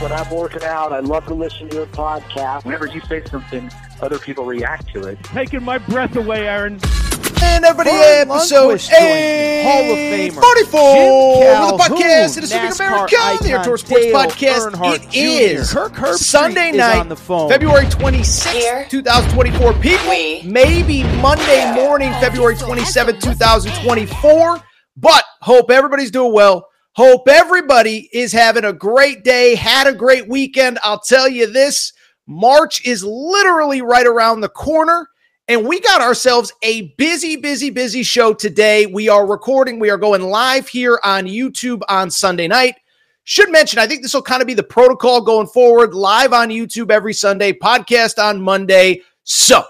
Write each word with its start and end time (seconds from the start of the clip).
When 0.00 0.12
I'm 0.12 0.28
working 0.30 0.62
out. 0.64 0.92
I 0.92 1.00
love 1.00 1.26
to 1.26 1.34
listen 1.34 1.68
to 1.70 1.76
your 1.76 1.86
podcast. 1.86 2.64
Whenever 2.64 2.86
you 2.86 3.00
say 3.02 3.24
something, 3.24 3.70
other 4.00 4.18
people 4.18 4.44
react 4.44 4.88
to 4.92 5.04
it. 5.06 5.22
Taking 5.24 5.62
my 5.62 5.78
breath 5.78 6.16
away, 6.16 6.46
Aaron. 6.46 6.78
And 7.42 7.64
everybody, 7.64 7.90
Brian 7.90 8.30
episode 8.30 8.80
eight, 8.98 9.62
Hall 9.62 9.82
of 9.82 9.98
Famer. 9.98 10.40
44 10.40 11.42
Jim 11.42 11.62
of 11.62 11.70
the 11.70 11.84
podcast. 11.84 11.88
Calhoun, 11.88 12.38
It 12.38 12.44
is 12.44 12.50
Super 12.50 12.56
NASCAR 12.66 12.86
America, 12.88 13.10
the 13.10 13.22
icon 13.22 13.46
Air 13.48 13.64
Sports 13.64 13.84
Dale 13.88 14.14
Podcast. 14.14 14.70
Earnhardt 14.70 14.94
It 14.94 15.10
Jr. 15.10 15.18
is 15.60 15.72
Kirk 15.72 15.92
Herbstreit 15.92 16.14
Sunday 16.18 16.70
is 16.70 16.76
night, 16.76 16.98
on 16.98 17.08
the 17.08 17.16
phone. 17.16 17.48
February 17.50 17.86
26th, 17.86 18.88
2024. 18.88 19.72
People, 19.74 20.50
maybe 20.50 21.02
Monday 21.20 21.74
morning, 21.74 22.10
February 22.20 22.54
27th, 22.56 23.20
2024. 23.20 24.62
But 24.96 25.24
hope 25.42 25.70
everybody's 25.70 26.10
doing 26.10 26.32
well. 26.32 26.65
Hope 26.96 27.28
everybody 27.28 28.08
is 28.10 28.32
having 28.32 28.64
a 28.64 28.72
great 28.72 29.22
day, 29.22 29.54
had 29.54 29.86
a 29.86 29.92
great 29.92 30.26
weekend. 30.28 30.78
I'll 30.82 30.98
tell 30.98 31.28
you 31.28 31.46
this 31.46 31.92
March 32.26 32.86
is 32.86 33.04
literally 33.04 33.82
right 33.82 34.06
around 34.06 34.40
the 34.40 34.48
corner. 34.48 35.06
And 35.46 35.68
we 35.68 35.78
got 35.78 36.00
ourselves 36.00 36.54
a 36.62 36.94
busy, 36.96 37.36
busy, 37.36 37.68
busy 37.68 38.02
show 38.02 38.32
today. 38.32 38.86
We 38.86 39.10
are 39.10 39.26
recording, 39.26 39.78
we 39.78 39.90
are 39.90 39.98
going 39.98 40.22
live 40.22 40.68
here 40.68 40.98
on 41.04 41.26
YouTube 41.26 41.82
on 41.86 42.10
Sunday 42.10 42.48
night. 42.48 42.76
Should 43.24 43.52
mention, 43.52 43.78
I 43.78 43.86
think 43.86 44.00
this 44.00 44.14
will 44.14 44.22
kind 44.22 44.40
of 44.40 44.46
be 44.46 44.54
the 44.54 44.62
protocol 44.62 45.20
going 45.20 45.48
forward 45.48 45.92
live 45.92 46.32
on 46.32 46.48
YouTube 46.48 46.90
every 46.90 47.12
Sunday, 47.12 47.52
podcast 47.52 48.18
on 48.18 48.40
Monday. 48.40 49.02
So 49.22 49.62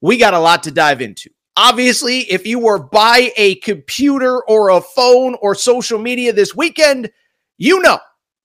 we 0.00 0.16
got 0.16 0.34
a 0.34 0.38
lot 0.40 0.64
to 0.64 0.72
dive 0.72 1.00
into. 1.00 1.30
Obviously, 1.56 2.20
if 2.20 2.46
you 2.46 2.58
were 2.58 2.78
by 2.78 3.30
a 3.36 3.56
computer 3.56 4.42
or 4.44 4.70
a 4.70 4.80
phone 4.80 5.36
or 5.42 5.54
social 5.54 5.98
media 5.98 6.32
this 6.32 6.54
weekend, 6.54 7.10
you 7.58 7.80
know 7.82 7.98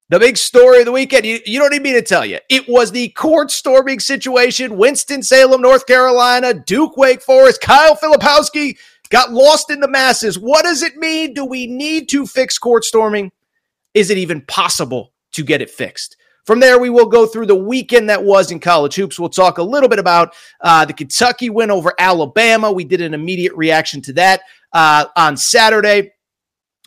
the 0.09 0.19
big 0.19 0.37
story 0.37 0.79
of 0.79 0.85
the 0.85 0.91
weekend. 0.91 1.25
You, 1.25 1.39
you 1.45 1.59
don't 1.59 1.71
need 1.71 1.81
me 1.81 1.93
to 1.93 2.01
tell 2.01 2.25
you. 2.25 2.39
It 2.49 2.67
was 2.67 2.91
the 2.91 3.09
court 3.09 3.51
storming 3.51 3.99
situation. 3.99 4.77
Winston-Salem, 4.77 5.61
North 5.61 5.85
Carolina, 5.85 6.53
Duke, 6.53 6.97
Wake 6.97 7.21
Forest, 7.21 7.61
Kyle 7.61 7.95
Filipowski 7.95 8.77
got 9.09 9.31
lost 9.31 9.69
in 9.69 9.79
the 9.79 9.87
masses. 9.87 10.37
What 10.37 10.63
does 10.63 10.83
it 10.83 10.97
mean? 10.97 11.33
Do 11.33 11.45
we 11.45 11.67
need 11.67 12.09
to 12.09 12.25
fix 12.25 12.57
court 12.57 12.83
storming? 12.83 13.31
Is 13.93 14.09
it 14.09 14.17
even 14.17 14.41
possible 14.41 15.13
to 15.33 15.43
get 15.43 15.61
it 15.61 15.69
fixed? 15.69 16.17
From 16.47 16.61
there, 16.61 16.79
we 16.79 16.89
will 16.89 17.07
go 17.07 17.25
through 17.25 17.47
the 17.47 17.55
weekend 17.55 18.09
that 18.09 18.23
was 18.23 18.51
in 18.51 18.61
college 18.61 18.95
hoops. 18.95 19.19
We'll 19.19 19.27
talk 19.27 19.57
a 19.57 19.63
little 19.63 19.89
bit 19.89 19.99
about 19.99 20.33
uh, 20.61 20.85
the 20.85 20.93
Kentucky 20.93 21.49
win 21.49 21.69
over 21.69 21.93
Alabama. 21.99 22.71
We 22.71 22.85
did 22.85 23.01
an 23.01 23.13
immediate 23.13 23.53
reaction 23.53 24.01
to 24.03 24.13
that 24.13 24.43
uh, 24.71 25.07
on 25.17 25.35
Saturday. 25.35 26.13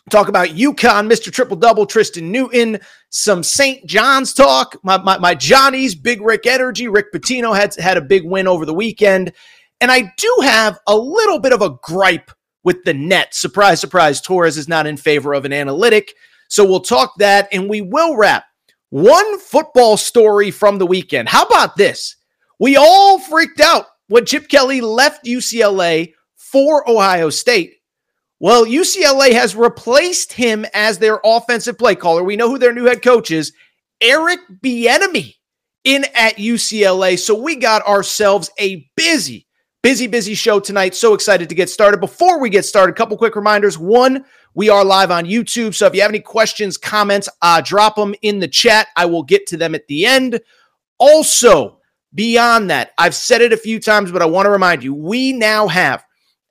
Talk 0.09 0.29
about 0.29 0.47
UConn, 0.47 1.07
Mr. 1.07 1.31
Triple 1.31 1.57
Double, 1.57 1.85
Tristen 1.85 2.31
Newton, 2.31 2.79
some 3.11 3.43
St. 3.43 3.85
John's 3.85 4.33
talk. 4.33 4.77
My, 4.81 4.97
my, 4.97 5.19
my 5.19 5.35
Johnny's, 5.35 5.93
Big 5.93 6.21
Rick 6.21 6.47
Energy. 6.47 6.87
Rick 6.87 7.13
Pitino 7.13 7.55
had, 7.55 7.75
had 7.75 7.97
a 7.97 8.01
big 8.01 8.25
win 8.25 8.47
over 8.47 8.65
the 8.65 8.73
weekend. 8.73 9.31
And 9.79 9.91
I 9.91 10.11
do 10.17 10.37
have 10.41 10.79
a 10.87 10.97
little 10.97 11.37
bit 11.37 11.53
of 11.53 11.61
a 11.61 11.77
gripe 11.83 12.31
with 12.63 12.83
the 12.83 12.95
NET. 12.95 13.35
Surprise, 13.35 13.79
surprise, 13.79 14.21
Torres 14.21 14.57
is 14.57 14.67
not 14.67 14.87
in 14.87 14.97
favor 14.97 15.33
of 15.33 15.45
an 15.45 15.53
analytic. 15.53 16.15
So 16.49 16.65
we'll 16.65 16.79
talk 16.79 17.13
that 17.19 17.47
and 17.51 17.69
we 17.69 17.81
will 17.81 18.17
wrap 18.17 18.45
one 18.91 19.39
football 19.39 19.97
story 19.97 20.51
from 20.51 20.77
the 20.77 20.85
weekend. 20.85 21.27
How 21.27 21.43
about 21.43 21.75
this? 21.75 22.17
We 22.59 22.77
all 22.77 23.19
freaked 23.19 23.59
out 23.59 23.87
when 24.07 24.25
Chip 24.25 24.47
Kelly 24.47 24.81
left 24.81 25.25
UCLA 25.25 26.13
for 26.35 26.87
Ohio 26.87 27.29
State. 27.29 27.77
Well, 28.39 28.65
UCLA 28.65 29.31
has 29.33 29.55
replaced 29.55 30.33
him 30.33 30.65
as 30.73 30.97
their 30.97 31.19
offensive 31.23 31.77
play 31.77 31.95
caller. 31.95 32.23
We 32.23 32.35
know 32.35 32.49
who 32.49 32.57
their 32.57 32.73
new 32.73 32.85
head 32.85 33.01
coach 33.01 33.31
is, 33.31 33.53
Eric 34.01 34.39
Bieniemy, 34.61 35.35
in 35.83 36.05
at 36.13 36.35
UCLA. 36.35 37.17
So 37.17 37.35
we 37.35 37.55
got 37.55 37.87
ourselves 37.87 38.49
a 38.59 38.89
busy, 38.97 39.47
busy, 39.81 40.07
busy 40.07 40.33
show 40.33 40.59
tonight. 40.59 40.95
So 40.95 41.13
excited 41.13 41.49
to 41.49 41.55
get 41.55 41.69
started. 41.69 41.99
Before 41.99 42.39
we 42.39 42.49
get 42.49 42.65
started, 42.65 42.93
a 42.93 42.95
couple 42.95 43.17
quick 43.17 43.35
reminders. 43.35 43.77
One, 43.77 44.25
we 44.53 44.69
are 44.69 44.83
live 44.83 45.11
on 45.11 45.25
YouTube. 45.25 45.73
So 45.73 45.87
if 45.87 45.95
you 45.95 46.01
have 46.01 46.11
any 46.11 46.19
questions, 46.19 46.77
comments, 46.77 47.27
uh, 47.41 47.61
drop 47.61 47.95
them 47.95 48.13
in 48.21 48.39
the 48.39 48.47
chat. 48.47 48.87
I 48.95 49.05
will 49.05 49.23
get 49.23 49.47
to 49.47 49.57
them 49.57 49.75
at 49.75 49.87
the 49.87 50.05
end. 50.05 50.39
Also, 50.99 51.79
beyond 52.13 52.69
that, 52.69 52.91
I've 52.97 53.15
said 53.15 53.41
it 53.41 53.53
a 53.53 53.57
few 53.57 53.79
times, 53.79 54.11
but 54.11 54.21
I 54.21 54.25
want 54.25 54.45
to 54.45 54.51
remind 54.51 54.83
you, 54.83 54.93
we 54.93 55.33
now 55.33 55.67
have 55.67 56.03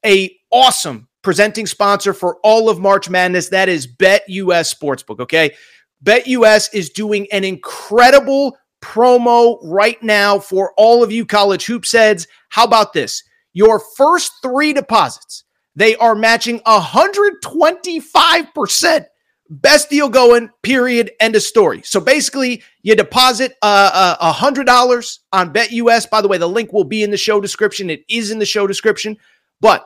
a 0.04 0.36
awesome 0.50 1.08
presenting 1.22 1.66
sponsor 1.66 2.12
for 2.14 2.38
all 2.42 2.68
of 2.68 2.80
March 2.80 3.10
Madness. 3.10 3.50
That 3.50 3.68
is 3.68 3.86
BetUS 3.86 4.74
Sportsbook. 4.74 5.20
Okay. 5.20 5.54
BetUS 6.02 6.70
is 6.72 6.90
doing 6.90 7.26
an 7.30 7.44
incredible 7.44 8.56
promo 8.80 9.58
right 9.62 10.02
now 10.02 10.38
for 10.38 10.72
all 10.76 11.02
of 11.02 11.12
you 11.12 11.26
college 11.26 11.66
hoops 11.66 11.92
heads. 11.92 12.26
How 12.48 12.64
about 12.64 12.92
this? 12.92 13.22
Your 13.52 13.80
first 13.96 14.32
three 14.42 14.72
deposits 14.72 15.44
they 15.76 15.94
are 15.96 16.14
matching 16.14 16.60
125%. 16.60 19.06
Best 19.52 19.90
deal 19.90 20.08
going, 20.08 20.48
period. 20.62 21.10
End 21.18 21.34
of 21.34 21.42
story. 21.42 21.82
So 21.82 22.00
basically, 22.00 22.62
you 22.82 22.94
deposit 22.94 23.56
uh, 23.62 24.16
uh, 24.20 24.32
$100 24.32 25.18
on 25.32 25.52
BetUS. 25.52 26.08
By 26.08 26.20
the 26.20 26.28
way, 26.28 26.38
the 26.38 26.48
link 26.48 26.72
will 26.72 26.84
be 26.84 27.02
in 27.02 27.10
the 27.10 27.16
show 27.16 27.40
description. 27.40 27.90
It 27.90 28.04
is 28.08 28.30
in 28.30 28.38
the 28.38 28.46
show 28.46 28.68
description, 28.68 29.16
but 29.60 29.84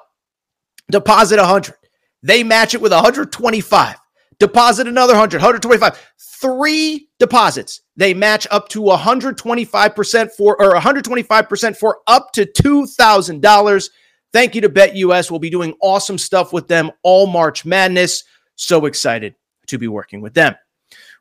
deposit 0.91 1.39
100. 1.39 1.77
They 2.23 2.43
match 2.43 2.75
it 2.75 2.83
with 2.83 2.93
125. 2.93 3.97
Deposit 4.45 4.87
another 4.87 5.15
100, 5.15 5.39
125. 5.39 5.99
Three 6.19 7.09
deposits. 7.19 7.81
They 7.97 8.13
match 8.13 8.47
up 8.51 8.69
to 8.69 8.83
125% 8.83 10.33
for 10.33 10.61
or 10.61 10.75
125% 10.75 11.77
for 11.79 12.01
up 12.07 12.31
to 12.33 12.45
$2,000. 12.45 13.91
Thank 14.35 14.55
you 14.55 14.61
to 14.61 14.69
BetUS. 14.69 15.31
We'll 15.31 15.41
be 15.41 15.49
doing 15.49 15.73
awesome 15.81 16.19
stuff 16.19 16.53
with 16.53 16.69
them 16.69 16.91
all 17.03 17.27
March 17.27 17.65
Madness. 17.65 18.25
So 18.57 18.85
excited 18.85 19.35
to 19.69 19.79
be 19.79 19.89
working 19.89 20.21
with 20.21 20.35
them. 20.35 20.55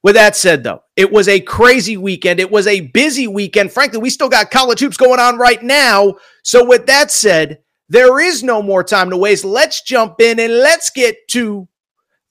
With 0.04 0.16
that 0.16 0.36
said, 0.36 0.62
though, 0.62 0.84
it 0.98 1.10
was 1.10 1.30
a 1.30 1.40
crazy 1.40 1.96
weekend. 1.96 2.42
It 2.42 2.52
was 2.52 2.68
a 2.68 2.82
busy 2.82 3.28
weekend. 3.28 3.72
Frankly, 3.72 4.00
we 4.00 4.10
still 4.10 4.28
got 4.28 4.52
college 4.52 4.82
hoops 4.82 4.98
going 4.98 5.22
on 5.22 5.38
right 5.38 5.64
now. 5.64 6.16
So, 6.44 6.66
with 6.66 6.88
that 6.88 7.10
said, 7.10 7.60
there 7.88 8.20
is 8.20 8.44
no 8.44 8.62
more 8.62 8.84
time 8.84 9.10
to 9.12 9.18
waste. 9.18 9.46
Let's 9.46 9.82
jump 9.84 10.20
in 10.20 10.42
and 10.42 10.52
let's 10.52 10.90
get 10.90 11.16
to 11.30 11.70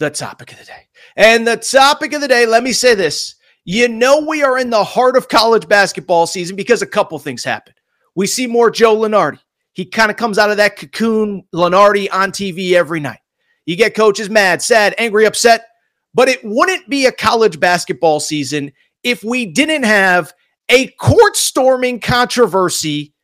the 0.03 0.11
topic 0.11 0.53
of 0.53 0.59
the 0.59 0.65
day. 0.65 0.89
And 1.17 1.47
the 1.47 1.57
topic 1.57 2.13
of 2.13 2.21
the 2.21 2.29
day, 2.29 2.45
let 2.45 2.63
me 2.63 2.73
say 2.73 2.95
this. 2.95 3.37
You 3.65 3.89
know, 3.89 4.21
we 4.21 4.43
are 4.43 4.59
in 4.59 4.71
the 4.71 4.83
heart 4.83 5.17
of 5.17 5.29
college 5.29 5.69
basketball 5.69 6.27
season 6.27 6.57
because 6.57 6.83
a 6.83 6.87
couple 6.87 7.19
things 7.19 7.45
happen. 7.45 7.75
We 8.15 8.27
see 8.27 8.47
more 8.47 8.71
Joe 8.71 8.97
Lunardi. 8.97 9.39
He 9.73 9.87
kind 9.87 10.11
of 10.11 10.17
comes 10.17 10.39
out 10.39 10.51
of 10.51 10.57
that 10.59 10.77
cocoon, 10.77 11.45
Lenardi 11.55 12.09
on 12.13 12.33
TV 12.33 12.73
every 12.73 13.01
night. 13.01 13.21
You 13.65 13.77
get 13.77 13.95
coaches 13.95 14.29
mad, 14.29 14.61
sad, 14.61 14.95
angry, 14.99 15.25
upset, 15.25 15.67
but 16.13 16.29
it 16.29 16.41
wouldn't 16.43 16.91
be 16.91 17.07
a 17.07 17.13
college 17.13 17.61
basketball 17.61 18.19
season 18.21 18.73
if 19.05 19.23
we 19.23 19.47
didn't 19.47 19.85
have 19.85 20.35
a 20.69 20.89
court 20.89 21.37
storming 21.37 22.01
controversy 22.01 23.15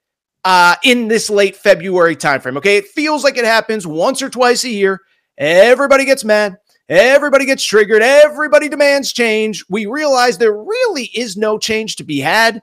uh, 0.45 0.77
in 0.85 1.09
this 1.09 1.29
late 1.29 1.57
February 1.57 2.15
timeframe. 2.15 2.57
Okay, 2.59 2.77
it 2.77 2.87
feels 2.87 3.25
like 3.25 3.37
it 3.37 3.45
happens 3.45 3.87
once 3.87 4.23
or 4.23 4.31
twice 4.31 4.65
a 4.65 4.71
year. 4.71 5.01
Everybody 5.37 6.05
gets 6.05 6.25
mad. 6.25 6.57
Everybody 6.89 7.45
gets 7.45 7.65
triggered. 7.65 8.03
Everybody 8.03 8.69
demands 8.69 9.13
change. 9.13 9.65
We 9.69 9.87
realize 9.87 10.39
there 10.39 10.57
really 10.57 11.11
is 11.15 11.37
no 11.37 11.59
change 11.59 11.97
to 11.97 12.05
be 12.05 12.19
had. 12.19 12.63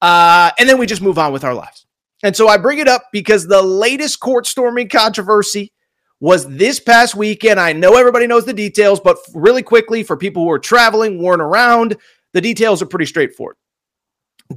Uh, 0.00 0.50
and 0.58 0.68
then 0.68 0.78
we 0.78 0.86
just 0.86 1.02
move 1.02 1.18
on 1.18 1.32
with 1.32 1.44
our 1.44 1.54
lives. 1.54 1.86
And 2.22 2.34
so 2.34 2.48
I 2.48 2.56
bring 2.56 2.78
it 2.78 2.88
up 2.88 3.04
because 3.12 3.46
the 3.46 3.62
latest 3.62 4.20
court 4.20 4.46
storming 4.46 4.88
controversy 4.88 5.72
was 6.20 6.48
this 6.48 6.80
past 6.80 7.14
weekend. 7.14 7.60
I 7.60 7.74
know 7.74 7.96
everybody 7.96 8.26
knows 8.26 8.46
the 8.46 8.54
details, 8.54 8.98
but 8.98 9.18
really 9.34 9.62
quickly 9.62 10.02
for 10.02 10.16
people 10.16 10.42
who 10.42 10.50
are 10.50 10.58
traveling, 10.58 11.22
weren't 11.22 11.42
around, 11.42 11.96
the 12.32 12.40
details 12.40 12.80
are 12.80 12.86
pretty 12.86 13.04
straightforward. 13.04 13.56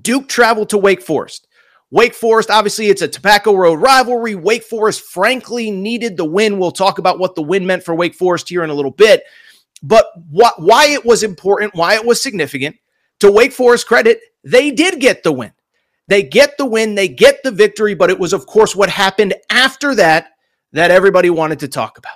Duke 0.01 0.29
traveled 0.29 0.69
to 0.69 0.77
Wake 0.77 1.01
Forest. 1.01 1.47
Wake 1.91 2.13
Forest, 2.13 2.51
obviously, 2.51 2.87
it's 2.87 3.01
a 3.01 3.07
Tobacco 3.07 3.55
Road 3.55 3.75
rivalry. 3.75 4.35
Wake 4.35 4.63
Forest, 4.63 5.01
frankly, 5.01 5.71
needed 5.71 6.17
the 6.17 6.25
win. 6.25 6.59
We'll 6.59 6.71
talk 6.71 6.99
about 6.99 7.17
what 7.17 7.33
the 7.33 7.41
win 7.41 7.65
meant 7.65 7.83
for 7.83 7.95
Wake 7.95 8.13
Forest 8.13 8.49
here 8.49 8.63
in 8.63 8.69
a 8.69 8.75
little 8.75 8.91
bit. 8.91 9.23
But 9.81 10.05
what, 10.29 10.61
why 10.61 10.87
it 10.89 11.03
was 11.03 11.23
important, 11.23 11.73
why 11.73 11.95
it 11.95 12.05
was 12.05 12.21
significant, 12.21 12.75
to 13.21 13.31
Wake 13.31 13.53
Forest 13.53 13.87
credit, 13.87 14.21
they 14.43 14.69
did 14.69 14.99
get 14.99 15.23
the 15.23 15.31
win. 15.31 15.51
They 16.07 16.21
get 16.21 16.57
the 16.57 16.65
win, 16.65 16.95
they 16.95 17.07
get 17.07 17.41
the 17.43 17.51
victory, 17.51 17.95
but 17.95 18.09
it 18.09 18.19
was, 18.19 18.33
of 18.33 18.45
course, 18.45 18.75
what 18.75 18.89
happened 18.89 19.33
after 19.49 19.95
that 19.95 20.31
that 20.73 20.91
everybody 20.91 21.29
wanted 21.29 21.59
to 21.59 21.67
talk 21.67 21.97
about. 21.97 22.13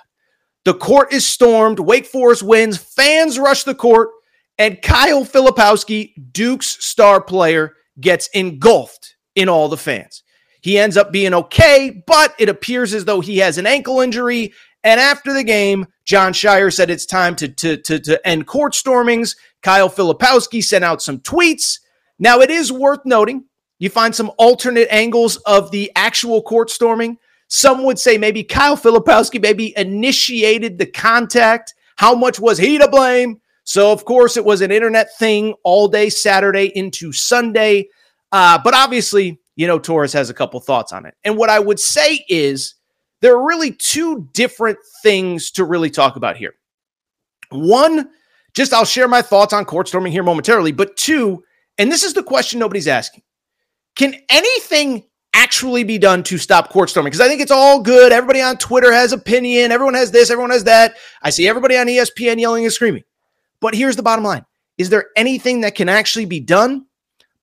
The 0.66 0.74
court 0.76 1.12
is 1.12 1.26
stormed, 1.26 1.80
Wake 1.80 2.06
Forest 2.06 2.44
wins, 2.44 2.78
fans 2.78 3.40
rush 3.40 3.64
the 3.64 3.76
court, 3.76 4.10
and 4.58 4.82
Kyle 4.82 5.26
Filipowski, 5.26 6.14
Duke's 6.32 6.84
star 6.86 7.22
player, 7.22 7.74
gets 8.00 8.28
engulfed 8.30 9.13
in 9.36 9.50
all 9.50 9.70
the 9.70 9.78
fans. 9.78 10.24
He 10.62 10.80
ends 10.80 10.96
up 10.96 11.12
being 11.12 11.34
okay, 11.34 12.04
but 12.08 12.34
it 12.40 12.50
appears 12.50 12.94
as 12.94 13.06
though 13.06 13.20
he 13.20 13.40
has 13.40 13.58
an 13.58 13.66
ankle 13.66 14.00
injury. 14.00 14.54
And 14.84 15.00
after 15.00 15.34
the 15.34 15.44
game, 15.44 15.88
Jon 16.06 16.34
Scheyer 16.34 16.72
said 16.72 16.90
it's 16.90 17.06
time 17.06 17.36
to, 17.38 17.48
to, 17.48 17.78
to, 17.78 18.00
to 18.00 18.28
end 18.28 18.48
court 18.48 18.74
stormings. 18.74 19.36
Kyle 19.62 19.90
Filipowski 19.90 20.64
sent 20.64 20.84
out 20.84 21.02
some 21.02 21.20
tweets. 21.20 21.80
Now, 22.20 22.40
it 22.40 22.50
is 22.50 22.72
worth 22.72 23.02
noting 23.06 23.46
you 23.80 23.90
find 23.90 24.16
some 24.16 24.32
alternate 24.38 24.88
angles 24.92 25.36
of 25.38 25.72
the 25.72 25.92
actual 25.98 26.42
court 26.42 26.70
storming. 26.70 27.18
Some 27.50 27.84
would 27.84 28.00
say 28.00 28.18
maybe 28.18 28.42
Kyle 28.42 28.78
Filipowski 28.78 29.42
maybe 29.42 29.74
initiated 29.78 30.78
the 30.78 30.86
contact. 30.86 31.74
How 31.98 32.16
much 32.16 32.40
was 32.40 32.58
he 32.58 32.78
to 32.78 32.88
blame? 32.88 33.42
So, 33.66 33.92
of 33.92 34.06
course, 34.06 34.38
it 34.38 34.46
was 34.46 34.62
an 34.62 34.72
internet 34.72 35.10
thing 35.18 35.54
all 35.64 35.90
day 35.90 36.10
Saturday 36.10 36.72
into 36.76 37.12
Sunday. 37.12 37.90
Uh, 38.34 38.60
but 38.62 38.74
obviously, 38.74 39.40
you 39.56 39.68
know, 39.68 39.78
Torres 39.78 40.12
has 40.14 40.32
a 40.32 40.34
couple 40.34 40.60
thoughts 40.60 40.92
on 40.92 41.06
it. 41.06 41.14
And 41.24 41.38
what 41.38 41.52
I 41.52 41.60
would 41.60 41.80
say 41.80 42.26
is 42.28 42.74
there 43.22 43.36
are 43.36 43.48
really 43.48 43.72
two 43.72 44.28
different 44.34 44.80
things 45.04 45.52
to 45.52 45.64
really 45.64 45.92
talk 45.92 46.16
about 46.16 46.36
here. 46.36 46.56
One, 47.52 48.10
just 48.56 48.74
I'll 48.74 48.86
share 48.86 49.08
my 49.08 49.22
thoughts 49.22 49.54
on 49.54 49.66
court 49.66 49.88
storming 49.88 50.12
here 50.12 50.24
momentarily. 50.24 50.72
But 50.72 50.98
two, 50.98 51.44
and 51.78 51.92
this 51.92 52.04
is 52.04 52.14
the 52.14 52.24
question 52.24 52.60
nobody's 52.60 52.88
asking 52.88 53.24
can 53.96 54.16
anything 54.30 55.04
actually 55.36 55.84
be 55.84 56.00
done 56.00 56.24
to 56.24 56.40
stop 56.40 56.70
court 56.70 56.90
storming? 56.90 57.12
Because 57.12 57.22
I 57.22 57.28
think 57.28 57.42
it's 57.42 57.52
all 57.52 57.80
good. 57.80 58.12
Everybody 58.12 58.42
on 58.42 58.58
Twitter 58.58 58.92
has 58.92 59.14
opinion. 59.14 59.72
Everyone 59.72 59.94
has 59.94 60.10
this, 60.10 60.32
everyone 60.32 60.50
has 60.50 60.64
that. 60.64 60.96
I 61.22 61.30
see 61.30 61.48
everybody 61.48 61.78
on 61.78 61.86
ESPN 61.86 62.40
yelling 62.40 62.64
and 62.64 62.74
screaming. 62.74 63.04
But 63.60 63.76
here's 63.76 63.96
the 63.96 64.04
bottom 64.04 64.26
line 64.26 64.46
Is 64.80 64.90
there 64.90 65.06
anything 65.16 65.62
that 65.62 65.76
can 65.76 65.88
actually 65.88 66.26
be 66.26 66.40
done? 66.40 66.88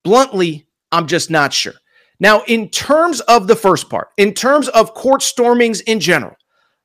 Bluntly, 0.02 0.66
I'm 0.92 1.06
just 1.06 1.30
not 1.30 1.52
sure. 1.52 1.74
Now, 2.18 2.42
in 2.46 2.68
terms 2.68 3.20
of 3.20 3.46
the 3.46 3.56
first 3.56 3.88
part, 3.88 4.08
in 4.16 4.34
terms 4.34 4.68
of 4.68 4.94
court 4.94 5.22
stormings 5.22 5.80
in 5.80 6.00
general, 6.00 6.36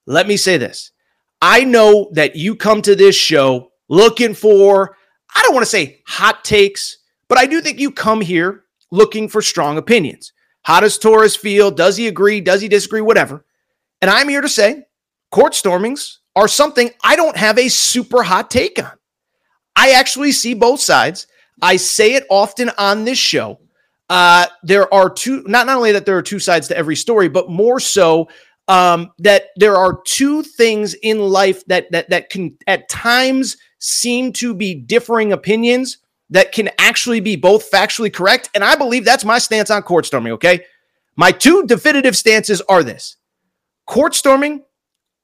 let 0.08 0.28
me 0.28 0.38
say 0.38 0.58
this. 0.58 0.92
I 1.42 1.64
know 1.64 2.10
that 2.14 2.36
you 2.36 2.56
come 2.56 2.82
to 2.84 2.96
this 2.96 3.16
show 3.16 3.72
looking 3.90 4.34
for, 4.34 4.96
I 5.36 5.42
don't 5.42 5.54
want 5.54 5.66
to 5.66 5.70
say 5.70 6.02
hot 6.08 6.44
takes, 6.44 6.98
but 7.28 7.38
I 7.38 7.46
do 7.46 7.60
think 7.60 7.80
you 7.80 7.92
come 7.92 8.22
here 8.22 8.64
looking 8.92 9.28
for 9.28 9.42
strong 9.42 9.78
opinions. 9.78 10.32
How 10.62 10.80
does 10.80 10.98
Torres 10.98 11.36
feel? 11.36 11.70
Does 11.70 11.98
he 11.98 12.08
agree? 12.08 12.40
Does 12.40 12.62
he 12.62 12.68
disagree? 12.68 13.02
Whatever. 13.02 13.46
And 14.02 14.10
I'm 14.10 14.30
here 14.30 14.42
to 14.42 14.50
say 14.50 14.86
court 15.32 15.54
stormings 15.54 16.20
are 16.36 16.48
something 16.48 16.92
I 17.04 17.16
don't 17.16 17.38
have 17.38 17.58
a 17.58 17.70
super 17.70 18.24
hot 18.24 18.50
take 18.50 18.82
on. 18.82 18.92
I 19.76 19.92
actually 19.92 20.32
see 20.32 20.54
both 20.54 20.80
sides. 20.80 21.28
I 21.62 21.76
say 21.76 22.14
it 22.14 22.26
often 22.30 22.72
on 22.78 23.04
this 23.04 23.18
show 23.18 23.60
uh, 24.10 24.48
there 24.64 24.92
are 24.94 25.10
two, 25.10 25.44
not, 25.48 25.66
not 25.66 25.78
only 25.78 25.92
that 25.92 26.06
there 26.06 26.18
are 26.18 26.22
two 26.22 26.40
sides 26.40 26.68
to 26.68 26.78
every 26.78 26.96
story, 26.96 27.28
but 27.28 27.50
more 27.50 27.80
so 27.80 28.30
um, 28.68 29.12
that 29.20 29.48
there 29.56 29.76
are 29.76 30.02
two 30.06 30.44
things 30.44 30.94
in 30.96 31.20
life 31.20 31.66
that, 31.66 31.92
that, 31.92 32.10
that 32.10 32.30
can 32.30 32.58
at 32.68 32.90
times 32.90 33.58
seem 33.80 34.34
to 34.34 34.54
be 34.54 34.74
differing 34.74 35.34
opinions 35.34 35.98
that 36.30 36.52
can 36.52 36.70
actually 36.80 37.20
be 37.20 37.36
both 37.36 37.70
factually 37.70 38.12
correct. 38.12 38.50
And 38.56 38.64
I 38.64 38.76
believe 38.76 39.06
that's 39.06 39.26
my 39.26 39.38
stance 39.38 39.70
on 39.70 39.84
court 39.84 40.06
storming. 40.06 40.34
Okay. 40.34 40.66
My 41.16 41.32
two 41.32 41.66
definitive 41.66 42.18
stances 42.18 42.62
are 42.68 42.84
this 42.84 43.18
court 43.86 44.16
storming 44.16 44.64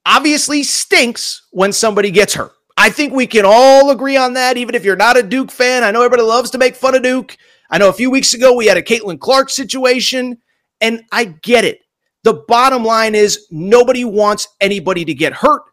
obviously 0.06 0.64
stinks 0.64 1.48
when 1.52 1.74
somebody 1.74 2.12
gets 2.12 2.34
hurt. 2.34 2.54
I 2.78 2.90
think 2.90 3.14
we 3.14 3.28
can 3.28 3.46
all 3.46 3.92
agree 3.92 4.18
on 4.18 4.34
that, 4.34 4.58
even 4.58 4.76
if 4.76 4.84
you're 4.84 4.96
not 4.96 5.18
a 5.18 5.24
Duke 5.24 5.52
fan. 5.52 5.84
I 5.84 5.92
know 5.92 6.02
everybody 6.02 6.24
loves 6.24 6.50
to 6.52 6.58
make 6.58 6.76
fun 6.76 6.96
of 6.96 7.04
Duke. 7.04 7.38
I 7.72 7.78
know 7.78 7.90
a 7.90 7.94
few 7.94 8.12
weeks 8.12 8.34
ago 8.34 8.54
we 8.54 8.68
had 8.68 8.78
a 8.78 8.82
Caitlin 8.82 9.20
Clark 9.20 9.50
situation, 9.50 10.38
and 10.82 11.04
I 11.12 11.26
get 11.26 11.64
it. 11.64 11.80
The 12.24 12.44
bottom 12.48 12.84
line 12.84 13.16
is 13.16 13.48
nobody 13.50 14.06
wants 14.06 14.48
anybody 14.60 15.06
to 15.06 15.14
get 15.14 15.34
hurt. 15.34 15.64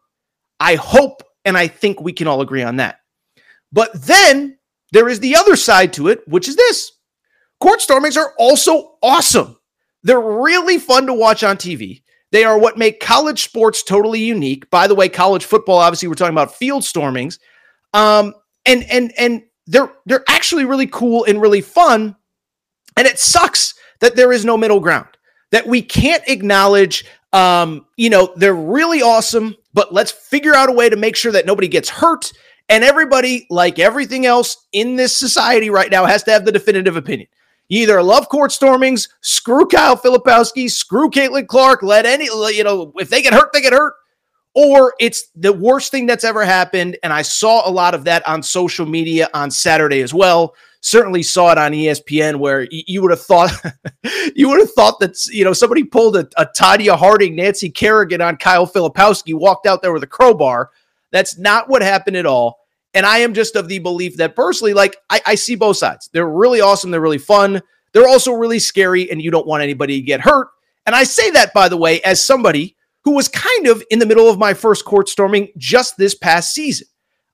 I 0.60 0.76
hope 0.76 1.22
and 1.44 1.56
I 1.56 1.66
think 1.66 2.00
we 2.00 2.12
can 2.12 2.28
all 2.28 2.40
agree 2.40 2.62
on 2.62 2.76
that. 2.76 3.00
But 3.72 3.90
then 3.94 4.58
there 4.92 5.08
is 5.08 5.20
the 5.20 5.36
other 5.36 5.56
side 5.56 5.92
to 5.94 6.08
it, 6.08 6.26
which 6.26 6.48
is 6.48 6.56
this 6.56 6.92
court 7.60 7.80
stormings 7.80 8.16
are 8.16 8.34
also 8.38 8.96
awesome. 9.02 9.58
They're 10.02 10.20
really 10.20 10.78
fun 10.78 11.06
to 11.06 11.14
watch 11.14 11.42
on 11.42 11.56
TV. 11.56 12.02
They 12.30 12.44
are 12.44 12.58
what 12.58 12.78
make 12.78 13.00
college 13.00 13.42
sports 13.42 13.82
totally 13.82 14.20
unique. 14.20 14.68
By 14.70 14.86
the 14.86 14.94
way, 14.94 15.08
college 15.08 15.44
football, 15.44 15.78
obviously, 15.78 16.08
we're 16.08 16.14
talking 16.14 16.34
about 16.34 16.54
field 16.54 16.84
stormings. 16.84 17.38
Um, 17.94 18.34
and 18.66 18.84
and 18.84 19.12
and 19.18 19.42
they're 19.68 19.92
they're 20.06 20.24
actually 20.28 20.64
really 20.64 20.86
cool 20.86 21.24
and 21.24 21.40
really 21.40 21.60
fun. 21.60 22.16
And 22.96 23.06
it 23.06 23.18
sucks 23.18 23.74
that 24.00 24.16
there 24.16 24.32
is 24.32 24.44
no 24.44 24.56
middle 24.56 24.80
ground. 24.80 25.06
That 25.50 25.66
we 25.66 25.82
can't 25.82 26.22
acknowledge 26.26 27.04
um, 27.32 27.86
you 27.96 28.10
know, 28.10 28.32
they're 28.36 28.54
really 28.54 29.02
awesome, 29.02 29.54
but 29.74 29.92
let's 29.92 30.10
figure 30.10 30.54
out 30.54 30.70
a 30.70 30.72
way 30.72 30.88
to 30.88 30.96
make 30.96 31.16
sure 31.16 31.32
that 31.32 31.46
nobody 31.46 31.68
gets 31.68 31.88
hurt. 31.88 32.32
And 32.70 32.84
everybody, 32.84 33.46
like 33.50 33.78
everything 33.78 34.26
else 34.26 34.66
in 34.72 34.96
this 34.96 35.16
society 35.16 35.70
right 35.70 35.90
now, 35.90 36.06
has 36.06 36.22
to 36.24 36.32
have 36.32 36.44
the 36.44 36.52
definitive 36.52 36.96
opinion. 36.96 37.28
You 37.68 37.82
either 37.82 38.02
love 38.02 38.28
court 38.30 38.50
stormings, 38.50 39.08
screw 39.20 39.66
Kyle 39.66 39.96
Filipowski, 39.96 40.70
screw 40.70 41.10
Caitlin 41.10 41.46
Clark, 41.46 41.82
let 41.82 42.06
any, 42.06 42.24
you 42.24 42.64
know, 42.64 42.92
if 42.96 43.10
they 43.10 43.20
get 43.20 43.34
hurt, 43.34 43.52
they 43.52 43.60
get 43.60 43.74
hurt 43.74 43.94
or 44.58 44.92
it's 44.98 45.30
the 45.36 45.52
worst 45.52 45.92
thing 45.92 46.04
that's 46.04 46.24
ever 46.24 46.44
happened. 46.44 46.98
And 47.04 47.12
I 47.12 47.22
saw 47.22 47.68
a 47.68 47.70
lot 47.70 47.94
of 47.94 48.02
that 48.06 48.26
on 48.26 48.42
social 48.42 48.86
media 48.86 49.30
on 49.32 49.52
Saturday 49.52 50.00
as 50.00 50.12
well. 50.12 50.56
Certainly 50.80 51.22
saw 51.22 51.52
it 51.52 51.58
on 51.58 51.70
ESPN 51.70 52.40
where 52.40 52.66
you 52.72 53.00
would 53.00 53.12
have 53.12 53.22
thought 53.22 53.52
you 54.34 54.48
would 54.48 54.58
have 54.58 54.72
thought 54.72 54.98
that 54.98 55.14
you 55.26 55.44
know 55.44 55.52
somebody 55.52 55.84
pulled 55.84 56.16
a, 56.16 56.28
a 56.36 56.46
Tonya 56.58 56.96
Harding, 56.96 57.36
Nancy 57.36 57.70
Kerrigan 57.70 58.20
on 58.20 58.36
Kyle 58.36 58.66
Filipowski, 58.66 59.32
walked 59.32 59.64
out 59.64 59.80
there 59.80 59.92
with 59.92 60.02
a 60.02 60.08
crowbar. 60.08 60.70
That's 61.12 61.38
not 61.38 61.68
what 61.68 61.80
happened 61.80 62.16
at 62.16 62.26
all. 62.26 62.58
And 62.94 63.06
I 63.06 63.18
am 63.18 63.34
just 63.34 63.54
of 63.54 63.68
the 63.68 63.78
belief 63.78 64.16
that 64.16 64.34
personally, 64.34 64.74
like 64.74 64.96
I, 65.08 65.20
I 65.24 65.34
see 65.36 65.54
both 65.54 65.76
sides. 65.76 66.10
They're 66.12 66.28
really 66.28 66.60
awesome. 66.60 66.90
They're 66.90 67.00
really 67.00 67.18
fun. 67.18 67.62
They're 67.92 68.08
also 68.08 68.32
really 68.32 68.58
scary, 68.58 69.08
and 69.08 69.22
you 69.22 69.30
don't 69.30 69.46
want 69.46 69.62
anybody 69.62 70.00
to 70.00 70.04
get 70.04 70.20
hurt. 70.20 70.48
And 70.84 70.96
I 70.96 71.04
say 71.04 71.30
that, 71.30 71.54
by 71.54 71.68
the 71.68 71.76
way, 71.76 72.00
as 72.02 72.26
somebody 72.26 72.76
who 73.04 73.12
was 73.12 73.28
kind 73.28 73.66
of 73.66 73.82
in 73.90 73.98
the 73.98 74.06
middle 74.06 74.28
of 74.28 74.38
my 74.38 74.54
first 74.54 74.84
court 74.84 75.08
storming 75.08 75.48
just 75.56 75.96
this 75.96 76.14
past 76.14 76.52
season. 76.52 76.86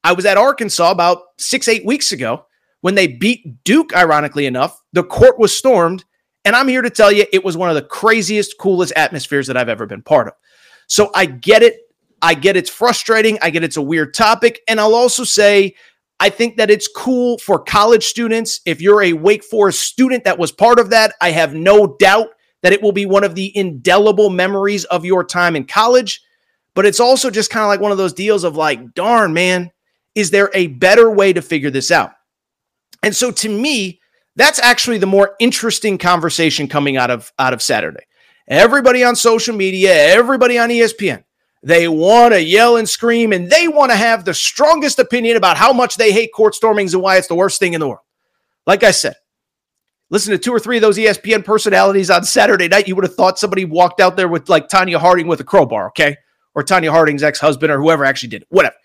I 0.02 0.12
was 0.12 0.26
at 0.26 0.36
Arkansas 0.36 0.90
about 0.90 1.22
six, 1.38 1.66
eight 1.66 1.84
weeks 1.86 2.12
ago 2.12 2.46
when 2.82 2.94
they 2.94 3.06
beat 3.06 3.64
Duke, 3.64 3.96
ironically 3.96 4.46
enough. 4.46 4.80
The 4.92 5.04
court 5.04 5.38
was 5.38 5.56
stormed. 5.56 6.04
And 6.44 6.54
I'm 6.54 6.68
here 6.68 6.82
to 6.82 6.90
tell 6.90 7.10
you, 7.10 7.24
it 7.32 7.42
was 7.42 7.56
one 7.56 7.70
of 7.70 7.74
the 7.74 7.82
craziest, 7.82 8.58
coolest 8.58 8.92
atmospheres 8.96 9.46
that 9.46 9.56
I've 9.56 9.70
ever 9.70 9.86
been 9.86 10.02
part 10.02 10.28
of. 10.28 10.34
So 10.86 11.10
I 11.14 11.24
get 11.24 11.62
it. 11.62 11.78
I 12.20 12.34
get 12.34 12.56
it's 12.56 12.68
frustrating. 12.68 13.38
I 13.40 13.48
get 13.48 13.64
it's 13.64 13.78
a 13.78 13.82
weird 13.82 14.12
topic. 14.12 14.60
And 14.68 14.78
I'll 14.78 14.94
also 14.94 15.24
say, 15.24 15.74
I 16.20 16.28
think 16.28 16.58
that 16.58 16.70
it's 16.70 16.86
cool 16.86 17.38
for 17.38 17.58
college 17.58 18.04
students. 18.04 18.60
If 18.66 18.82
you're 18.82 19.02
a 19.02 19.14
Wake 19.14 19.44
Forest 19.44 19.80
student 19.80 20.24
that 20.24 20.38
was 20.38 20.52
part 20.52 20.78
of 20.78 20.90
that, 20.90 21.14
I 21.22 21.30
have 21.30 21.54
no 21.54 21.96
doubt 21.98 22.28
that 22.64 22.72
it 22.72 22.82
will 22.82 22.92
be 22.92 23.04
one 23.04 23.24
of 23.24 23.34
the 23.34 23.54
indelible 23.56 24.30
memories 24.30 24.84
of 24.86 25.04
your 25.04 25.22
time 25.22 25.54
in 25.54 25.66
college. 25.66 26.22
But 26.74 26.86
it's 26.86 26.98
also 26.98 27.30
just 27.30 27.50
kind 27.50 27.62
of 27.62 27.68
like 27.68 27.80
one 27.80 27.92
of 27.92 27.98
those 27.98 28.14
deals 28.14 28.42
of 28.42 28.56
like, 28.56 28.94
darn, 28.94 29.34
man, 29.34 29.70
is 30.14 30.30
there 30.30 30.50
a 30.54 30.68
better 30.68 31.10
way 31.10 31.34
to 31.34 31.42
figure 31.42 31.70
this 31.70 31.90
out? 31.90 32.12
And 33.02 33.14
so 33.14 33.30
to 33.30 33.48
me, 33.50 34.00
That's 34.36 34.58
actually 34.58 34.98
the 34.98 35.06
more 35.06 35.36
interesting 35.38 35.98
conversation 35.98 36.68
coming 36.68 36.96
out 36.96 37.10
of 37.10 37.32
out 37.38 37.52
of 37.52 37.62
Saturday. 37.62 38.04
Everybody 38.48 39.04
on 39.04 39.16
social 39.16 39.54
media, 39.56 39.94
everybody 39.94 40.58
on 40.58 40.68
ESPN, 40.68 41.24
they 41.62 41.88
want 41.88 42.34
to 42.34 42.42
yell 42.42 42.76
and 42.76 42.88
scream 42.88 43.32
and 43.32 43.48
they 43.48 43.68
want 43.68 43.90
to 43.90 43.96
have 43.96 44.24
the 44.24 44.34
strongest 44.34 44.98
opinion 44.98 45.36
about 45.36 45.56
how 45.56 45.72
much 45.72 45.96
they 45.96 46.12
hate 46.12 46.32
court 46.34 46.54
stormings 46.54 46.94
and 46.94 47.02
why 47.02 47.16
it's 47.16 47.28
the 47.28 47.34
worst 47.34 47.58
thing 47.58 47.74
in 47.74 47.80
the 47.80 47.88
world. 47.88 48.00
Like 48.66 48.82
I 48.82 48.90
said, 48.90 49.14
listen 50.14 50.30
to 50.30 50.38
two 50.38 50.54
or 50.54 50.60
three 50.60 50.76
of 50.76 50.80
those 50.80 50.96
ESPN 50.96 51.44
personalities 51.44 52.08
on 52.08 52.22
Saturday 52.22 52.68
night. 52.68 52.86
You 52.86 52.94
would 52.94 53.04
have 53.04 53.16
thought 53.16 53.36
somebody 53.36 53.64
walked 53.64 54.00
out 54.00 54.16
there 54.16 54.28
with 54.28 54.48
like 54.48 54.68
Tonya 54.68 54.96
Harding 54.96 55.26
with 55.26 55.40
a 55.40 55.44
crowbar, 55.44 55.88
okay? 55.88 56.16
Or 56.54 56.62
Tonya 56.62 56.90
Harding's 56.90 57.24
ex 57.24 57.40
husband 57.40 57.72
or 57.72 57.78
whoever 57.78 58.04
actually 58.04 58.28
did 58.28 58.42
it, 58.42 58.48
whatever. 58.48 58.76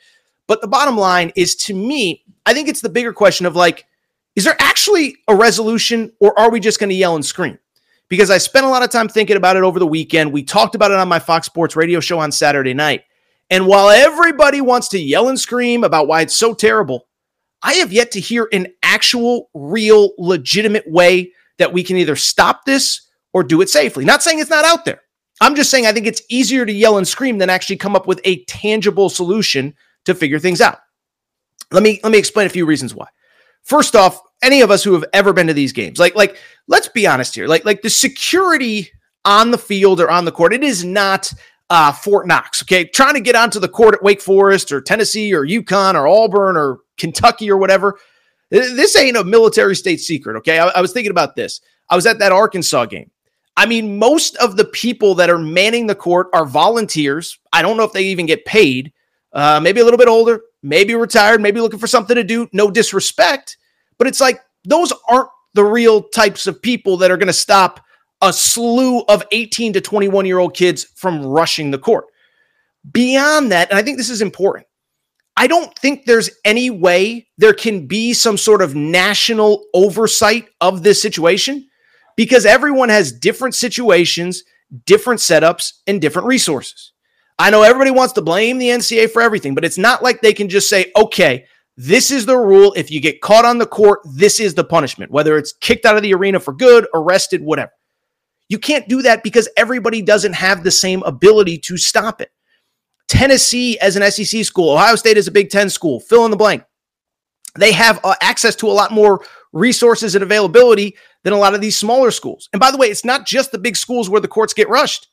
But 0.47 0.61
the 0.61 0.67
bottom 0.67 0.97
line 0.97 1.31
is 1.35 1.55
to 1.57 1.75
me, 1.75 2.23
I 2.47 2.55
think 2.55 2.67
it's 2.67 2.81
the 2.81 2.89
bigger 2.89 3.13
question 3.13 3.45
of 3.45 3.55
like, 3.55 3.85
is 4.35 4.43
there 4.43 4.55
actually 4.57 5.17
a 5.27 5.35
resolution 5.35 6.11
or 6.19 6.37
are 6.37 6.49
we 6.49 6.59
just 6.59 6.79
going 6.79 6.89
to 6.89 6.95
yell 6.95 7.13
and 7.13 7.23
scream? 7.23 7.59
Because 8.07 8.31
I 8.31 8.39
spent 8.39 8.65
a 8.65 8.69
lot 8.69 8.81
of 8.81 8.89
time 8.89 9.07
thinking 9.07 9.37
about 9.37 9.55
it 9.55 9.61
over 9.61 9.77
the 9.77 9.85
weekend. 9.85 10.33
We 10.33 10.41
talked 10.41 10.73
about 10.73 10.89
it 10.89 10.97
on 10.97 11.07
my 11.07 11.19
Fox 11.19 11.45
Sports 11.45 11.75
radio 11.75 11.99
show 11.99 12.17
on 12.17 12.31
Saturday 12.31 12.73
night. 12.73 13.03
And 13.51 13.67
while 13.67 13.89
everybody 13.91 14.61
wants 14.61 14.87
to 14.89 14.99
yell 14.99 15.29
and 15.29 15.39
scream 15.39 15.83
about 15.83 16.07
why 16.07 16.21
it's 16.21 16.35
so 16.35 16.55
terrible, 16.55 17.05
I 17.61 17.75
have 17.75 17.91
yet 17.91 18.11
to 18.11 18.19
hear 18.19 18.47
an 18.53 18.67
actual, 18.83 19.49
real, 19.53 20.11
legitimate 20.17 20.89
way 20.89 21.33
that 21.57 21.73
we 21.73 21.83
can 21.83 21.97
either 21.97 22.15
stop 22.15 22.65
this 22.65 23.01
or 23.33 23.43
do 23.43 23.61
it 23.61 23.69
safely. 23.69 24.05
Not 24.05 24.23
saying 24.23 24.39
it's 24.39 24.49
not 24.49 24.65
out 24.65 24.85
there. 24.85 25.01
I'm 25.41 25.55
just 25.55 25.69
saying 25.69 25.85
I 25.85 25.93
think 25.93 26.07
it's 26.07 26.21
easier 26.29 26.65
to 26.65 26.71
yell 26.71 26.97
and 26.97 27.07
scream 27.07 27.37
than 27.37 27.49
actually 27.49 27.77
come 27.77 27.95
up 27.95 28.07
with 28.07 28.21
a 28.23 28.43
tangible 28.45 29.09
solution 29.09 29.73
to 30.05 30.15
figure 30.15 30.39
things 30.39 30.61
out. 30.61 30.79
Let 31.71 31.83
me 31.83 31.99
let 32.03 32.11
me 32.11 32.17
explain 32.17 32.47
a 32.47 32.49
few 32.49 32.65
reasons 32.65 32.95
why. 32.95 33.07
First 33.63 33.95
off, 33.95 34.21
any 34.41 34.61
of 34.61 34.71
us 34.71 34.83
who 34.83 34.93
have 34.93 35.05
ever 35.13 35.33
been 35.33 35.47
to 35.47 35.53
these 35.53 35.73
games, 35.73 35.99
like 35.99 36.15
like 36.15 36.37
let's 36.67 36.87
be 36.87 37.07
honest 37.07 37.35
here, 37.35 37.47
like 37.47 37.65
like 37.65 37.81
the 37.81 37.89
security 37.89 38.89
on 39.25 39.51
the 39.51 39.57
field 39.57 40.01
or 40.01 40.09
on 40.09 40.25
the 40.25 40.31
court, 40.31 40.53
it 40.53 40.63
is 40.63 40.83
not 40.83 41.31
uh, 41.69 41.91
Fort 41.91 42.27
Knox. 42.27 42.63
Okay, 42.63 42.85
trying 42.85 43.15
to 43.15 43.21
get 43.21 43.35
onto 43.35 43.59
the 43.59 43.67
court 43.67 43.95
at 43.95 44.03
Wake 44.03 44.21
Forest 44.21 44.71
or 44.71 44.81
Tennessee 44.81 45.33
or 45.33 45.45
UConn 45.45 45.95
or 45.95 46.07
Auburn 46.07 46.57
or 46.57 46.79
Kentucky 46.97 47.49
or 47.49 47.57
whatever. 47.57 47.99
This 48.49 48.95
ain't 48.95 49.17
a 49.17 49.23
military 49.23 49.75
state 49.75 49.99
secret. 49.99 50.35
Okay, 50.37 50.59
I, 50.59 50.67
I 50.69 50.81
was 50.81 50.91
thinking 50.91 51.11
about 51.11 51.35
this. 51.35 51.61
I 51.89 51.95
was 51.95 52.05
at 52.05 52.19
that 52.19 52.31
Arkansas 52.31 52.85
game. 52.85 53.11
I 53.57 53.65
mean, 53.65 53.99
most 53.99 54.35
of 54.37 54.55
the 54.55 54.65
people 54.65 55.13
that 55.15 55.29
are 55.29 55.37
manning 55.37 55.85
the 55.85 55.95
court 55.95 56.27
are 56.33 56.45
volunteers. 56.45 57.37
I 57.51 57.61
don't 57.61 57.77
know 57.77 57.83
if 57.83 57.93
they 57.93 58.03
even 58.03 58.25
get 58.25 58.45
paid 58.45 58.93
uh, 59.33 59.59
maybe 59.61 59.79
a 59.79 59.83
little 59.83 59.97
bit 59.97 60.07
older, 60.07 60.41
maybe 60.63 60.95
retired, 60.95 61.41
maybe 61.41 61.61
looking 61.61 61.79
for 61.79 61.87
something 61.87 62.15
to 62.15 62.23
do. 62.23 62.47
No 62.51 62.71
disrespect, 62.71 63.57
but 63.97 64.07
it's 64.07 64.21
like 64.21 64.39
those 64.63 64.91
aren't 65.07 65.29
the 65.53 65.63
real 65.63 66.03
types 66.03 66.47
of 66.47 66.61
people 66.61 66.97
that 66.97 67.11
are 67.11 67.17
going 67.17 67.27
to 67.27 67.33
stop 67.33 67.83
a 68.21 68.33
slew 68.33 69.01
of 69.01 69.23
18 69.31 69.73
to 69.73 69.81
21 69.81 70.25
year 70.25 70.39
old 70.39 70.55
kids 70.55 70.85
from 70.95 71.25
rushing 71.25 71.71
the 71.71 71.77
court. 71.77 72.05
Beyond 72.91 73.51
that, 73.51 73.69
and 73.69 73.77
I 73.77 73.83
think 73.83 73.97
this 73.97 74.09
is 74.09 74.21
important, 74.21 74.65
I 75.37 75.47
don't 75.47 75.73
think 75.79 76.05
there's 76.05 76.29
any 76.43 76.69
way 76.69 77.27
there 77.37 77.53
can 77.53 77.87
be 77.87 78.13
some 78.13 78.37
sort 78.37 78.61
of 78.61 78.75
national 78.75 79.65
oversight 79.73 80.49
of 80.59 80.83
this 80.83 81.01
situation 81.01 81.67
because 82.17 82.45
everyone 82.45 82.89
has 82.89 83.13
different 83.13 83.55
situations, 83.55 84.43
different 84.85 85.21
setups, 85.21 85.71
and 85.87 86.01
different 86.01 86.27
resources. 86.27 86.91
I 87.37 87.51
know 87.51 87.63
everybody 87.63 87.91
wants 87.91 88.11
to 88.13 88.21
blame 88.21 88.57
the 88.57 88.67
NCAA 88.67 89.11
for 89.11 89.21
everything, 89.21 89.55
but 89.55 89.63
it's 89.63 89.77
not 89.77 90.03
like 90.03 90.21
they 90.21 90.33
can 90.33 90.49
just 90.49 90.69
say, 90.69 90.91
okay, 90.97 91.45
this 91.77 92.11
is 92.11 92.25
the 92.25 92.35
rule. 92.35 92.73
If 92.75 92.91
you 92.91 92.99
get 92.99 93.21
caught 93.21 93.45
on 93.45 93.57
the 93.57 93.65
court, 93.65 94.01
this 94.13 94.41
is 94.41 94.53
the 94.53 94.65
punishment, 94.65 95.09
whether 95.09 95.37
it's 95.37 95.53
kicked 95.53 95.85
out 95.85 95.95
of 95.95 96.03
the 96.03 96.13
arena 96.13 96.41
for 96.41 96.51
good, 96.51 96.85
arrested, 96.93 97.41
whatever. 97.41 97.71
You 98.49 98.59
can't 98.59 98.89
do 98.89 99.03
that 99.03 99.23
because 99.23 99.47
everybody 99.55 100.01
doesn't 100.01 100.33
have 100.33 100.63
the 100.63 100.71
same 100.71 101.03
ability 101.03 101.59
to 101.59 101.77
stop 101.77 102.19
it. 102.19 102.31
Tennessee, 103.07 103.79
as 103.79 103.95
an 103.95 104.11
SEC 104.11 104.43
school, 104.43 104.73
Ohio 104.73 104.95
State 104.95 105.17
is 105.17 105.27
a 105.27 105.31
Big 105.31 105.49
Ten 105.49 105.69
school, 105.69 105.99
fill 105.99 106.25
in 106.25 106.31
the 106.31 106.37
blank. 106.37 106.63
They 107.57 107.71
have 107.71 107.99
uh, 108.03 108.15
access 108.21 108.55
to 108.57 108.67
a 108.67 108.71
lot 108.71 108.91
more 108.91 109.23
resources 109.51 110.15
and 110.15 110.23
availability 110.23 110.95
than 111.23 111.33
a 111.33 111.37
lot 111.37 111.55
of 111.55 111.61
these 111.61 111.75
smaller 111.75 112.11
schools. 112.11 112.49
And 112.53 112.59
by 112.59 112.71
the 112.71 112.77
way, 112.77 112.87
it's 112.87 113.05
not 113.05 113.25
just 113.25 113.51
the 113.51 113.57
big 113.57 113.75
schools 113.75 114.09
where 114.09 114.21
the 114.21 114.27
courts 114.27 114.53
get 114.53 114.69
rushed. 114.69 115.07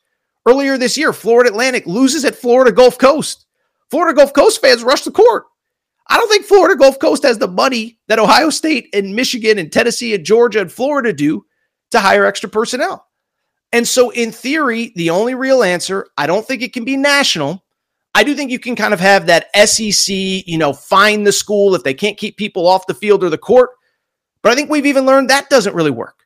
Earlier 0.47 0.77
this 0.77 0.97
year, 0.97 1.11
Florida 1.11 1.49
Atlantic 1.49 1.85
loses 1.87 2.23
at 2.23 2.35
Florida 2.35 2.71
Gulf 2.71 2.97
Coast. 2.97 3.45
Florida 3.89 4.15
Gulf 4.15 4.33
Coast 4.33 4.61
fans 4.61 4.83
rush 4.83 5.01
the 5.01 5.11
court. 5.11 5.45
I 6.07 6.17
don't 6.17 6.29
think 6.29 6.45
Florida 6.45 6.77
Gulf 6.77 6.99
Coast 6.99 7.23
has 7.23 7.37
the 7.37 7.47
money 7.47 7.99
that 8.07 8.19
Ohio 8.19 8.49
State 8.49 8.89
and 8.93 9.15
Michigan 9.15 9.57
and 9.57 9.71
Tennessee 9.71 10.13
and 10.13 10.23
Georgia 10.23 10.61
and 10.61 10.71
Florida 10.71 11.11
do 11.11 11.45
to 11.91 11.99
hire 11.99 12.25
extra 12.25 12.49
personnel. 12.49 13.06
And 13.71 13.87
so, 13.87 14.09
in 14.11 14.31
theory, 14.31 14.93
the 14.95 15.09
only 15.09 15.35
real 15.35 15.63
answer, 15.63 16.07
I 16.17 16.27
don't 16.27 16.45
think 16.45 16.61
it 16.61 16.73
can 16.73 16.85
be 16.85 16.95
national. 16.95 17.63
I 18.15 18.23
do 18.23 18.33
think 18.33 18.49
you 18.49 18.59
can 18.59 18.75
kind 18.75 18.93
of 18.93 18.99
have 18.99 19.27
that 19.27 19.47
SEC, 19.67 20.07
you 20.15 20.57
know, 20.57 20.73
find 20.73 21.27
the 21.27 21.31
school 21.31 21.75
if 21.75 21.83
they 21.83 21.93
can't 21.93 22.17
keep 22.17 22.37
people 22.37 22.67
off 22.67 22.87
the 22.87 22.93
field 22.93 23.23
or 23.23 23.29
the 23.29 23.37
court. 23.37 23.71
But 24.41 24.51
I 24.51 24.55
think 24.55 24.69
we've 24.69 24.85
even 24.85 25.05
learned 25.05 25.29
that 25.29 25.49
doesn't 25.49 25.75
really 25.75 25.91
work. 25.91 26.25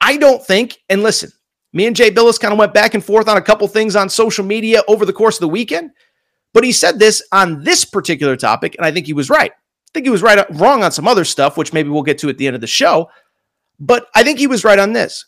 I 0.00 0.16
don't 0.16 0.44
think, 0.44 0.78
and 0.88 1.02
listen, 1.02 1.30
me 1.72 1.86
and 1.86 1.94
Jay 1.94 2.10
Bilas 2.10 2.40
kind 2.40 2.52
of 2.52 2.58
went 2.58 2.74
back 2.74 2.94
and 2.94 3.04
forth 3.04 3.28
on 3.28 3.36
a 3.36 3.42
couple 3.42 3.68
things 3.68 3.94
on 3.94 4.08
social 4.08 4.44
media 4.44 4.82
over 4.88 5.04
the 5.04 5.12
course 5.12 5.36
of 5.36 5.42
the 5.42 5.48
weekend. 5.48 5.90
But 6.52 6.64
he 6.64 6.72
said 6.72 6.98
this 6.98 7.22
on 7.32 7.62
this 7.62 7.84
particular 7.84 8.36
topic, 8.36 8.74
and 8.76 8.84
I 8.84 8.90
think 8.90 9.06
he 9.06 9.12
was 9.12 9.30
right. 9.30 9.52
I 9.52 9.90
think 9.94 10.06
he 10.06 10.10
was 10.10 10.22
right 10.22 10.38
uh, 10.38 10.46
wrong 10.52 10.82
on 10.82 10.90
some 10.90 11.06
other 11.06 11.24
stuff, 11.24 11.56
which 11.56 11.72
maybe 11.72 11.90
we'll 11.90 12.02
get 12.02 12.18
to 12.18 12.28
at 12.28 12.38
the 12.38 12.46
end 12.46 12.56
of 12.56 12.60
the 12.60 12.66
show. 12.66 13.08
But 13.78 14.08
I 14.14 14.22
think 14.24 14.38
he 14.38 14.46
was 14.46 14.64
right 14.64 14.78
on 14.78 14.92
this. 14.92 15.26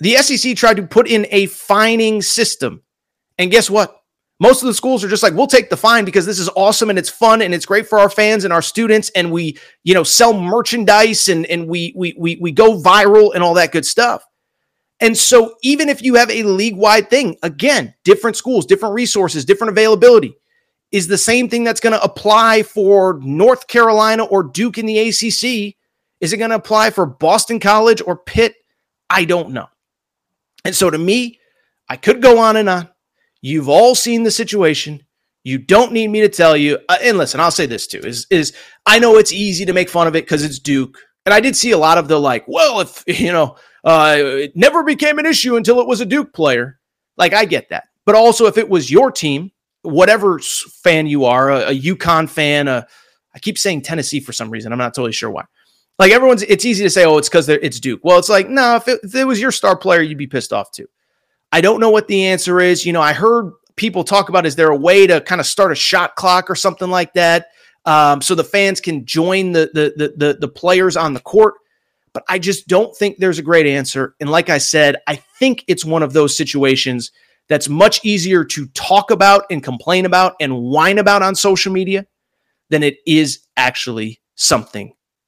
The 0.00 0.16
SEC 0.16 0.56
tried 0.56 0.76
to 0.76 0.86
put 0.86 1.08
in 1.08 1.26
a 1.30 1.46
fining 1.46 2.22
system. 2.22 2.82
And 3.38 3.50
guess 3.50 3.70
what? 3.70 4.00
Most 4.40 4.62
of 4.62 4.66
the 4.66 4.74
schools 4.74 5.04
are 5.04 5.08
just 5.08 5.22
like, 5.22 5.34
we'll 5.34 5.46
take 5.46 5.70
the 5.70 5.76
fine 5.76 6.04
because 6.04 6.26
this 6.26 6.40
is 6.40 6.50
awesome 6.56 6.90
and 6.90 6.98
it's 6.98 7.08
fun 7.08 7.40
and 7.40 7.54
it's 7.54 7.66
great 7.66 7.86
for 7.86 8.00
our 8.00 8.10
fans 8.10 8.44
and 8.44 8.52
our 8.52 8.62
students. 8.62 9.10
And 9.10 9.30
we, 9.30 9.56
you 9.84 9.94
know, 9.94 10.02
sell 10.02 10.32
merchandise 10.32 11.28
and, 11.28 11.46
and 11.46 11.68
we, 11.68 11.94
we, 11.96 12.14
we, 12.18 12.36
we 12.40 12.52
go 12.52 12.80
viral 12.80 13.32
and 13.34 13.44
all 13.44 13.54
that 13.54 13.72
good 13.72 13.86
stuff. 13.86 14.24
And 15.00 15.16
so, 15.16 15.56
even 15.62 15.88
if 15.88 16.02
you 16.02 16.14
have 16.14 16.30
a 16.30 16.44
league 16.44 16.76
wide 16.76 17.10
thing, 17.10 17.36
again, 17.42 17.94
different 18.04 18.36
schools, 18.36 18.64
different 18.64 18.94
resources, 18.94 19.44
different 19.44 19.72
availability, 19.72 20.36
is 20.92 21.08
the 21.08 21.18
same 21.18 21.48
thing 21.48 21.64
that's 21.64 21.80
going 21.80 21.92
to 21.92 22.02
apply 22.02 22.62
for 22.62 23.18
North 23.22 23.66
Carolina 23.66 24.24
or 24.24 24.44
Duke 24.44 24.78
in 24.78 24.86
the 24.86 24.98
ACC? 24.98 25.76
Is 26.20 26.32
it 26.32 26.36
going 26.38 26.50
to 26.50 26.56
apply 26.56 26.90
for 26.90 27.06
Boston 27.06 27.58
College 27.58 28.00
or 28.06 28.16
Pitt? 28.16 28.54
I 29.10 29.24
don't 29.24 29.50
know. 29.50 29.66
And 30.64 30.74
so, 30.74 30.90
to 30.90 30.98
me, 30.98 31.40
I 31.88 31.96
could 31.96 32.22
go 32.22 32.38
on 32.38 32.56
and 32.56 32.68
on. 32.68 32.88
You've 33.42 33.68
all 33.68 33.94
seen 33.94 34.22
the 34.22 34.30
situation. 34.30 35.04
You 35.42 35.58
don't 35.58 35.92
need 35.92 36.08
me 36.08 36.22
to 36.22 36.28
tell 36.28 36.56
you. 36.56 36.78
Uh, 36.88 36.96
and 37.02 37.18
listen, 37.18 37.40
I'll 37.40 37.50
say 37.50 37.66
this 37.66 37.86
too: 37.86 37.98
is 37.98 38.26
is 38.30 38.54
I 38.86 38.98
know 38.98 39.18
it's 39.18 39.32
easy 39.32 39.66
to 39.66 39.72
make 39.72 39.90
fun 39.90 40.06
of 40.06 40.16
it 40.16 40.24
because 40.24 40.42
it's 40.42 40.58
Duke, 40.58 40.98
and 41.26 41.34
I 41.34 41.40
did 41.40 41.54
see 41.54 41.72
a 41.72 41.78
lot 41.78 41.98
of 41.98 42.08
the 42.08 42.18
like, 42.18 42.46
well, 42.48 42.80
if 42.80 43.04
you 43.20 43.32
know 43.32 43.56
uh, 43.84 44.16
it 44.18 44.56
never 44.56 44.82
became 44.82 45.18
an 45.18 45.26
issue 45.26 45.56
until 45.56 45.80
it 45.80 45.86
was 45.86 46.00
a 46.00 46.06
Duke 46.06 46.32
player. 46.32 46.80
Like, 47.16 47.34
I 47.34 47.44
get 47.44 47.68
that. 47.68 47.84
But 48.06 48.14
also, 48.14 48.46
if 48.46 48.58
it 48.58 48.68
was 48.68 48.90
your 48.90 49.12
team, 49.12 49.52
whatever 49.82 50.38
fan 50.38 51.06
you 51.06 51.26
are, 51.26 51.50
a, 51.50 51.70
a 51.70 51.80
UConn 51.80 52.28
fan, 52.28 52.66
a, 52.66 52.86
I 53.34 53.38
keep 53.38 53.58
saying 53.58 53.82
Tennessee 53.82 54.20
for 54.20 54.32
some 54.32 54.50
reason. 54.50 54.72
I'm 54.72 54.78
not 54.78 54.94
totally 54.94 55.12
sure 55.12 55.30
why. 55.30 55.44
Like 55.98 56.12
everyone's, 56.12 56.42
it's 56.42 56.64
easy 56.64 56.82
to 56.84 56.90
say, 56.90 57.04
oh, 57.04 57.18
it's 57.18 57.28
because 57.28 57.48
it's 57.48 57.78
Duke. 57.78 58.00
Well, 58.02 58.18
it's 58.18 58.28
like, 58.28 58.48
no, 58.48 58.76
if 58.76 58.88
it, 58.88 59.00
if 59.04 59.14
it 59.14 59.24
was 59.24 59.40
your 59.40 59.52
star 59.52 59.76
player, 59.76 60.02
you'd 60.02 60.18
be 60.18 60.26
pissed 60.26 60.52
off 60.52 60.72
too. 60.72 60.88
I 61.52 61.60
don't 61.60 61.78
know 61.78 61.90
what 61.90 62.08
the 62.08 62.26
answer 62.26 62.60
is. 62.60 62.84
You 62.84 62.92
know, 62.92 63.00
I 63.00 63.12
heard 63.12 63.52
people 63.76 64.02
talk 64.02 64.28
about 64.28 64.46
is 64.46 64.56
there 64.56 64.70
a 64.70 64.76
way 64.76 65.06
to 65.06 65.20
kind 65.20 65.40
of 65.40 65.46
start 65.46 65.70
a 65.70 65.76
shot 65.76 66.16
clock 66.16 66.50
or 66.50 66.56
something 66.56 66.90
like 66.90 67.12
that, 67.14 67.46
um, 67.84 68.20
so 68.22 68.34
the 68.34 68.42
fans 68.42 68.80
can 68.80 69.04
join 69.04 69.52
the, 69.52 69.70
the 69.72 69.92
the 69.96 70.14
the 70.16 70.38
the 70.40 70.48
players 70.48 70.96
on 70.96 71.14
the 71.14 71.20
court 71.20 71.54
but 72.14 72.24
I 72.28 72.38
just 72.38 72.68
don't 72.68 72.96
think 72.96 73.18
there's 73.18 73.40
a 73.40 73.42
great 73.42 73.66
answer. 73.66 74.14
And 74.20 74.30
like 74.30 74.48
I 74.48 74.58
said, 74.58 74.96
I 75.06 75.16
think 75.16 75.64
it's 75.66 75.84
one 75.84 76.02
of 76.02 76.12
those 76.12 76.34
situations 76.34 77.10
that's 77.48 77.68
much 77.68 78.02
easier 78.04 78.44
to 78.44 78.66
talk 78.68 79.10
about 79.10 79.44
and 79.50 79.62
complain 79.62 80.06
about 80.06 80.34
and 80.40 80.62
whine 80.62 80.98
about 80.98 81.22
on 81.22 81.34
social 81.34 81.72
media 81.72 82.06
than 82.70 82.82
it 82.82 82.98
is 83.04 83.40
actually 83.56 84.20
something 84.36 84.94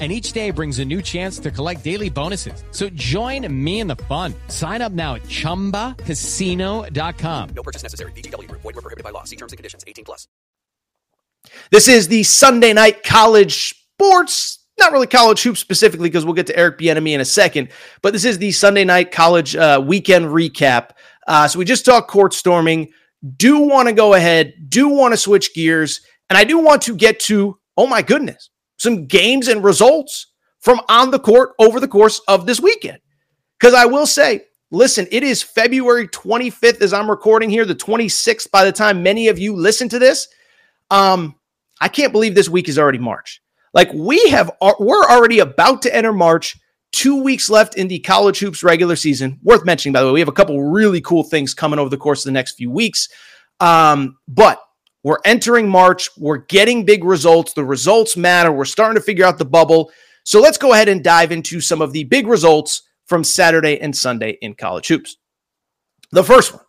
and 0.00 0.10
each 0.10 0.32
day 0.32 0.50
brings 0.50 0.80
a 0.80 0.84
new 0.84 1.00
chance 1.00 1.38
to 1.38 1.52
collect 1.52 1.84
daily 1.84 2.10
bonuses. 2.10 2.64
So 2.72 2.88
join 2.90 3.46
me 3.64 3.78
in 3.78 3.86
the 3.86 3.96
fun. 3.96 4.34
Sign 4.48 4.82
up 4.82 4.90
now 4.90 5.14
at 5.14 5.22
ChumbaCasino.com. 5.22 7.48
No 7.54 7.62
purchase 7.62 7.84
necessary. 7.84 8.10
VGW. 8.12 8.50
Void 8.50 8.64
were 8.64 8.72
prohibited 8.72 9.04
by 9.04 9.10
law. 9.10 9.22
See 9.22 9.36
terms 9.36 9.52
and 9.52 9.56
conditions. 9.56 9.84
18 9.86 10.04
plus. 10.04 10.26
This 11.70 11.88
is 11.88 12.08
the 12.08 12.22
Sunday 12.22 12.72
night 12.72 13.02
college 13.02 13.74
sports. 13.98 14.60
Not 14.78 14.92
really 14.92 15.06
college 15.06 15.42
hoops 15.42 15.60
specifically, 15.60 16.08
because 16.08 16.24
we'll 16.24 16.34
get 16.34 16.46
to 16.48 16.56
Eric 16.56 16.78
Bieniemy 16.78 17.12
in 17.12 17.20
a 17.20 17.24
second. 17.24 17.68
But 18.02 18.12
this 18.12 18.24
is 18.24 18.38
the 18.38 18.50
Sunday 18.50 18.84
night 18.84 19.12
college 19.12 19.54
uh, 19.54 19.80
weekend 19.84 20.26
recap. 20.26 20.90
Uh, 21.28 21.46
so 21.46 21.58
we 21.58 21.64
just 21.64 21.84
talked 21.84 22.10
court 22.10 22.34
storming. 22.34 22.90
Do 23.36 23.60
want 23.60 23.88
to 23.88 23.94
go 23.94 24.14
ahead. 24.14 24.54
Do 24.68 24.88
want 24.88 25.12
to 25.12 25.16
switch 25.16 25.54
gears, 25.54 26.00
and 26.28 26.36
I 26.36 26.44
do 26.44 26.58
want 26.58 26.82
to 26.82 26.96
get 26.96 27.20
to. 27.20 27.58
Oh 27.76 27.86
my 27.86 28.02
goodness! 28.02 28.50
Some 28.84 29.06
games 29.06 29.48
and 29.48 29.64
results 29.64 30.28
from 30.60 30.80
on 30.88 31.10
the 31.10 31.18
court 31.18 31.50
over 31.58 31.80
the 31.80 31.88
course 31.88 32.20
of 32.28 32.46
this 32.46 32.60
weekend. 32.60 32.98
Because 33.58 33.74
I 33.74 33.86
will 33.86 34.06
say, 34.06 34.42
listen, 34.70 35.08
it 35.10 35.24
is 35.24 35.42
February 35.42 36.06
25th 36.08 36.80
as 36.80 36.92
I'm 36.92 37.10
recording 37.10 37.50
here, 37.50 37.64
the 37.64 37.74
26th 37.74 38.50
by 38.52 38.64
the 38.64 38.72
time 38.72 39.02
many 39.02 39.28
of 39.28 39.38
you 39.38 39.56
listen 39.56 39.88
to 39.88 39.98
this. 39.98 40.28
Um, 40.90 41.34
I 41.80 41.88
can't 41.88 42.12
believe 42.12 42.34
this 42.34 42.48
week 42.48 42.68
is 42.68 42.78
already 42.78 42.98
March. 42.98 43.42
Like 43.72 43.92
we 43.92 44.28
have, 44.28 44.52
uh, 44.62 44.74
we're 44.78 45.04
already 45.04 45.40
about 45.40 45.82
to 45.82 45.94
enter 45.94 46.12
March. 46.12 46.56
Two 46.92 47.20
weeks 47.24 47.50
left 47.50 47.74
in 47.74 47.88
the 47.88 47.98
college 47.98 48.38
hoops 48.38 48.62
regular 48.62 48.94
season. 48.94 49.40
Worth 49.42 49.64
mentioning, 49.64 49.92
by 49.92 50.00
the 50.00 50.06
way, 50.06 50.12
we 50.12 50.20
have 50.20 50.28
a 50.28 50.32
couple 50.32 50.62
really 50.62 51.00
cool 51.00 51.24
things 51.24 51.52
coming 51.52 51.80
over 51.80 51.90
the 51.90 51.96
course 51.96 52.20
of 52.24 52.26
the 52.26 52.32
next 52.32 52.54
few 52.54 52.70
weeks. 52.70 53.08
Um, 53.58 54.16
but 54.28 54.60
we're 55.04 55.18
entering 55.26 55.68
March. 55.68 56.08
We're 56.16 56.38
getting 56.38 56.84
big 56.84 57.04
results. 57.04 57.52
The 57.52 57.64
results 57.64 58.16
matter. 58.16 58.50
We're 58.50 58.64
starting 58.64 58.96
to 58.96 59.04
figure 59.04 59.26
out 59.26 59.38
the 59.38 59.44
bubble. 59.44 59.92
So 60.24 60.40
let's 60.40 60.58
go 60.58 60.72
ahead 60.72 60.88
and 60.88 61.04
dive 61.04 61.30
into 61.30 61.60
some 61.60 61.82
of 61.82 61.92
the 61.92 62.04
big 62.04 62.26
results 62.26 62.82
from 63.06 63.22
Saturday 63.22 63.78
and 63.78 63.94
Sunday 63.94 64.38
in 64.40 64.54
college 64.54 64.88
hoops. 64.88 65.18
The 66.10 66.24
first 66.24 66.54
one, 66.54 66.62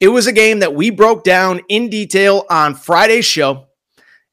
it 0.00 0.08
was 0.08 0.26
a 0.26 0.32
game 0.32 0.60
that 0.60 0.74
we 0.74 0.88
broke 0.88 1.24
down 1.24 1.60
in 1.68 1.90
detail 1.90 2.46
on 2.48 2.74
Friday's 2.74 3.26
show. 3.26 3.66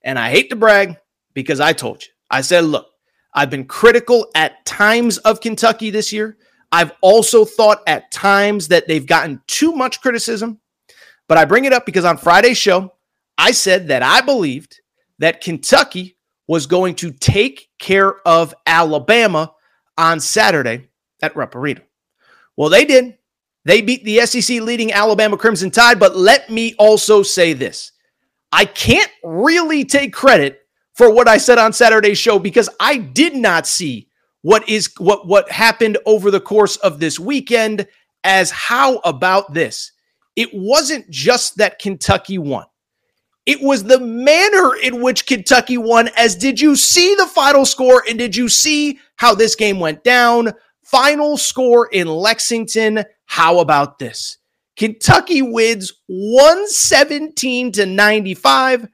And 0.01 0.17
I 0.17 0.29
hate 0.29 0.49
to 0.51 0.55
brag 0.55 0.95
because 1.33 1.59
I 1.59 1.73
told 1.73 2.03
you, 2.03 2.09
I 2.29 2.41
said, 2.41 2.63
look, 2.63 2.87
I've 3.33 3.49
been 3.49 3.65
critical 3.65 4.31
at 4.33 4.65
times 4.65 5.17
of 5.19 5.41
Kentucky 5.41 5.89
this 5.89 6.13
year. 6.13 6.37
I've 6.71 6.93
also 7.01 7.43
thought 7.43 7.81
at 7.85 8.11
times 8.11 8.69
that 8.69 8.87
they've 8.87 9.05
gotten 9.05 9.41
too 9.47 9.73
much 9.73 9.99
criticism. 10.01 10.61
But 11.27 11.37
I 11.37 11.43
bring 11.43 11.65
it 11.65 11.73
up 11.73 11.85
because 11.85 12.05
on 12.05 12.17
Friday's 12.17 12.57
show, 12.57 12.93
I 13.41 13.53
said 13.53 13.87
that 13.87 14.03
I 14.03 14.21
believed 14.21 14.81
that 15.17 15.41
Kentucky 15.41 16.15
was 16.47 16.67
going 16.67 16.93
to 16.97 17.11
take 17.11 17.69
care 17.79 18.15
of 18.27 18.53
Alabama 18.67 19.55
on 19.97 20.19
Saturday 20.19 20.89
at 21.23 21.35
Rupp 21.35 21.55
Arena. 21.55 21.81
Well, 22.55 22.69
they 22.69 22.85
did. 22.85 23.17
They 23.65 23.81
beat 23.81 24.03
the 24.03 24.19
SEC 24.27 24.61
leading 24.61 24.93
Alabama 24.93 25.37
Crimson 25.37 25.71
Tide, 25.71 25.99
but 25.99 26.15
let 26.15 26.51
me 26.51 26.75
also 26.77 27.23
say 27.23 27.53
this. 27.53 27.93
I 28.51 28.65
can't 28.65 29.11
really 29.23 29.85
take 29.85 30.13
credit 30.13 30.61
for 30.93 31.11
what 31.11 31.27
I 31.27 31.37
said 31.39 31.57
on 31.57 31.73
Saturday's 31.73 32.19
show 32.19 32.37
because 32.37 32.69
I 32.79 32.97
did 32.97 33.35
not 33.35 33.65
see 33.65 34.07
what 34.43 34.69
is 34.69 34.93
what 34.99 35.25
what 35.25 35.49
happened 35.49 35.97
over 36.05 36.29
the 36.29 36.41
course 36.41 36.77
of 36.77 36.99
this 36.99 37.19
weekend 37.19 37.87
as 38.23 38.51
how 38.51 38.97
about 38.97 39.55
this? 39.55 39.93
It 40.35 40.49
wasn't 40.53 41.09
just 41.09 41.57
that 41.57 41.79
Kentucky 41.79 42.37
won. 42.37 42.65
It 43.51 43.61
was 43.61 43.83
the 43.83 43.99
manner 43.99 44.77
in 44.81 45.01
which 45.01 45.25
Kentucky 45.25 45.77
won. 45.77 46.07
As 46.15 46.37
did 46.37 46.61
you 46.61 46.77
see 46.77 47.15
the 47.15 47.27
final 47.27 47.65
score 47.65 48.01
and 48.09 48.17
did 48.17 48.33
you 48.33 48.47
see 48.47 48.97
how 49.17 49.35
this 49.35 49.55
game 49.55 49.77
went 49.77 50.05
down? 50.05 50.53
Final 50.85 51.35
score 51.35 51.87
in 51.87 52.07
Lexington. 52.07 53.03
How 53.25 53.59
about 53.59 53.99
this? 53.99 54.37
Kentucky 54.77 55.41
wins 55.41 55.91
117 56.07 57.73
to 57.73 57.85
95. 57.85 58.87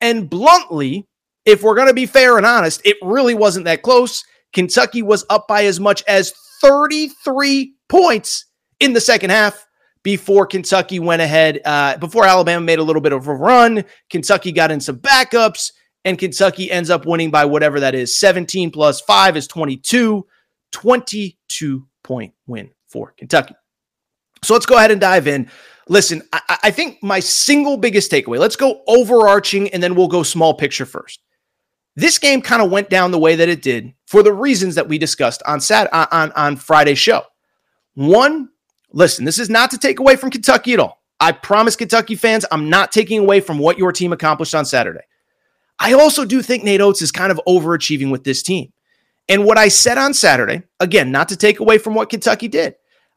And 0.00 0.30
bluntly, 0.30 1.04
if 1.44 1.64
we're 1.64 1.74
going 1.74 1.88
to 1.88 1.92
be 1.92 2.06
fair 2.06 2.36
and 2.36 2.46
honest, 2.46 2.80
it 2.84 2.98
really 3.02 3.34
wasn't 3.34 3.64
that 3.64 3.82
close. 3.82 4.22
Kentucky 4.52 5.02
was 5.02 5.24
up 5.30 5.48
by 5.48 5.64
as 5.64 5.80
much 5.80 6.04
as 6.06 6.32
33 6.60 7.74
points 7.88 8.46
in 8.78 8.92
the 8.92 9.00
second 9.00 9.30
half 9.30 9.65
before 10.06 10.46
Kentucky 10.46 11.00
went 11.00 11.20
ahead, 11.20 11.60
uh, 11.64 11.96
before 11.96 12.24
Alabama 12.24 12.64
made 12.64 12.78
a 12.78 12.82
little 12.84 13.02
bit 13.02 13.12
of 13.12 13.26
a 13.26 13.34
run. 13.34 13.84
Kentucky 14.08 14.52
got 14.52 14.70
in 14.70 14.80
some 14.80 15.00
backups, 15.00 15.72
and 16.04 16.16
Kentucky 16.16 16.70
ends 16.70 16.90
up 16.90 17.06
winning 17.06 17.32
by 17.32 17.44
whatever 17.44 17.80
that 17.80 17.92
is 17.92 18.20
17 18.20 18.70
plus 18.70 19.00
5 19.00 19.36
is 19.36 19.48
22. 19.48 20.24
22 20.70 21.88
point 22.04 22.32
win 22.46 22.70
for 22.86 23.14
Kentucky. 23.18 23.56
So 24.44 24.54
let's 24.54 24.64
go 24.64 24.76
ahead 24.76 24.92
and 24.92 25.00
dive 25.00 25.26
in. 25.26 25.50
Listen, 25.88 26.22
I, 26.32 26.56
I 26.62 26.70
think 26.70 27.02
my 27.02 27.18
single 27.18 27.76
biggest 27.76 28.08
takeaway, 28.12 28.38
let's 28.38 28.54
go 28.54 28.84
overarching 28.86 29.70
and 29.70 29.82
then 29.82 29.96
we'll 29.96 30.06
go 30.06 30.22
small 30.22 30.54
picture 30.54 30.86
first. 30.86 31.18
This 31.96 32.20
game 32.20 32.42
kind 32.42 32.62
of 32.62 32.70
went 32.70 32.90
down 32.90 33.10
the 33.10 33.18
way 33.18 33.34
that 33.34 33.48
it 33.48 33.60
did 33.60 33.92
for 34.06 34.22
the 34.22 34.32
reasons 34.32 34.76
that 34.76 34.86
we 34.88 34.98
discussed 34.98 35.42
on 35.48 35.60
Sat 35.60 35.92
on, 35.92 36.30
on 36.30 36.54
Friday's 36.54 37.00
show. 37.00 37.24
One, 37.94 38.50
Listen, 38.96 39.26
this 39.26 39.38
is 39.38 39.50
not 39.50 39.70
to 39.72 39.78
take 39.78 40.00
away 40.00 40.16
from 40.16 40.30
Kentucky 40.30 40.72
at 40.72 40.80
all. 40.80 41.02
I 41.20 41.32
promise 41.32 41.76
Kentucky 41.76 42.14
fans, 42.14 42.46
I'm 42.50 42.70
not 42.70 42.92
taking 42.92 43.18
away 43.18 43.40
from 43.40 43.58
what 43.58 43.76
your 43.76 43.92
team 43.92 44.10
accomplished 44.10 44.54
on 44.54 44.64
Saturday. 44.64 45.02
I 45.78 45.92
also 45.92 46.24
do 46.24 46.40
think 46.40 46.64
Nate 46.64 46.80
Oats 46.80 47.02
is 47.02 47.12
kind 47.12 47.30
of 47.30 47.38
overachieving 47.46 48.10
with 48.10 48.24
this 48.24 48.42
team. 48.42 48.72
And 49.28 49.44
what 49.44 49.58
I 49.58 49.68
said 49.68 49.98
on 49.98 50.14
Saturday, 50.14 50.62
again, 50.80 51.12
not 51.12 51.28
to 51.28 51.36
take 51.36 51.60
away 51.60 51.76
from 51.76 51.94
what 51.94 52.08
Kentucky 52.08 52.48
did, 52.48 52.76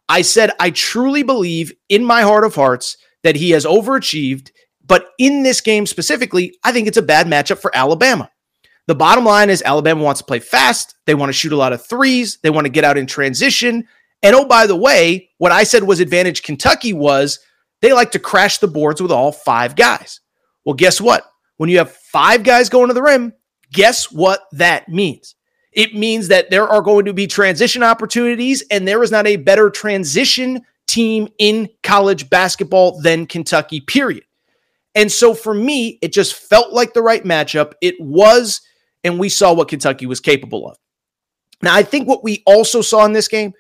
I 0.10 0.22
said, 0.22 0.52
I 0.60 0.72
truly 0.72 1.24
believe 1.24 1.72
in 1.88 2.04
my 2.04 2.24
heart 2.24 2.44
of 2.44 2.56
hearts 2.56 2.98
that 3.24 3.38
he 3.38 3.52
has 3.52 3.64
overachieved. 3.64 4.52
But 4.86 5.12
in 5.18 5.44
this 5.44 5.62
game 5.62 5.86
specifically, 5.86 6.58
I 6.62 6.74
think 6.74 6.90
it's 6.90 6.98
a 6.98 7.02
bad 7.02 7.26
matchup 7.26 7.60
for 7.60 7.74
Alabama. 7.74 8.30
The 8.88 8.96
bottom 8.96 9.24
line 9.24 9.50
is 9.50 9.62
Alabama 9.62 10.04
wants 10.04 10.20
to 10.20 10.26
play 10.26 10.40
fast. 10.40 10.96
They 11.06 11.16
want 11.16 11.30
to 11.30 11.34
shoot 11.34 11.54
a 11.54 11.58
lot 11.58 11.72
of 11.72 11.86
threes. 11.86 12.38
They 12.44 12.50
want 12.50 12.66
to 12.66 12.72
get 12.72 12.84
out 12.84 12.98
in 12.98 13.06
transition. 13.06 13.88
And 14.22 14.36
oh, 14.36 14.46
by 14.46 14.68
the 14.68 14.76
way, 14.76 15.30
what 15.38 15.52
I 15.52 15.64
said 15.64 15.84
was 15.84 16.00
advantage 16.00 16.44
Kentucky 16.44 16.94
was 16.94 17.40
they 17.82 17.94
like 17.94 18.12
to 18.12 18.20
crash 18.20 18.58
the 18.58 18.68
boards 18.68 19.02
with 19.02 19.12
all 19.12 19.32
five 19.32 19.76
guys. 19.76 20.20
Well, 20.66 20.76
guess 20.76 21.00
what? 21.00 21.24
When 21.58 21.70
you 21.70 21.78
have 21.78 21.92
five 21.92 22.44
guys 22.44 22.70
going 22.70 22.90
to 22.90 22.94
the 22.94 23.02
rim, 23.02 23.34
guess 23.72 24.12
what 24.12 24.42
that 24.54 24.90
means? 24.90 25.36
It 25.72 25.96
means 25.96 26.30
that 26.30 26.50
there 26.50 26.68
are 26.68 26.82
going 26.82 27.06
to 27.06 27.14
be 27.14 27.28
transition 27.28 27.84
opportunities, 27.84 28.64
and 28.72 28.88
there 28.88 29.04
is 29.04 29.12
not 29.12 29.28
a 29.28 29.36
better 29.38 29.70
transition 29.70 30.62
team 30.88 31.30
in 31.38 31.70
college 31.84 32.30
basketball 32.30 33.00
than 33.02 33.28
Kentucky, 33.28 33.80
period. 33.80 34.24
And 34.96 35.12
so 35.12 35.34
for 35.34 35.54
me, 35.54 36.00
it 36.02 36.12
just 36.12 36.34
felt 36.34 36.74
like 36.74 36.94
the 36.94 37.02
right 37.02 37.24
matchup. 37.24 37.74
It 37.82 37.96
was, 38.00 38.62
and 39.04 39.20
we 39.20 39.30
saw 39.30 39.54
what 39.54 39.68
Kentucky 39.68 40.08
was 40.08 40.20
capable 40.20 40.68
of. 40.68 40.78
Now, 41.62 41.76
I 41.76 41.84
think 41.84 42.08
what 42.08 42.24
we 42.24 42.42
also 42.46 42.82
saw 42.82 43.06
in 43.06 43.14
this 43.14 43.28
game 43.28 43.54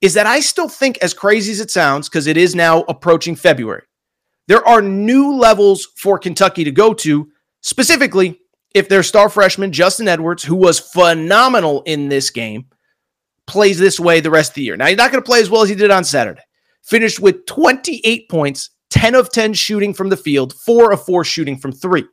is 0.00 0.14
that 0.14 0.26
I 0.26 0.40
still 0.40 0.68
think, 0.68 0.98
as 0.98 1.14
crazy 1.14 1.52
as 1.52 1.60
it 1.60 1.70
sounds, 1.70 2.08
because 2.08 2.26
it 2.26 2.36
is 2.36 2.54
now 2.54 2.82
approaching 2.82 3.36
February, 3.36 3.82
there 4.48 4.66
are 4.66 4.82
new 4.82 5.34
levels 5.34 5.88
for 5.96 6.18
Kentucky 6.18 6.64
to 6.64 6.70
go 6.70 6.94
to, 6.94 7.28
specifically 7.62 8.40
if 8.74 8.88
their 8.88 9.02
star 9.02 9.28
freshman, 9.28 9.72
Justin 9.72 10.06
Edwards, 10.06 10.42
who 10.42 10.54
was 10.54 10.78
phenomenal 10.78 11.82
in 11.82 12.08
this 12.08 12.30
game, 12.30 12.66
plays 13.46 13.78
this 13.78 13.98
way 13.98 14.20
the 14.20 14.30
rest 14.30 14.50
of 14.50 14.54
the 14.56 14.62
year. 14.62 14.76
Now, 14.76 14.86
he's 14.86 14.98
not 14.98 15.10
going 15.10 15.22
to 15.22 15.26
play 15.26 15.40
as 15.40 15.48
well 15.48 15.62
as 15.62 15.68
he 15.68 15.74
did 15.74 15.90
on 15.90 16.04
Saturday. 16.04 16.42
Finished 16.82 17.18
with 17.18 17.46
28 17.46 18.28
points, 18.28 18.70
10 18.90 19.14
of 19.14 19.32
10 19.32 19.54
shooting 19.54 19.94
from 19.94 20.10
the 20.10 20.16
field, 20.16 20.52
4 20.52 20.92
of 20.92 21.04
4 21.04 21.24
shooting 21.24 21.56
from 21.56 21.72
3. 21.72 22.04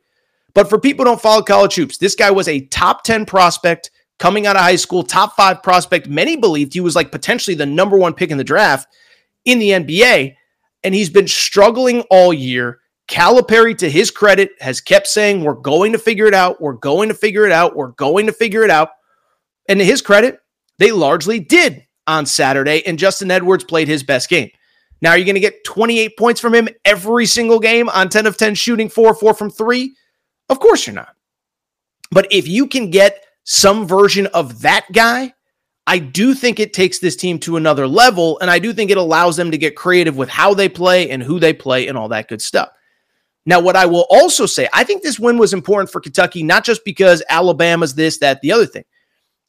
But 0.54 0.68
for 0.68 0.78
people 0.78 1.04
who 1.04 1.10
don't 1.10 1.20
follow 1.20 1.42
college 1.42 1.74
hoops, 1.74 1.98
this 1.98 2.14
guy 2.14 2.30
was 2.30 2.48
a 2.48 2.66
top 2.66 3.04
10 3.04 3.26
prospect 3.26 3.90
coming 4.18 4.46
out 4.46 4.56
of 4.56 4.62
high 4.62 4.76
school, 4.76 5.02
top 5.02 5.34
five 5.36 5.62
prospect. 5.62 6.08
Many 6.08 6.36
believed 6.36 6.74
he 6.74 6.80
was 6.80 6.96
like 6.96 7.10
potentially 7.10 7.54
the 7.54 7.66
number 7.66 7.96
one 7.96 8.14
pick 8.14 8.30
in 8.30 8.38
the 8.38 8.44
draft 8.44 8.88
in 9.44 9.58
the 9.58 9.70
NBA. 9.70 10.34
And 10.82 10.94
he's 10.94 11.10
been 11.10 11.28
struggling 11.28 12.02
all 12.10 12.32
year. 12.32 12.80
Calipari, 13.08 13.76
to 13.78 13.90
his 13.90 14.10
credit, 14.10 14.50
has 14.60 14.80
kept 14.80 15.06
saying, 15.06 15.42
We're 15.42 15.54
going 15.54 15.92
to 15.92 15.98
figure 15.98 16.26
it 16.26 16.34
out. 16.34 16.60
We're 16.60 16.72
going 16.74 17.08
to 17.08 17.14
figure 17.14 17.44
it 17.44 17.52
out. 17.52 17.76
We're 17.76 17.88
going 17.88 18.26
to 18.26 18.32
figure 18.32 18.62
it 18.62 18.70
out. 18.70 18.90
And 19.68 19.78
to 19.78 19.84
his 19.84 20.02
credit, 20.02 20.38
they 20.78 20.90
largely 20.90 21.40
did 21.40 21.86
on 22.06 22.26
Saturday. 22.26 22.86
And 22.86 22.98
Justin 22.98 23.30
Edwards 23.30 23.64
played 23.64 23.88
his 23.88 24.02
best 24.02 24.28
game. 24.28 24.50
Now, 25.00 25.10
are 25.10 25.18
you 25.18 25.24
going 25.24 25.34
to 25.34 25.40
get 25.40 25.64
28 25.64 26.16
points 26.16 26.40
from 26.40 26.54
him 26.54 26.68
every 26.84 27.26
single 27.26 27.60
game 27.60 27.88
on 27.90 28.08
10 28.08 28.26
of 28.26 28.36
10 28.36 28.54
shooting, 28.54 28.88
4 28.88 29.14
4 29.14 29.34
from 29.34 29.50
3? 29.50 29.94
Of 30.48 30.60
course 30.60 30.86
you're 30.86 30.94
not. 30.94 31.14
But 32.10 32.26
if 32.30 32.46
you 32.48 32.66
can 32.66 32.90
get 32.90 33.22
some 33.44 33.86
version 33.86 34.26
of 34.28 34.62
that 34.62 34.86
guy, 34.92 35.32
I 35.86 35.98
do 35.98 36.34
think 36.34 36.58
it 36.58 36.72
takes 36.72 36.98
this 36.98 37.14
team 37.14 37.38
to 37.40 37.56
another 37.56 37.86
level. 37.86 38.38
And 38.40 38.50
I 38.50 38.58
do 38.58 38.72
think 38.72 38.90
it 38.90 38.96
allows 38.96 39.36
them 39.36 39.50
to 39.50 39.58
get 39.58 39.76
creative 39.76 40.16
with 40.16 40.30
how 40.30 40.54
they 40.54 40.68
play 40.68 41.10
and 41.10 41.22
who 41.22 41.38
they 41.38 41.52
play 41.52 41.88
and 41.88 41.96
all 41.96 42.08
that 42.08 42.28
good 42.28 42.40
stuff. 42.40 42.70
Now, 43.46 43.60
what 43.60 43.76
I 43.76 43.84
will 43.84 44.06
also 44.08 44.46
say, 44.46 44.68
I 44.72 44.84
think 44.84 45.02
this 45.02 45.18
win 45.18 45.36
was 45.36 45.52
important 45.52 45.90
for 45.90 46.00
Kentucky, 46.00 46.42
not 46.42 46.64
just 46.64 46.82
because 46.84 47.22
Alabama's 47.28 47.94
this, 47.94 48.18
that, 48.18 48.40
the 48.40 48.52
other 48.52 48.64
thing. 48.64 48.84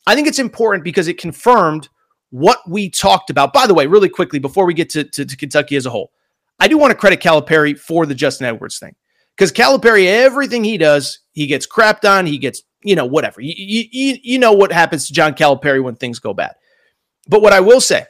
I 0.05 0.15
think 0.15 0.27
it's 0.27 0.39
important 0.39 0.83
because 0.83 1.07
it 1.07 1.17
confirmed 1.17 1.87
what 2.31 2.59
we 2.67 2.89
talked 2.89 3.29
about. 3.29 3.53
By 3.53 3.65
the 3.65 3.73
way, 3.73 3.87
really 3.87 4.09
quickly, 4.09 4.39
before 4.39 4.65
we 4.65 4.73
get 4.73 4.89
to, 4.89 5.05
to, 5.05 5.25
to 5.25 5.37
Kentucky 5.37 5.77
as 5.77 5.85
a 5.85 5.89
whole, 5.89 6.11
I 6.59 6.67
do 6.67 6.77
want 6.77 6.91
to 6.91 6.97
credit 6.97 7.21
Calipari 7.21 7.79
for 7.79 8.05
the 8.05 8.15
Justin 8.15 8.47
Edwards 8.47 8.79
thing. 8.79 8.95
Because 9.35 9.53
Calipari, 9.53 10.07
everything 10.07 10.63
he 10.65 10.77
does, 10.77 11.19
he 11.31 11.47
gets 11.47 11.65
crapped 11.65 12.09
on, 12.09 12.25
he 12.25 12.37
gets, 12.37 12.63
you 12.85 12.95
know, 12.95 13.05
whatever. 13.05 13.41
You, 13.41 13.53
you, 13.91 14.17
you 14.23 14.39
know 14.39 14.53
what 14.53 14.71
happens 14.71 15.07
to 15.07 15.13
John 15.13 15.33
Calipari 15.33 15.83
when 15.83 15.95
things 15.95 16.19
go 16.19 16.33
bad. 16.33 16.53
But 17.27 17.41
what 17.41 17.51
I 17.51 17.59
will 17.59 17.81
say, 17.81 18.05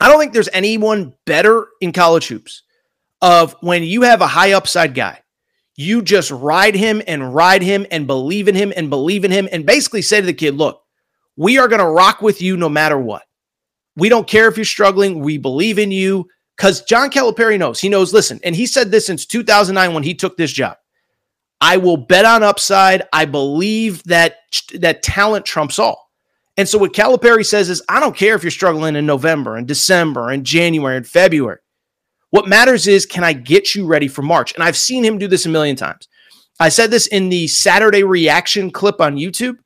I 0.00 0.08
don't 0.08 0.20
think 0.20 0.32
there's 0.32 0.48
anyone 0.52 1.14
better 1.26 1.66
in 1.80 1.92
college 1.92 2.28
hoops 2.28 2.62
of 3.20 3.56
when 3.60 3.82
you 3.82 4.02
have 4.02 4.20
a 4.20 4.26
high 4.28 4.52
upside 4.52 4.94
guy, 4.94 5.20
you 5.76 6.02
just 6.02 6.30
ride 6.30 6.76
him 6.76 7.02
and 7.08 7.34
ride 7.34 7.62
him 7.62 7.84
and 7.90 8.06
believe 8.06 8.46
in 8.46 8.54
him 8.54 8.72
and 8.76 8.90
believe 8.90 9.24
in 9.24 9.32
him 9.32 9.48
and 9.50 9.66
basically 9.66 10.02
say 10.02 10.20
to 10.20 10.26
the 10.26 10.32
kid, 10.32 10.54
look, 10.54 10.80
we 11.36 11.58
are 11.58 11.66
going 11.66 11.80
to 11.80 11.86
rock 11.86 12.22
with 12.22 12.40
you 12.40 12.56
no 12.56 12.68
matter 12.68 12.96
what. 12.96 13.24
We 13.96 14.08
don't 14.08 14.28
care 14.28 14.48
if 14.48 14.56
you're 14.56 14.64
struggling. 14.64 15.18
We 15.18 15.36
believe 15.36 15.80
in 15.80 15.90
you 15.90 16.28
because 16.56 16.82
John 16.82 17.10
Calipari 17.10 17.58
knows. 17.58 17.80
He 17.80 17.88
knows, 17.88 18.12
listen, 18.12 18.38
and 18.44 18.54
he 18.54 18.66
said 18.66 18.92
this 18.92 19.06
since 19.06 19.26
2009 19.26 19.94
when 19.94 20.04
he 20.04 20.14
took 20.14 20.36
this 20.36 20.52
job. 20.52 20.76
I 21.64 21.78
will 21.78 21.96
bet 21.96 22.26
on 22.26 22.42
upside. 22.42 23.04
I 23.10 23.24
believe 23.24 24.02
that 24.04 24.36
that 24.74 25.02
talent 25.02 25.46
trumps 25.46 25.78
all. 25.78 26.10
And 26.58 26.68
so 26.68 26.76
what 26.76 26.92
Calipari 26.92 27.44
says 27.44 27.70
is, 27.70 27.82
I 27.88 28.00
don't 28.00 28.14
care 28.14 28.34
if 28.34 28.44
you're 28.44 28.50
struggling 28.50 28.96
in 28.96 29.06
November 29.06 29.56
and 29.56 29.66
December 29.66 30.30
and 30.30 30.44
January 30.44 30.98
and 30.98 31.06
February. 31.06 31.60
What 32.28 32.48
matters 32.48 32.86
is, 32.86 33.06
can 33.06 33.24
I 33.24 33.32
get 33.32 33.74
you 33.74 33.86
ready 33.86 34.08
for 34.08 34.20
March? 34.20 34.52
And 34.52 34.62
I've 34.62 34.76
seen 34.76 35.02
him 35.02 35.16
do 35.16 35.26
this 35.26 35.46
a 35.46 35.48
million 35.48 35.74
times. 35.74 36.06
I 36.60 36.68
said 36.68 36.90
this 36.90 37.06
in 37.06 37.30
the 37.30 37.46
Saturday 37.46 38.02
reaction 38.02 38.70
clip 38.70 39.00
on 39.00 39.16
YouTube. 39.16 39.56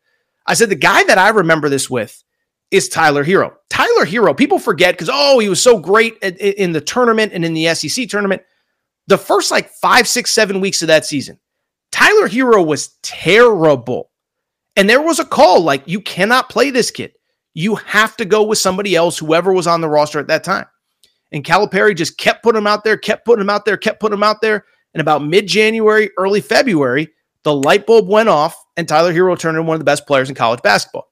I 0.46 0.54
said 0.54 0.68
the 0.68 0.76
guy 0.76 1.02
that 1.02 1.18
I 1.18 1.30
remember 1.30 1.68
this 1.68 1.90
with 1.90 2.22
is 2.70 2.88
Tyler 2.88 3.24
Herro. 3.24 3.54
Tyler 3.70 4.06
Herro, 4.06 4.36
people 4.36 4.60
forget 4.60 4.94
because, 4.94 5.10
oh, 5.12 5.40
he 5.40 5.48
was 5.48 5.60
so 5.60 5.80
great 5.80 6.16
in 6.18 6.70
the 6.70 6.80
tournament 6.80 7.32
and 7.32 7.44
in 7.44 7.54
the 7.54 7.74
SEC 7.74 8.08
tournament. 8.08 8.42
The 9.08 9.18
first 9.18 9.50
like 9.50 9.68
five, 9.68 10.06
six, 10.06 10.30
seven 10.30 10.60
weeks 10.60 10.80
of 10.80 10.86
that 10.86 11.04
season, 11.04 11.40
Tyler 11.90 12.28
Herro 12.28 12.66
was 12.66 12.96
terrible. 13.02 14.10
And 14.76 14.88
there 14.88 15.02
was 15.02 15.18
a 15.18 15.24
call 15.24 15.62
like, 15.62 15.82
you 15.86 16.00
cannot 16.00 16.48
play 16.48 16.70
this 16.70 16.90
kid. 16.90 17.12
You 17.54 17.74
have 17.76 18.16
to 18.18 18.24
go 18.24 18.44
with 18.44 18.58
somebody 18.58 18.94
else, 18.94 19.18
whoever 19.18 19.52
was 19.52 19.66
on 19.66 19.80
the 19.80 19.88
roster 19.88 20.20
at 20.20 20.28
that 20.28 20.44
time. 20.44 20.66
And 21.32 21.44
Calipari 21.44 21.96
just 21.96 22.16
kept 22.16 22.42
putting 22.42 22.58
him 22.58 22.66
out 22.66 22.84
there, 22.84 22.96
kept 22.96 23.24
putting 23.24 23.42
him 23.42 23.50
out 23.50 23.64
there, 23.64 23.76
kept 23.76 24.00
putting 24.00 24.16
him 24.16 24.22
out 24.22 24.40
there. 24.40 24.64
And 24.94 25.00
about 25.00 25.24
mid 25.24 25.46
January, 25.46 26.10
early 26.16 26.40
February, 26.40 27.08
the 27.42 27.54
light 27.54 27.86
bulb 27.86 28.08
went 28.08 28.28
off 28.28 28.56
and 28.76 28.86
Tyler 28.86 29.12
Herro 29.12 29.38
turned 29.38 29.56
into 29.56 29.66
one 29.66 29.74
of 29.74 29.80
the 29.80 29.84
best 29.84 30.06
players 30.06 30.28
in 30.28 30.34
college 30.34 30.62
basketball. 30.62 31.10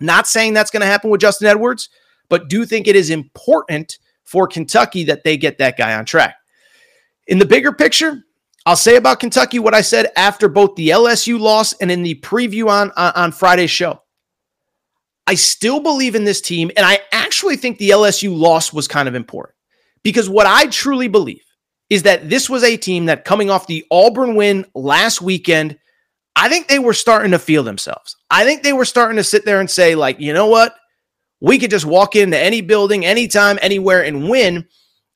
Not 0.00 0.26
saying 0.26 0.54
that's 0.54 0.70
going 0.70 0.80
to 0.80 0.86
happen 0.86 1.10
with 1.10 1.20
Justin 1.20 1.46
Edwards, 1.46 1.88
but 2.28 2.48
do 2.48 2.64
think 2.64 2.88
it 2.88 2.96
is 2.96 3.10
important 3.10 3.98
for 4.24 4.46
Kentucky 4.46 5.04
that 5.04 5.24
they 5.24 5.36
get 5.36 5.58
that 5.58 5.76
guy 5.76 5.94
on 5.94 6.04
track. 6.04 6.36
In 7.26 7.38
the 7.38 7.46
bigger 7.46 7.72
picture, 7.72 8.24
I'll 8.66 8.76
say 8.76 8.96
about 8.96 9.20
Kentucky 9.20 9.58
what 9.58 9.74
I 9.74 9.80
said 9.80 10.12
after 10.16 10.48
both 10.48 10.74
the 10.76 10.90
LSU 10.90 11.40
loss 11.40 11.72
and 11.74 11.90
in 11.90 12.02
the 12.02 12.16
preview 12.16 12.68
on, 12.68 12.90
on, 12.96 13.32
Friday's 13.32 13.70
show. 13.70 14.02
I 15.26 15.34
still 15.34 15.80
believe 15.80 16.14
in 16.14 16.24
this 16.24 16.40
team, 16.40 16.70
and 16.76 16.84
I 16.84 17.00
actually 17.12 17.56
think 17.56 17.78
the 17.78 17.90
LSU 17.90 18.36
loss 18.36 18.72
was 18.72 18.88
kind 18.88 19.08
of 19.08 19.14
important 19.14 19.54
because 20.02 20.28
what 20.28 20.46
I 20.46 20.66
truly 20.66 21.08
believe 21.08 21.44
is 21.88 22.02
that 22.02 22.28
this 22.28 22.50
was 22.50 22.62
a 22.62 22.76
team 22.76 23.06
that 23.06 23.24
coming 23.24 23.50
off 23.50 23.66
the 23.66 23.84
Auburn 23.90 24.34
win 24.34 24.66
last 24.74 25.22
weekend, 25.22 25.78
I 26.36 26.48
think 26.48 26.68
they 26.68 26.78
were 26.78 26.94
starting 26.94 27.32
to 27.32 27.38
feel 27.38 27.62
themselves. 27.62 28.16
I 28.30 28.44
think 28.44 28.62
they 28.62 28.72
were 28.72 28.84
starting 28.84 29.16
to 29.16 29.24
sit 29.24 29.44
there 29.44 29.60
and 29.60 29.70
say, 29.70 29.94
like, 29.94 30.20
you 30.20 30.32
know 30.32 30.46
what? 30.46 30.74
We 31.40 31.58
could 31.58 31.70
just 31.70 31.86
walk 31.86 32.16
into 32.16 32.38
any 32.38 32.60
building, 32.60 33.04
anytime, 33.04 33.58
anywhere, 33.62 34.04
and 34.04 34.28
win. 34.28 34.56
And 34.56 34.66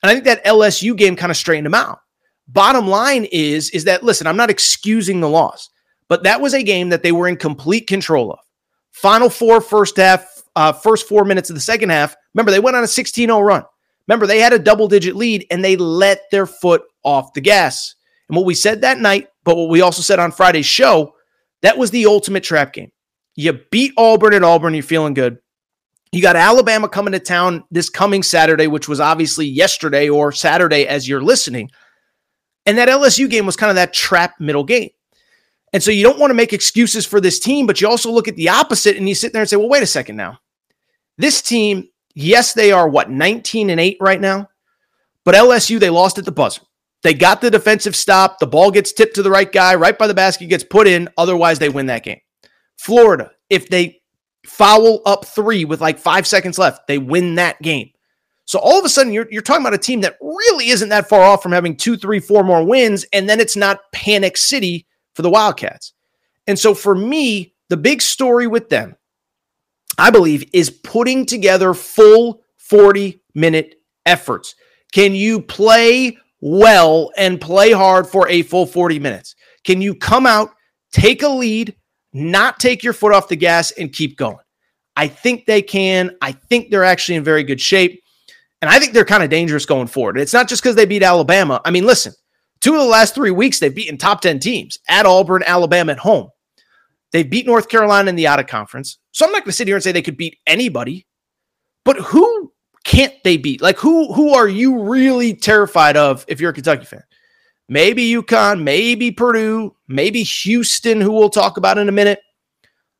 I 0.03 0.13
think 0.13 0.25
that 0.25 0.45
LSU 0.45 0.97
game 0.97 1.15
kind 1.15 1.31
of 1.31 1.37
straightened 1.37 1.67
them 1.67 1.73
out. 1.73 1.99
Bottom 2.47 2.87
line 2.87 3.25
is, 3.31 3.69
is 3.71 3.85
that 3.85 4.03
listen, 4.03 4.27
I'm 4.27 4.37
not 4.37 4.49
excusing 4.49 5.19
the 5.19 5.29
loss, 5.29 5.69
but 6.07 6.23
that 6.23 6.41
was 6.41 6.53
a 6.53 6.63
game 6.63 6.89
that 6.89 7.03
they 7.03 7.11
were 7.11 7.27
in 7.27 7.37
complete 7.37 7.87
control 7.87 8.31
of. 8.31 8.39
Final 8.91 9.29
four, 9.29 9.61
first 9.61 9.97
half, 9.97 10.43
uh, 10.55 10.71
first 10.71 11.07
four 11.07 11.25
minutes 11.25 11.49
of 11.49 11.55
the 11.55 11.61
second 11.61 11.89
half. 11.89 12.15
Remember, 12.33 12.51
they 12.51 12.59
went 12.59 12.77
on 12.77 12.83
a 12.83 12.87
16 12.87 13.27
0 13.27 13.39
run. 13.39 13.63
Remember, 14.07 14.27
they 14.27 14.39
had 14.39 14.53
a 14.53 14.59
double 14.59 14.87
digit 14.87 15.15
lead 15.15 15.45
and 15.49 15.63
they 15.63 15.75
let 15.75 16.21
their 16.31 16.45
foot 16.45 16.83
off 17.03 17.33
the 17.33 17.41
gas. 17.41 17.95
And 18.29 18.35
what 18.35 18.45
we 18.45 18.53
said 18.53 18.81
that 18.81 18.99
night, 18.99 19.27
but 19.43 19.57
what 19.57 19.69
we 19.69 19.81
also 19.81 20.01
said 20.01 20.19
on 20.19 20.31
Friday's 20.31 20.65
show, 20.65 21.13
that 21.61 21.77
was 21.77 21.91
the 21.91 22.05
ultimate 22.05 22.43
trap 22.43 22.73
game. 22.73 22.91
You 23.35 23.59
beat 23.71 23.93
Auburn 23.97 24.33
at 24.33 24.43
Auburn, 24.43 24.73
you're 24.73 24.83
feeling 24.83 25.13
good. 25.13 25.37
You 26.11 26.21
got 26.21 26.35
Alabama 26.35 26.87
coming 26.87 27.11
to 27.11 27.19
town 27.19 27.63
this 27.71 27.89
coming 27.89 28.23
Saturday, 28.23 28.67
which 28.67 28.87
was 28.87 28.99
obviously 28.99 29.45
yesterday 29.45 30.07
or 30.07 30.31
Saturday 30.31 30.87
as 30.87 31.09
you're 31.09 31.21
listening. 31.21 31.69
And 32.65 32.77
that 32.77 32.89
LSU 32.89 33.29
game 33.29 33.45
was 33.45 33.55
kind 33.55 33.69
of 33.69 33.75
that 33.75 33.93
trap 33.93 34.39
middle 34.39 34.63
game. 34.63 34.89
And 35.73 35.83
so 35.83 35.91
you 35.91 36.03
don't 36.03 36.19
want 36.19 36.31
to 36.31 36.35
make 36.35 36.53
excuses 36.53 37.05
for 37.05 37.19
this 37.19 37.39
team, 37.39 37.67
but 37.67 37.81
you 37.81 37.87
also 37.87 38.11
look 38.11 38.27
at 38.27 38.35
the 38.35 38.49
opposite 38.49 38.97
and 38.97 39.07
you 39.07 39.15
sit 39.15 39.33
there 39.33 39.41
and 39.41 39.49
say, 39.49 39.57
well, 39.57 39.69
wait 39.69 39.83
a 39.83 39.87
second 39.87 40.15
now. 40.15 40.39
This 41.17 41.41
team 41.41 41.89
Yes, 42.15 42.53
they 42.53 42.71
are 42.71 42.87
what 42.87 43.11
19 43.11 43.69
and 43.69 43.79
8 43.79 43.97
right 43.99 44.21
now. 44.21 44.49
But 45.25 45.35
LSU, 45.35 45.79
they 45.79 45.89
lost 45.89 46.17
at 46.17 46.25
the 46.25 46.31
buzzer. 46.31 46.61
They 47.03 47.13
got 47.13 47.41
the 47.41 47.51
defensive 47.51 47.95
stop. 47.95 48.39
The 48.39 48.47
ball 48.47 48.71
gets 48.71 48.93
tipped 48.93 49.15
to 49.15 49.23
the 49.23 49.29
right 49.29 49.51
guy, 49.51 49.75
right 49.75 49.97
by 49.97 50.07
the 50.07 50.13
basket, 50.13 50.47
gets 50.47 50.63
put 50.63 50.87
in. 50.87 51.09
Otherwise, 51.17 51.59
they 51.59 51.69
win 51.69 51.87
that 51.87 52.03
game. 52.03 52.21
Florida, 52.77 53.31
if 53.49 53.69
they 53.69 54.01
foul 54.45 55.01
up 55.05 55.25
three 55.25 55.65
with 55.65 55.81
like 55.81 55.99
five 55.99 56.25
seconds 56.25 56.57
left, 56.57 56.87
they 56.87 56.97
win 56.97 57.35
that 57.35 57.61
game. 57.61 57.91
So 58.45 58.59
all 58.59 58.77
of 58.77 58.85
a 58.85 58.89
sudden, 58.89 59.11
you're, 59.11 59.27
you're 59.31 59.41
talking 59.41 59.63
about 59.63 59.73
a 59.73 59.79
team 59.79 60.01
that 60.01 60.17
really 60.21 60.69
isn't 60.69 60.89
that 60.89 61.09
far 61.09 61.21
off 61.21 61.41
from 61.41 61.51
having 61.51 61.75
two, 61.75 61.97
three, 61.97 62.19
four 62.19 62.43
more 62.43 62.63
wins. 62.63 63.05
And 63.11 63.27
then 63.27 63.39
it's 63.39 63.55
not 63.55 63.79
panic 63.91 64.37
city 64.37 64.85
for 65.13 65.23
the 65.23 65.29
Wildcats. 65.29 65.93
And 66.47 66.57
so 66.57 66.73
for 66.73 66.93
me, 66.95 67.53
the 67.69 67.77
big 67.77 68.01
story 68.01 68.45
with 68.45 68.69
them 68.69 68.95
I 69.97 70.09
believe, 70.09 70.49
is 70.53 70.69
putting 70.69 71.25
together 71.25 71.73
full 71.73 72.41
40 72.57 73.21
minute 73.33 73.75
efforts. 74.05 74.55
Can 74.91 75.13
you 75.13 75.41
play 75.41 76.17
well 76.41 77.11
and 77.17 77.39
play 77.39 77.71
hard 77.71 78.07
for 78.07 78.27
a 78.27 78.41
full 78.43 78.65
40 78.65 78.99
minutes? 78.99 79.35
Can 79.63 79.81
you 79.81 79.95
come 79.95 80.25
out, 80.25 80.51
take 80.91 81.23
a 81.23 81.27
lead, 81.27 81.75
not 82.13 82.59
take 82.59 82.83
your 82.83 82.93
foot 82.93 83.13
off 83.13 83.27
the 83.27 83.35
gas, 83.35 83.71
and 83.71 83.91
keep 83.91 84.17
going? 84.17 84.37
I 84.95 85.07
think 85.07 85.45
they 85.45 85.61
can. 85.61 86.11
I 86.21 86.31
think 86.31 86.69
they're 86.69 86.85
actually 86.85 87.15
in 87.15 87.23
very 87.23 87.43
good 87.43 87.59
shape. 87.59 88.01
And 88.61 88.69
I 88.69 88.79
think 88.79 88.93
they're 88.93 89.05
kind 89.05 89.23
of 89.23 89.29
dangerous 89.29 89.65
going 89.65 89.87
forward. 89.87 90.17
It's 90.17 90.33
not 90.33 90.47
just 90.47 90.63
because 90.63 90.75
they 90.75 90.85
beat 90.85 91.03
Alabama. 91.03 91.61
I 91.65 91.71
mean, 91.71 91.85
listen, 91.85 92.13
two 92.61 92.73
of 92.73 92.81
the 92.81 92.87
last 92.87 93.13
three 93.13 93.31
weeks, 93.31 93.59
they've 93.59 93.75
beaten 93.75 93.97
top 93.97 94.21
10 94.21 94.39
teams 94.39 94.79
at 94.87 95.05
Auburn, 95.05 95.43
Alabama 95.45 95.91
at 95.91 95.99
home. 95.99 96.29
They 97.11 97.23
beat 97.23 97.45
North 97.45 97.69
Carolina 97.69 98.09
in 98.09 98.15
the 98.15 98.27
out 98.27 98.39
of 98.39 98.47
conference. 98.47 98.97
So 99.11 99.25
I'm 99.25 99.31
not 99.31 99.43
going 99.43 99.51
to 99.51 99.53
sit 99.53 99.67
here 99.67 99.75
and 99.75 99.83
say 99.83 99.91
they 99.91 100.01
could 100.01 100.17
beat 100.17 100.37
anybody, 100.47 101.05
but 101.83 101.97
who 101.97 102.51
can't 102.83 103.13
they 103.23 103.37
beat? 103.37 103.61
Like 103.61 103.77
who 103.77 104.13
who 104.13 104.33
are 104.33 104.47
you 104.47 104.83
really 104.83 105.33
terrified 105.33 105.97
of 105.97 106.25
if 106.27 106.39
you're 106.39 106.51
a 106.51 106.53
Kentucky 106.53 106.85
fan? 106.85 107.03
Maybe 107.67 108.11
UConn, 108.11 108.63
maybe 108.63 109.11
Purdue, 109.11 109.75
maybe 109.87 110.23
Houston, 110.23 111.01
who 111.01 111.11
we'll 111.11 111.29
talk 111.29 111.57
about 111.57 111.77
in 111.77 111.89
a 111.89 111.91
minute. 111.91 112.19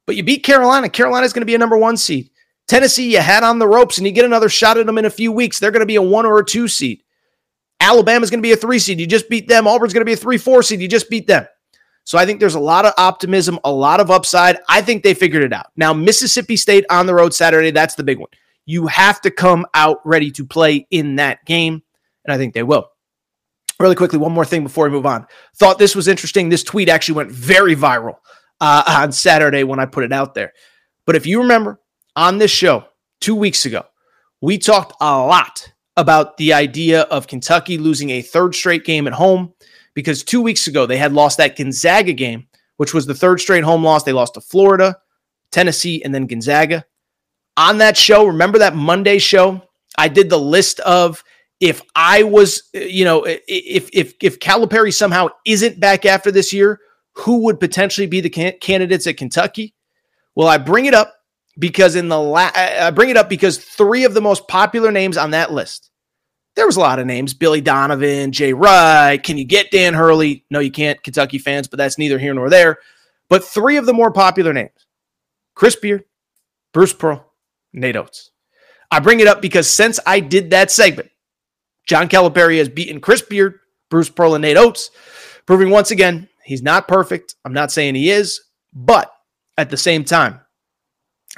But 0.08 0.16
you 0.16 0.24
beat 0.24 0.44
Carolina. 0.44 0.90
Carolina's 0.90 1.34
going 1.34 1.42
to 1.42 1.46
be 1.46 1.56
a 1.56 1.60
number 1.60 1.78
one 1.78 1.98
seed. 1.98 2.30
Tennessee, 2.68 3.12
you 3.12 3.20
had 3.20 3.44
on 3.44 3.60
the 3.60 3.68
ropes 3.68 3.98
and 3.98 4.08
you 4.08 4.14
get 4.14 4.26
another 4.26 4.50
shot 4.50 4.78
at 4.78 4.86
them 4.86 4.98
in 4.98 5.06
a 5.06 5.10
few 5.10 5.32
weeks. 5.32 5.60
They're 5.60 5.72
going 5.72 5.82
to 5.82 5.86
be 5.86 5.98
a 5.98 6.02
one 6.02 6.26
or 6.26 6.40
a 6.40 6.46
two 6.46 6.68
seed. 6.68 7.04
Alabama's 7.80 8.30
going 8.30 8.40
to 8.40 8.48
be 8.48 8.54
a 8.54 8.58
three 8.58 8.80
seed. 8.80 9.00
You 9.00 9.06
just 9.06 9.30
beat 9.30 9.48
them. 9.48 9.68
Auburn's 9.68 9.94
going 9.94 10.02
to 10.02 10.06
be 10.06 10.14
a 10.14 10.18
three, 10.18 10.38
four 10.38 10.64
seed. 10.64 10.82
You 10.82 10.88
just 10.88 11.10
beat 11.10 11.28
them. 11.28 11.46
So 12.06 12.18
I 12.18 12.26
think 12.26 12.40
there's 12.40 12.56
a 12.56 12.60
lot 12.60 12.86
of 12.86 12.94
optimism, 12.98 13.60
a 13.64 13.72
lot 13.72 14.00
of 14.00 14.12
upside. 14.12 14.60
I 14.70 14.82
think 14.82 15.04
they 15.04 15.14
figured 15.14 15.44
it 15.44 15.52
out. 15.52 15.68
Now, 15.76 15.92
Mississippi 15.92 16.56
State 16.56 16.86
on 16.90 17.08
the 17.08 17.16
road 17.16 17.34
Saturday, 17.34 17.72
that's 17.72 17.96
the 17.96 18.04
big 18.04 18.20
one. 18.20 18.30
You 18.66 18.88
have 18.88 19.22
to 19.22 19.32
come 19.32 19.66
out 19.74 20.02
ready 20.06 20.32
to 20.32 20.46
play 20.46 20.88
in 20.92 21.16
that 21.18 21.44
game, 21.46 21.84
and 22.24 22.34
I 22.34 22.38
think 22.38 22.54
they 22.54 22.64
will. 22.64 22.90
Really 23.80 23.96
quickly, 23.96 24.20
one 24.20 24.32
more 24.32 24.46
thing 24.46 24.64
before 24.64 24.86
we 24.86 24.92
move 24.92 25.06
on. 25.06 25.26
Thought 25.56 25.80
this 25.80 25.96
was 25.96 26.08
interesting. 26.08 26.48
This 26.48 26.64
tweet 26.64 26.90
actually 26.90 27.16
went 27.16 27.32
very 27.32 27.76
viral 27.76 28.18
uh, 28.62 28.84
on 29.04 29.12
Saturday 29.12 29.64
when 29.64 29.80
I 29.80 29.86
put 29.86 30.04
it 30.04 30.14
out 30.14 30.36
there. 30.36 30.54
But 31.06 31.16
if 31.16 31.26
you 31.26 31.42
remember 31.42 31.80
on 32.16 32.38
this 32.38 32.52
show 32.52 32.86
two 33.22 33.36
weeks 33.36 33.66
ago, 33.66 33.84
we 34.42 34.58
talked 34.58 34.94
a 35.02 35.18
lot 35.18 35.72
about 35.98 36.38
the 36.38 36.54
idea 36.54 37.02
of 37.04 37.28
Kentucky 37.28 37.78
losing 37.78 38.10
a 38.12 38.22
third 38.22 38.54
straight 38.56 38.86
game 38.86 39.08
at 39.08 39.14
home 39.14 39.54
because 39.94 40.24
two 40.24 40.42
weeks 40.42 40.68
ago 40.68 40.86
they 40.86 40.98
had 40.98 41.14
lost 41.14 41.38
that 41.38 41.56
Gonzaga 41.56 42.14
game, 42.14 42.48
which 42.78 42.94
was 42.94 43.06
the 43.06 43.16
third 43.16 43.40
straight 43.40 43.64
home 43.64 43.84
loss. 43.84 44.04
They 44.04 44.14
lost 44.14 44.34
to 44.36 44.42
Florida, 44.42 44.98
Tennessee, 45.52 46.04
and 46.04 46.14
then 46.14 46.28
Gonzaga. 46.28 46.86
On 47.58 47.78
that 47.78 47.96
show, 47.96 48.26
remember 48.26 48.60
that 48.60 48.76
Monday 48.76 49.18
show? 49.18 49.62
I 49.98 50.10
did 50.10 50.30
the 50.30 50.40
list 50.40 50.82
of 50.82 51.24
if 51.62 51.82
I 51.96 52.24
was, 52.24 52.64
you 52.74 53.06
know, 53.06 53.24
if 53.26 53.90
if 53.94 54.14
if 54.22 54.40
Calipari 54.40 54.94
somehow 54.94 55.30
isn't 55.46 55.80
back 55.80 56.06
after 56.06 56.32
this 56.32 56.52
year, 56.52 56.82
who 57.14 57.44
would 57.44 57.62
potentially 57.62 58.08
be 58.08 58.20
the 58.20 58.30
can- 58.30 58.60
candidates 58.60 59.08
at 59.08 59.16
Kentucky? 59.16 59.74
Well, 60.36 60.50
I 60.50 60.58
bring 60.58 60.86
it 60.86 60.94
up 60.94 61.15
because 61.58 61.96
in 61.96 62.10
the 62.10 62.20
la- 62.20 62.52
I 62.56 62.92
bring 62.92 63.10
it 63.10 63.18
up 63.18 63.30
because 63.30 63.58
three 63.58 64.04
of 64.04 64.14
the 64.14 64.22
most 64.22 64.48
popular 64.48 64.92
names 64.92 65.18
on 65.18 65.32
that 65.32 65.52
list. 65.52 65.90
There 66.56 66.66
was 66.66 66.78
a 66.78 66.82
lot 66.82 67.00
of 67.00 67.06
names: 67.06 67.34
Billy 67.34 67.62
Donovan, 67.62 68.32
Jay 68.32 68.54
Wright. 68.54 69.22
Can 69.22 69.38
you 69.38 69.46
get 69.46 69.72
Dan 69.72 69.94
Hurley? 69.94 70.46
No, 70.50 70.60
you 70.60 70.72
can't, 70.72 71.02
Kentucky 71.04 71.38
fans, 71.38 71.68
but 71.68 71.78
that's 71.78 71.98
neither 71.98 72.20
here 72.20 72.34
nor 72.34 72.50
there. 72.50 72.80
But 73.30 73.44
three 73.44 73.78
of 73.78 73.86
the 73.86 73.94
more 73.94 74.12
popular 74.12 74.54
names: 74.54 74.88
Chris 75.54 75.76
Beard, 75.76 76.06
Bruce 76.74 76.94
Pearl, 76.94 77.32
Nate 77.74 77.98
Oats. 77.98 78.32
I 78.92 79.00
bring 79.00 79.20
it 79.20 79.28
up 79.28 79.42
because 79.42 79.70
since 79.70 80.00
I 80.06 80.20
did 80.20 80.52
that 80.52 80.72
segment, 80.72 81.10
John 81.86 82.08
Calipari 82.08 82.60
has 82.60 82.70
beaten 82.70 83.02
Chris 83.02 83.22
Beard, 83.22 83.60
Bruce 83.90 84.10
Pearl, 84.10 84.36
and 84.36 84.42
Nate 84.42 84.58
Oats, 84.58 84.92
proving 85.46 85.70
once 85.70 85.92
again 85.92 86.30
he's 86.44 86.62
not 86.62 86.88
perfect. 86.88 87.36
I'm 87.44 87.54
not 87.54 87.72
saying 87.72 87.96
he 87.96 88.10
is, 88.12 88.42
but 88.74 89.12
at 89.58 89.70
the 89.70 89.78
same 89.78 90.04
time, 90.04 90.40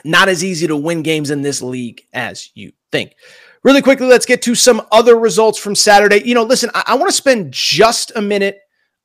not 0.03 0.29
as 0.29 0.43
easy 0.43 0.67
to 0.67 0.75
win 0.75 1.01
games 1.01 1.31
in 1.31 1.41
this 1.41 1.62
league 1.62 2.01
as 2.13 2.51
you 2.53 2.71
think. 2.91 3.13
Really 3.63 3.81
quickly, 3.81 4.07
let's 4.07 4.25
get 4.25 4.41
to 4.43 4.55
some 4.55 4.81
other 4.91 5.17
results 5.17 5.57
from 5.60 5.75
Saturday. 5.75 6.21
You 6.23 6.36
know, 6.36 6.43
listen, 6.43 6.69
I, 6.73 6.83
I 6.88 6.95
want 6.95 7.10
to 7.10 7.15
spend 7.15 7.51
just 7.51 8.12
a 8.15 8.21
minute 8.21 8.60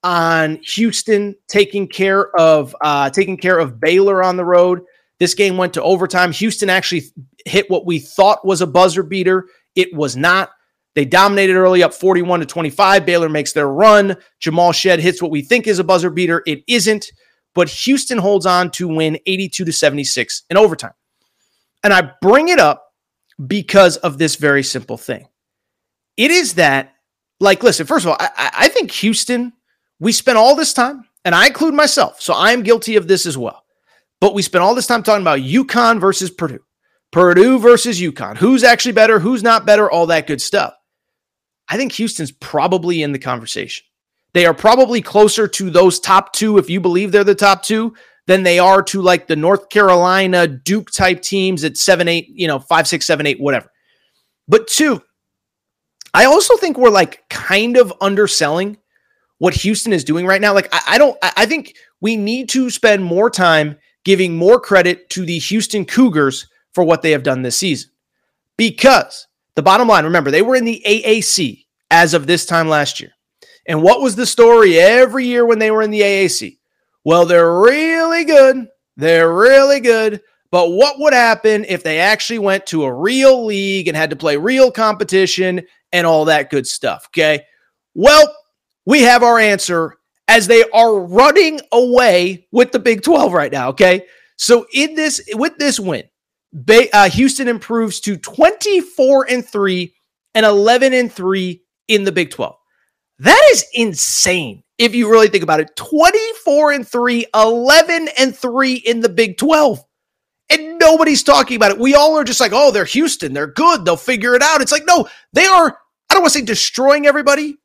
on 0.04 0.56
Houston 0.74 1.34
taking 1.48 1.88
care 1.88 2.34
of 2.36 2.74
uh, 2.80 3.10
taking 3.10 3.36
care 3.36 3.58
of 3.58 3.80
Baylor 3.80 4.22
on 4.22 4.36
the 4.36 4.44
road. 4.44 4.80
This 5.18 5.34
game 5.34 5.56
went 5.56 5.74
to 5.74 5.82
overtime. 5.82 6.32
Houston 6.32 6.68
actually 6.68 7.04
hit 7.46 7.70
what 7.70 7.86
we 7.86 7.98
thought 7.98 8.44
was 8.44 8.60
a 8.60 8.66
buzzer 8.66 9.02
beater. 9.02 9.46
It 9.74 9.94
was 9.94 10.16
not. 10.16 10.50
They 10.94 11.04
dominated 11.04 11.54
early 11.54 11.82
up 11.82 11.94
41 11.94 12.40
to 12.40 12.46
25. 12.46 13.06
Baylor 13.06 13.28
makes 13.28 13.52
their 13.52 13.68
run. 13.68 14.16
Jamal 14.40 14.72
Shead 14.72 15.00
hits 15.00 15.22
what 15.22 15.30
we 15.30 15.40
think 15.40 15.66
is 15.66 15.78
a 15.78 15.84
buzzer 15.84 16.10
beater. 16.10 16.42
It 16.46 16.62
isn't 16.68 17.10
but 17.54 17.68
Houston 17.68 18.18
holds 18.18 18.46
on 18.46 18.70
to 18.72 18.88
win 18.88 19.18
82 19.26 19.64
to 19.64 19.72
76 19.72 20.42
in 20.50 20.56
overtime. 20.56 20.94
And 21.84 21.92
I 21.92 22.12
bring 22.20 22.48
it 22.48 22.58
up 22.58 22.92
because 23.44 23.96
of 23.98 24.18
this 24.18 24.36
very 24.36 24.62
simple 24.62 24.96
thing. 24.96 25.28
It 26.16 26.30
is 26.30 26.54
that, 26.54 26.94
like, 27.40 27.62
listen, 27.62 27.86
first 27.86 28.04
of 28.04 28.10
all, 28.10 28.16
I, 28.20 28.50
I 28.54 28.68
think 28.68 28.90
Houston, 28.92 29.52
we 29.98 30.12
spent 30.12 30.38
all 30.38 30.54
this 30.54 30.72
time, 30.72 31.04
and 31.24 31.34
I 31.34 31.46
include 31.46 31.74
myself, 31.74 32.20
so 32.20 32.34
I 32.34 32.52
am 32.52 32.62
guilty 32.62 32.96
of 32.96 33.08
this 33.08 33.26
as 33.26 33.38
well. 33.38 33.64
But 34.20 34.34
we 34.34 34.42
spent 34.42 34.62
all 34.62 34.74
this 34.74 34.86
time 34.86 35.02
talking 35.02 35.22
about 35.22 35.40
UConn 35.40 36.00
versus 36.00 36.30
Purdue, 36.30 36.64
Purdue 37.10 37.58
versus 37.58 38.00
UConn. 38.00 38.36
Who's 38.36 38.62
actually 38.62 38.92
better? 38.92 39.18
Who's 39.18 39.42
not 39.42 39.66
better? 39.66 39.90
All 39.90 40.06
that 40.06 40.26
good 40.26 40.40
stuff. 40.40 40.74
I 41.68 41.76
think 41.76 41.92
Houston's 41.92 42.32
probably 42.32 43.02
in 43.02 43.12
the 43.12 43.18
conversation. 43.18 43.84
They 44.34 44.46
are 44.46 44.54
probably 44.54 45.02
closer 45.02 45.46
to 45.46 45.70
those 45.70 46.00
top 46.00 46.32
two, 46.32 46.58
if 46.58 46.70
you 46.70 46.80
believe 46.80 47.12
they're 47.12 47.24
the 47.24 47.34
top 47.34 47.62
two, 47.62 47.94
than 48.26 48.42
they 48.42 48.58
are 48.58 48.82
to 48.84 49.02
like 49.02 49.26
the 49.26 49.36
North 49.36 49.68
Carolina 49.68 50.46
Duke 50.46 50.90
type 50.90 51.22
teams 51.22 51.64
at 51.64 51.76
seven, 51.76 52.08
eight, 52.08 52.28
you 52.28 52.46
know, 52.46 52.58
five, 52.58 52.88
six, 52.88 53.06
seven, 53.06 53.26
eight, 53.26 53.40
whatever. 53.40 53.70
But 54.48 54.68
two, 54.68 55.02
I 56.14 56.24
also 56.26 56.56
think 56.56 56.78
we're 56.78 56.90
like 56.90 57.28
kind 57.28 57.76
of 57.76 57.92
underselling 58.00 58.78
what 59.38 59.54
Houston 59.54 59.92
is 59.92 60.04
doing 60.04 60.26
right 60.26 60.40
now. 60.40 60.54
Like, 60.54 60.68
I, 60.72 60.82
I 60.88 60.98
don't, 60.98 61.18
I, 61.22 61.32
I 61.38 61.46
think 61.46 61.74
we 62.00 62.16
need 62.16 62.48
to 62.50 62.70
spend 62.70 63.02
more 63.02 63.28
time 63.28 63.76
giving 64.04 64.36
more 64.36 64.60
credit 64.60 65.10
to 65.10 65.24
the 65.24 65.38
Houston 65.38 65.84
Cougars 65.84 66.48
for 66.72 66.84
what 66.84 67.02
they 67.02 67.10
have 67.10 67.22
done 67.22 67.42
this 67.42 67.56
season. 67.56 67.90
Because 68.56 69.26
the 69.56 69.62
bottom 69.62 69.88
line, 69.88 70.04
remember, 70.04 70.30
they 70.30 70.42
were 70.42 70.54
in 70.54 70.64
the 70.64 70.82
AAC 70.86 71.64
as 71.90 72.14
of 72.14 72.26
this 72.26 72.46
time 72.46 72.68
last 72.68 73.00
year. 73.00 73.10
And 73.66 73.82
what 73.82 74.00
was 74.00 74.16
the 74.16 74.26
story 74.26 74.78
every 74.78 75.26
year 75.26 75.46
when 75.46 75.58
they 75.58 75.70
were 75.70 75.82
in 75.82 75.90
the 75.90 76.00
AAC? 76.00 76.58
Well, 77.04 77.26
they're 77.26 77.60
really 77.60 78.24
good. 78.24 78.68
They're 78.96 79.32
really 79.32 79.80
good. 79.80 80.20
But 80.50 80.70
what 80.70 80.98
would 80.98 81.14
happen 81.14 81.64
if 81.66 81.82
they 81.82 81.98
actually 81.98 82.38
went 82.38 82.66
to 82.66 82.84
a 82.84 82.92
real 82.92 83.46
league 83.46 83.88
and 83.88 83.96
had 83.96 84.10
to 84.10 84.16
play 84.16 84.36
real 84.36 84.70
competition 84.70 85.62
and 85.92 86.06
all 86.06 86.26
that 86.26 86.50
good 86.50 86.66
stuff? 86.66 87.06
Okay. 87.08 87.44
Well, 87.94 88.36
we 88.84 89.02
have 89.02 89.22
our 89.22 89.38
answer 89.38 89.96
as 90.28 90.46
they 90.46 90.64
are 90.74 90.98
running 90.98 91.60
away 91.72 92.46
with 92.52 92.72
the 92.72 92.78
Big 92.78 93.02
12 93.02 93.32
right 93.32 93.52
now. 93.52 93.70
Okay. 93.70 94.06
So, 94.36 94.66
in 94.72 94.94
this, 94.94 95.22
with 95.34 95.56
this 95.58 95.78
win, 95.78 96.04
uh, 96.92 97.08
Houston 97.10 97.48
improves 97.48 98.00
to 98.00 98.16
24 98.16 99.26
and 99.30 99.46
3 99.46 99.94
and 100.34 100.46
11 100.46 100.92
and 100.92 101.12
3 101.12 101.62
in 101.88 102.04
the 102.04 102.12
Big 102.12 102.30
12. 102.30 102.56
That 103.18 103.42
is 103.52 103.64
insane 103.72 104.62
if 104.78 104.94
you 104.94 105.10
really 105.10 105.28
think 105.28 105.44
about 105.44 105.60
it. 105.60 105.74
24 105.76 106.72
and 106.72 106.86
3, 106.88 107.26
11 107.34 108.08
and 108.18 108.36
3 108.36 108.74
in 108.74 109.00
the 109.00 109.08
Big 109.08 109.38
12. 109.38 109.84
And 110.50 110.78
nobody's 110.78 111.22
talking 111.22 111.56
about 111.56 111.70
it. 111.70 111.78
We 111.78 111.94
all 111.94 112.18
are 112.18 112.24
just 112.24 112.40
like, 112.40 112.52
oh, 112.52 112.70
they're 112.70 112.84
Houston. 112.84 113.32
They're 113.32 113.46
good. 113.46 113.84
They'll 113.84 113.96
figure 113.96 114.34
it 114.34 114.42
out. 114.42 114.60
It's 114.60 114.72
like, 114.72 114.86
no, 114.86 115.08
they 115.32 115.46
are, 115.46 115.78
I 116.10 116.14
don't 116.14 116.22
want 116.22 116.32
to 116.32 116.38
say 116.40 116.44
destroying 116.44 117.06
everybody, 117.06 117.56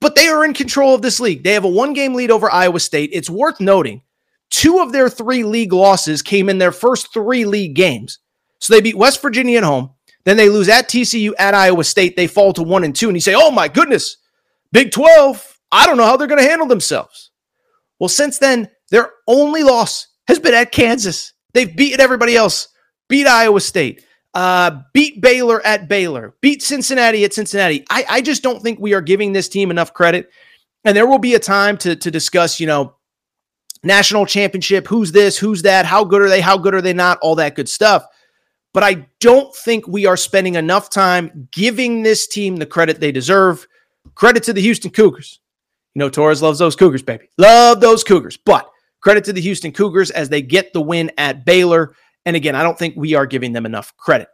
but 0.00 0.14
they 0.14 0.26
are 0.26 0.44
in 0.44 0.52
control 0.52 0.94
of 0.94 1.02
this 1.02 1.20
league. 1.20 1.44
They 1.44 1.52
have 1.52 1.64
a 1.64 1.68
one 1.68 1.92
game 1.92 2.14
lead 2.14 2.30
over 2.30 2.50
Iowa 2.50 2.80
State. 2.80 3.10
It's 3.12 3.30
worth 3.30 3.60
noting 3.60 4.02
two 4.50 4.78
of 4.78 4.92
their 4.92 5.08
three 5.08 5.42
league 5.42 5.72
losses 5.72 6.22
came 6.22 6.48
in 6.48 6.58
their 6.58 6.72
first 6.72 7.12
three 7.12 7.44
league 7.44 7.74
games. 7.74 8.18
So 8.60 8.72
they 8.72 8.80
beat 8.80 8.96
West 8.96 9.20
Virginia 9.20 9.58
at 9.58 9.64
home. 9.64 9.90
Then 10.24 10.36
they 10.36 10.48
lose 10.48 10.68
at 10.68 10.88
TCU 10.88 11.32
at 11.38 11.54
Iowa 11.54 11.84
State. 11.84 12.16
They 12.16 12.26
fall 12.26 12.52
to 12.54 12.62
one 12.62 12.84
and 12.84 12.94
two. 12.94 13.08
And 13.08 13.16
you 13.16 13.20
say, 13.20 13.34
oh 13.34 13.50
my 13.50 13.68
goodness, 13.68 14.16
Big 14.74 14.90
12, 14.90 15.60
I 15.70 15.86
don't 15.86 15.96
know 15.96 16.04
how 16.04 16.16
they're 16.16 16.26
going 16.26 16.42
to 16.42 16.48
handle 16.48 16.66
themselves. 16.66 17.30
Well, 18.00 18.08
since 18.08 18.38
then, 18.38 18.68
their 18.90 19.12
only 19.28 19.62
loss 19.62 20.08
has 20.26 20.40
been 20.40 20.52
at 20.52 20.72
Kansas. 20.72 21.32
They've 21.52 21.74
beaten 21.74 22.00
everybody 22.00 22.34
else, 22.34 22.68
beat 23.08 23.28
Iowa 23.28 23.60
State, 23.60 24.04
uh, 24.34 24.82
beat 24.92 25.22
Baylor 25.22 25.64
at 25.64 25.88
Baylor, 25.88 26.34
beat 26.40 26.60
Cincinnati 26.60 27.24
at 27.24 27.32
Cincinnati. 27.32 27.84
I, 27.88 28.04
I 28.10 28.20
just 28.20 28.42
don't 28.42 28.60
think 28.60 28.80
we 28.80 28.94
are 28.94 29.00
giving 29.00 29.32
this 29.32 29.48
team 29.48 29.70
enough 29.70 29.94
credit. 29.94 30.28
And 30.84 30.96
there 30.96 31.06
will 31.06 31.20
be 31.20 31.34
a 31.34 31.38
time 31.38 31.78
to, 31.78 31.94
to 31.94 32.10
discuss, 32.10 32.58
you 32.58 32.66
know, 32.66 32.96
national 33.84 34.26
championship, 34.26 34.88
who's 34.88 35.12
this, 35.12 35.38
who's 35.38 35.62
that, 35.62 35.86
how 35.86 36.02
good 36.02 36.20
are 36.20 36.28
they, 36.28 36.40
how 36.40 36.58
good 36.58 36.74
are 36.74 36.82
they 36.82 36.92
not, 36.92 37.18
all 37.22 37.36
that 37.36 37.54
good 37.54 37.68
stuff. 37.68 38.04
But 38.72 38.82
I 38.82 39.06
don't 39.20 39.54
think 39.54 39.86
we 39.86 40.06
are 40.06 40.16
spending 40.16 40.56
enough 40.56 40.90
time 40.90 41.48
giving 41.52 42.02
this 42.02 42.26
team 42.26 42.56
the 42.56 42.66
credit 42.66 42.98
they 42.98 43.12
deserve. 43.12 43.68
Credit 44.14 44.42
to 44.44 44.52
the 44.52 44.60
Houston 44.60 44.90
Cougars. 44.90 45.40
You 45.94 46.00
know, 46.00 46.08
Torres 46.08 46.42
loves 46.42 46.58
those 46.58 46.76
Cougars, 46.76 47.02
baby. 47.02 47.28
Love 47.38 47.80
those 47.80 48.04
Cougars. 48.04 48.36
But 48.36 48.68
credit 49.00 49.24
to 49.24 49.32
the 49.32 49.40
Houston 49.40 49.72
Cougars 49.72 50.10
as 50.10 50.28
they 50.28 50.42
get 50.42 50.72
the 50.72 50.80
win 50.80 51.10
at 51.18 51.44
Baylor. 51.44 51.94
And 52.26 52.36
again, 52.36 52.56
I 52.56 52.62
don't 52.62 52.78
think 52.78 52.94
we 52.96 53.14
are 53.14 53.26
giving 53.26 53.52
them 53.52 53.66
enough 53.66 53.96
credit. 53.96 54.28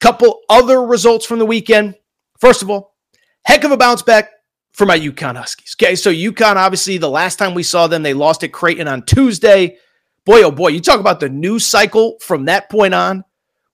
Couple 0.00 0.40
other 0.48 0.82
results 0.82 1.26
from 1.26 1.38
the 1.38 1.46
weekend. 1.46 1.96
First 2.40 2.62
of 2.62 2.70
all, 2.70 2.96
heck 3.44 3.64
of 3.64 3.70
a 3.70 3.76
bounce 3.76 4.02
back 4.02 4.30
for 4.72 4.86
my 4.86 4.98
UConn 4.98 5.36
Huskies. 5.36 5.76
Okay, 5.80 5.94
so 5.94 6.10
UConn, 6.10 6.56
obviously, 6.56 6.98
the 6.98 7.10
last 7.10 7.38
time 7.38 7.54
we 7.54 7.62
saw 7.62 7.86
them, 7.86 8.02
they 8.02 8.14
lost 8.14 8.42
at 8.42 8.52
Creighton 8.52 8.88
on 8.88 9.04
Tuesday. 9.04 9.76
Boy, 10.24 10.42
oh 10.42 10.50
boy, 10.50 10.68
you 10.68 10.80
talk 10.80 11.00
about 11.00 11.20
the 11.20 11.28
news 11.28 11.66
cycle 11.66 12.16
from 12.20 12.46
that 12.46 12.70
point 12.70 12.94
on. 12.94 13.24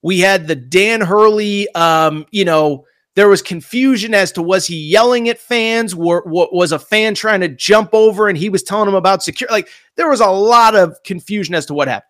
We 0.01 0.19
had 0.19 0.47
the 0.47 0.55
Dan 0.55 1.01
Hurley, 1.01 1.73
um, 1.73 2.25
you 2.31 2.45
know, 2.45 2.85
there 3.15 3.27
was 3.27 3.41
confusion 3.41 4.13
as 4.13 4.31
to 4.33 4.41
was 4.41 4.67
he 4.67 4.75
yelling 4.75 5.29
at 5.29 5.39
fans? 5.39 5.93
Or, 5.93 6.23
was 6.25 6.71
a 6.71 6.79
fan 6.79 7.15
trying 7.15 7.41
to 7.41 7.49
jump 7.49 7.89
over 7.93 8.29
and 8.29 8.37
he 8.37 8.49
was 8.49 8.63
telling 8.63 8.87
him 8.87 8.95
about 8.95 9.23
security? 9.23 9.53
Like 9.53 9.69
there 9.95 10.09
was 10.09 10.21
a 10.21 10.29
lot 10.29 10.75
of 10.75 10.97
confusion 11.03 11.55
as 11.55 11.65
to 11.67 11.73
what 11.73 11.87
happened. 11.87 12.05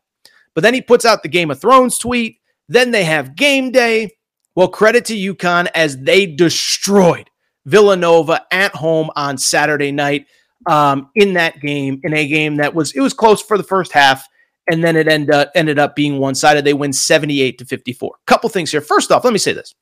But 0.54 0.62
then 0.62 0.74
he 0.74 0.82
puts 0.82 1.06
out 1.06 1.24
the 1.24 1.30
Game 1.30 1.52
of 1.52 1.62
Thrones 1.62 1.98
tweet. 1.98 2.40
Then 2.68 2.92
they 2.92 3.04
have 3.04 3.36
game 3.36 3.72
day. 3.72 4.12
Well, 4.56 4.68
credit 4.68 5.06
to 5.06 5.16
UConn 5.16 5.70
as 5.74 5.98
they 5.98 6.26
destroyed 6.26 7.30
Villanova 7.66 8.46
at 8.52 8.76
home 8.76 9.10
on 9.16 9.38
Saturday 9.38 9.92
night 9.92 10.26
um, 10.68 11.10
in 11.16 11.34
that 11.34 11.62
game, 11.62 12.02
in 12.04 12.14
a 12.14 12.28
game 12.28 12.58
that 12.58 12.76
was 12.76 12.92
it 12.94 13.00
was 13.00 13.14
close 13.14 13.42
for 13.42 13.58
the 13.58 13.64
first 13.64 13.92
half, 13.92 14.28
and 14.70 14.84
then 14.84 14.96
it 14.96 15.08
ended 15.08 15.34
up, 15.34 15.52
ended 15.56 15.80
up 15.80 15.96
being 15.96 16.20
one 16.20 16.36
sided. 16.36 16.66
They 16.66 16.74
win 16.74 16.94
78 16.94 17.58
to 17.60 17.66
54. 17.66 18.16
Couple 18.28 18.50
things 18.50 18.72
here. 18.72 18.82
First 18.82 19.12
off, 19.12 19.24
let 19.24 19.34
me 19.34 19.40
say 19.40 19.54
this. 19.54 19.74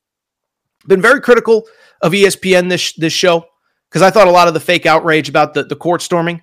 Been 0.88 1.02
very 1.02 1.21
critical 1.21 1.67
of 2.02 2.13
ESPN 2.13 2.69
this 2.69 2.93
this 2.93 3.13
show 3.13 3.45
because 3.89 4.02
I 4.02 4.10
thought 4.10 4.28
a 4.28 4.32
lot 4.32 4.47
of 4.47 4.54
the 4.54 4.60
fake 4.60 4.86
outrage 4.86 5.30
about 5.30 5.54
the, 5.54 5.63
the 5.63 5.76
court 5.76 6.02
storming. 6.02 6.41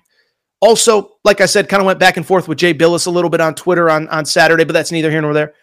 Also, 0.61 1.11
like 1.23 1.41
I 1.41 1.45
said, 1.45 1.69
kind 1.69 1.81
of 1.81 1.85
went 1.85 1.99
back 1.99 2.17
and 2.17 2.25
forth 2.25 2.47
with 2.47 2.57
Jay 2.57 2.73
Bilas 2.73 3.07
a 3.07 3.11
little 3.11 3.29
bit 3.29 3.41
on 3.41 3.55
Twitter 3.55 3.89
on, 3.89 4.07
on 4.09 4.25
Saturday, 4.25 4.63
but 4.63 4.73
that's 4.73 4.91
neither 4.91 5.11
here 5.11 5.21
nor 5.21 5.33
there. 5.33 5.53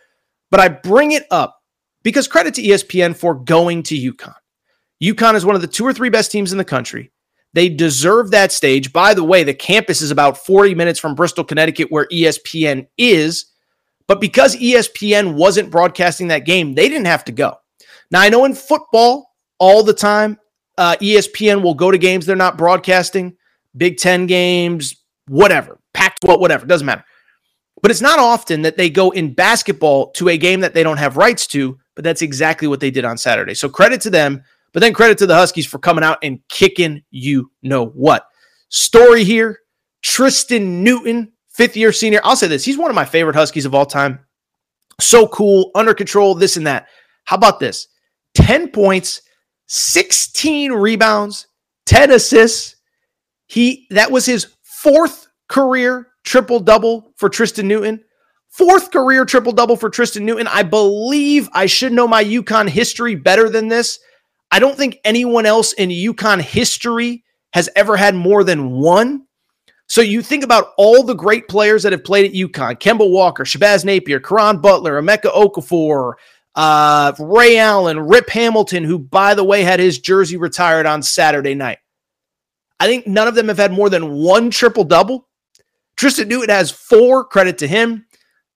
But 0.50 0.60
I 0.60 0.68
bring 0.68 1.12
it 1.12 1.24
up 1.30 1.60
because 2.02 2.28
credit 2.28 2.54
to 2.54 2.62
ESPN 2.62 3.16
for 3.16 3.34
going 3.34 3.82
to 3.84 3.94
UConn. 3.96 4.34
UConn 5.02 5.34
is 5.34 5.44
one 5.44 5.56
of 5.56 5.62
the 5.62 5.66
two 5.66 5.84
or 5.84 5.92
three 5.92 6.10
best 6.10 6.30
teams 6.30 6.52
in 6.52 6.58
the 6.58 6.64
country. 6.64 7.10
They 7.54 7.68
deserve 7.68 8.30
that 8.30 8.52
stage. 8.52 8.92
By 8.92 9.14
the 9.14 9.24
way, 9.24 9.44
the 9.44 9.54
campus 9.54 10.00
is 10.00 10.10
about 10.10 10.38
40 10.38 10.74
minutes 10.74 10.98
from 10.98 11.14
Bristol, 11.14 11.44
Connecticut, 11.44 11.90
where 11.90 12.06
ESPN 12.06 12.86
is. 12.96 13.46
But 14.06 14.20
because 14.20 14.56
ESPN 14.56 15.34
wasn't 15.34 15.70
broadcasting 15.70 16.28
that 16.28 16.46
game, 16.46 16.74
they 16.74 16.88
didn't 16.88 17.06
have 17.06 17.24
to 17.24 17.32
go. 17.32 17.56
Now, 18.12 18.20
I 18.20 18.28
know 18.28 18.44
in 18.44 18.54
football, 18.54 19.32
all 19.58 19.82
the 19.82 19.94
time, 19.94 20.38
uh, 20.76 20.96
ESPN 21.00 21.62
will 21.62 21.74
go 21.74 21.90
to 21.90 21.98
games 21.98 22.26
they're 22.26 22.36
not 22.36 22.58
broadcasting, 22.58 23.36
Big 23.76 23.96
Ten 23.96 24.26
games, 24.26 25.02
whatever, 25.28 25.80
Pac 25.94 26.20
12, 26.20 26.38
whatever, 26.38 26.66
doesn't 26.66 26.86
matter. 26.86 27.04
But 27.80 27.90
it's 27.90 28.02
not 28.02 28.18
often 28.18 28.62
that 28.62 28.76
they 28.76 28.90
go 28.90 29.10
in 29.10 29.34
basketball 29.34 30.10
to 30.12 30.28
a 30.28 30.36
game 30.36 30.60
that 30.60 30.74
they 30.74 30.82
don't 30.82 30.98
have 30.98 31.16
rights 31.16 31.46
to, 31.48 31.78
but 31.96 32.04
that's 32.04 32.22
exactly 32.22 32.68
what 32.68 32.80
they 32.80 32.90
did 32.90 33.04
on 33.04 33.16
Saturday. 33.16 33.54
So 33.54 33.68
credit 33.68 34.00
to 34.02 34.10
them, 34.10 34.42
but 34.72 34.80
then 34.80 34.92
credit 34.92 35.18
to 35.18 35.26
the 35.26 35.34
Huskies 35.34 35.66
for 35.66 35.78
coming 35.78 36.04
out 36.04 36.18
and 36.22 36.38
kicking 36.48 37.02
you 37.10 37.50
know 37.62 37.86
what. 37.86 38.26
Story 38.68 39.24
here 39.24 39.58
Tristen 40.02 40.82
Newton, 40.84 41.32
fifth 41.50 41.76
year 41.76 41.92
senior. 41.92 42.20
I'll 42.24 42.36
say 42.36 42.46
this 42.46 42.64
he's 42.64 42.78
one 42.78 42.90
of 42.90 42.94
my 42.94 43.04
favorite 43.04 43.36
Huskies 43.36 43.66
of 43.66 43.74
all 43.74 43.86
time. 43.86 44.20
So 45.00 45.26
cool, 45.26 45.70
under 45.74 45.94
control, 45.94 46.34
this 46.34 46.56
and 46.56 46.66
that. 46.66 46.86
How 47.24 47.36
about 47.36 47.58
this? 47.58 47.88
10 48.34 48.68
points, 48.68 49.22
16 49.66 50.72
rebounds, 50.72 51.46
10 51.86 52.10
assists. 52.10 52.76
He 53.46 53.86
that 53.90 54.10
was 54.10 54.24
his 54.24 54.54
fourth 54.62 55.28
career 55.48 56.08
triple 56.24 56.60
double 56.60 57.12
for 57.16 57.28
Tristen 57.28 57.68
Newton. 57.68 58.02
Fourth 58.48 58.90
career 58.90 59.24
triple 59.24 59.52
double 59.52 59.76
for 59.76 59.90
Tristen 59.90 60.24
Newton. 60.24 60.46
I 60.46 60.62
believe 60.62 61.48
I 61.52 61.66
should 61.66 61.92
know 61.92 62.06
my 62.06 62.22
UConn 62.22 62.68
history 62.68 63.14
better 63.14 63.48
than 63.48 63.68
this. 63.68 63.98
I 64.50 64.58
don't 64.58 64.76
think 64.76 64.98
anyone 65.04 65.46
else 65.46 65.72
in 65.72 65.88
UConn 65.88 66.40
history 66.40 67.24
has 67.54 67.70
ever 67.76 67.96
had 67.96 68.14
more 68.14 68.44
than 68.44 68.70
one. 68.70 69.26
So 69.88 70.00
you 70.00 70.22
think 70.22 70.44
about 70.44 70.72
all 70.78 71.02
the 71.02 71.14
great 71.14 71.48
players 71.48 71.82
that 71.82 71.92
have 71.92 72.04
played 72.04 72.26
at 72.26 72.32
UConn: 72.32 72.78
Kemba 72.78 73.10
Walker, 73.10 73.44
Shabazz 73.44 73.84
Napier, 73.84 74.20
Caron 74.20 74.60
Butler, 74.60 75.00
Emeka 75.00 75.32
Okafor, 75.32 76.14
uh, 76.54 77.12
Ray 77.18 77.58
Allen, 77.58 78.00
Rip 78.00 78.28
Hamilton, 78.30 78.84
who, 78.84 78.98
by 78.98 79.34
the 79.34 79.44
way, 79.44 79.62
had 79.62 79.80
his 79.80 79.98
jersey 79.98 80.36
retired 80.36 80.86
on 80.86 81.02
Saturday 81.02 81.54
night. 81.54 81.78
I 82.78 82.86
think 82.86 83.06
none 83.06 83.28
of 83.28 83.34
them 83.34 83.48
have 83.48 83.58
had 83.58 83.72
more 83.72 83.88
than 83.88 84.12
one 84.12 84.50
triple 84.50 84.84
double. 84.84 85.28
Tristen 85.96 86.28
Newton 86.28 86.50
has 86.50 86.70
four, 86.70 87.24
credit 87.24 87.58
to 87.58 87.68
him. 87.68 88.06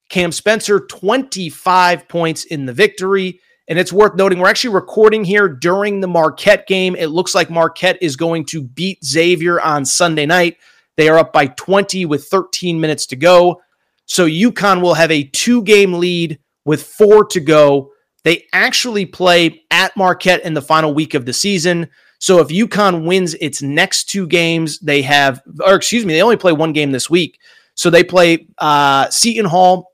Cam 0.08 0.32
Spencer, 0.32 0.80
25 0.80 2.08
points 2.08 2.44
in 2.44 2.66
the 2.66 2.72
victory. 2.72 3.40
And 3.68 3.78
it's 3.78 3.92
worth 3.92 4.14
noting, 4.14 4.38
we're 4.38 4.48
actually 4.48 4.74
recording 4.74 5.24
here 5.24 5.48
during 5.48 6.00
the 6.00 6.06
Marquette 6.06 6.66
game. 6.68 6.94
It 6.94 7.08
looks 7.08 7.34
like 7.34 7.50
Marquette 7.50 7.98
is 8.00 8.14
going 8.14 8.44
to 8.46 8.62
beat 8.62 9.04
Xavier 9.04 9.60
on 9.60 9.84
Sunday 9.84 10.26
night. 10.26 10.58
They 10.96 11.08
are 11.08 11.18
up 11.18 11.32
by 11.32 11.48
20 11.48 12.06
with 12.06 12.26
13 12.26 12.80
minutes 12.80 13.06
to 13.06 13.16
go. 13.16 13.60
So 14.06 14.26
UConn 14.26 14.80
will 14.80 14.94
have 14.94 15.10
a 15.10 15.24
two 15.24 15.62
game 15.62 15.94
lead 15.94 16.38
with 16.66 16.82
four 16.82 17.24
to 17.24 17.40
go. 17.40 17.92
They 18.24 18.44
actually 18.52 19.06
play 19.06 19.62
at 19.70 19.96
Marquette 19.96 20.44
in 20.44 20.52
the 20.52 20.60
final 20.60 20.92
week 20.92 21.14
of 21.14 21.24
the 21.24 21.32
season. 21.32 21.88
So 22.18 22.40
if 22.40 22.48
UConn 22.48 23.06
wins 23.06 23.34
its 23.34 23.62
next 23.62 24.10
two 24.10 24.26
games, 24.26 24.78
they 24.80 25.00
have, 25.02 25.40
or 25.64 25.74
excuse 25.74 26.04
me, 26.04 26.12
they 26.12 26.22
only 26.22 26.36
play 26.36 26.52
one 26.52 26.72
game 26.72 26.90
this 26.90 27.08
week. 27.08 27.38
So 27.74 27.88
they 27.88 28.04
play 28.04 28.48
uh, 28.58 29.08
Seton 29.10 29.46
Hall 29.46 29.92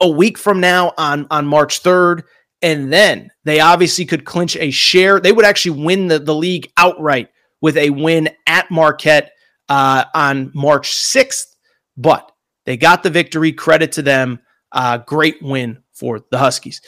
a 0.00 0.08
week 0.08 0.38
from 0.38 0.60
now 0.60 0.92
on 0.96 1.26
on 1.30 1.46
March 1.46 1.82
3rd. 1.82 2.22
And 2.62 2.92
then 2.92 3.30
they 3.44 3.60
obviously 3.60 4.06
could 4.06 4.24
clinch 4.24 4.56
a 4.56 4.70
share. 4.70 5.20
They 5.20 5.32
would 5.32 5.44
actually 5.44 5.82
win 5.82 6.08
the, 6.08 6.18
the 6.18 6.34
league 6.34 6.70
outright 6.76 7.28
with 7.60 7.76
a 7.76 7.90
win 7.90 8.30
at 8.46 8.70
Marquette 8.70 9.32
uh, 9.68 10.04
on 10.14 10.52
March 10.54 10.90
6th. 10.92 11.54
But 11.98 12.30
they 12.64 12.76
got 12.76 13.02
the 13.02 13.10
victory. 13.10 13.52
Credit 13.52 13.92
to 13.92 14.02
them. 14.02 14.40
Uh, 14.76 14.98
great 14.98 15.42
win 15.42 15.82
for 15.94 16.20
the 16.30 16.36
Huskies. 16.36 16.82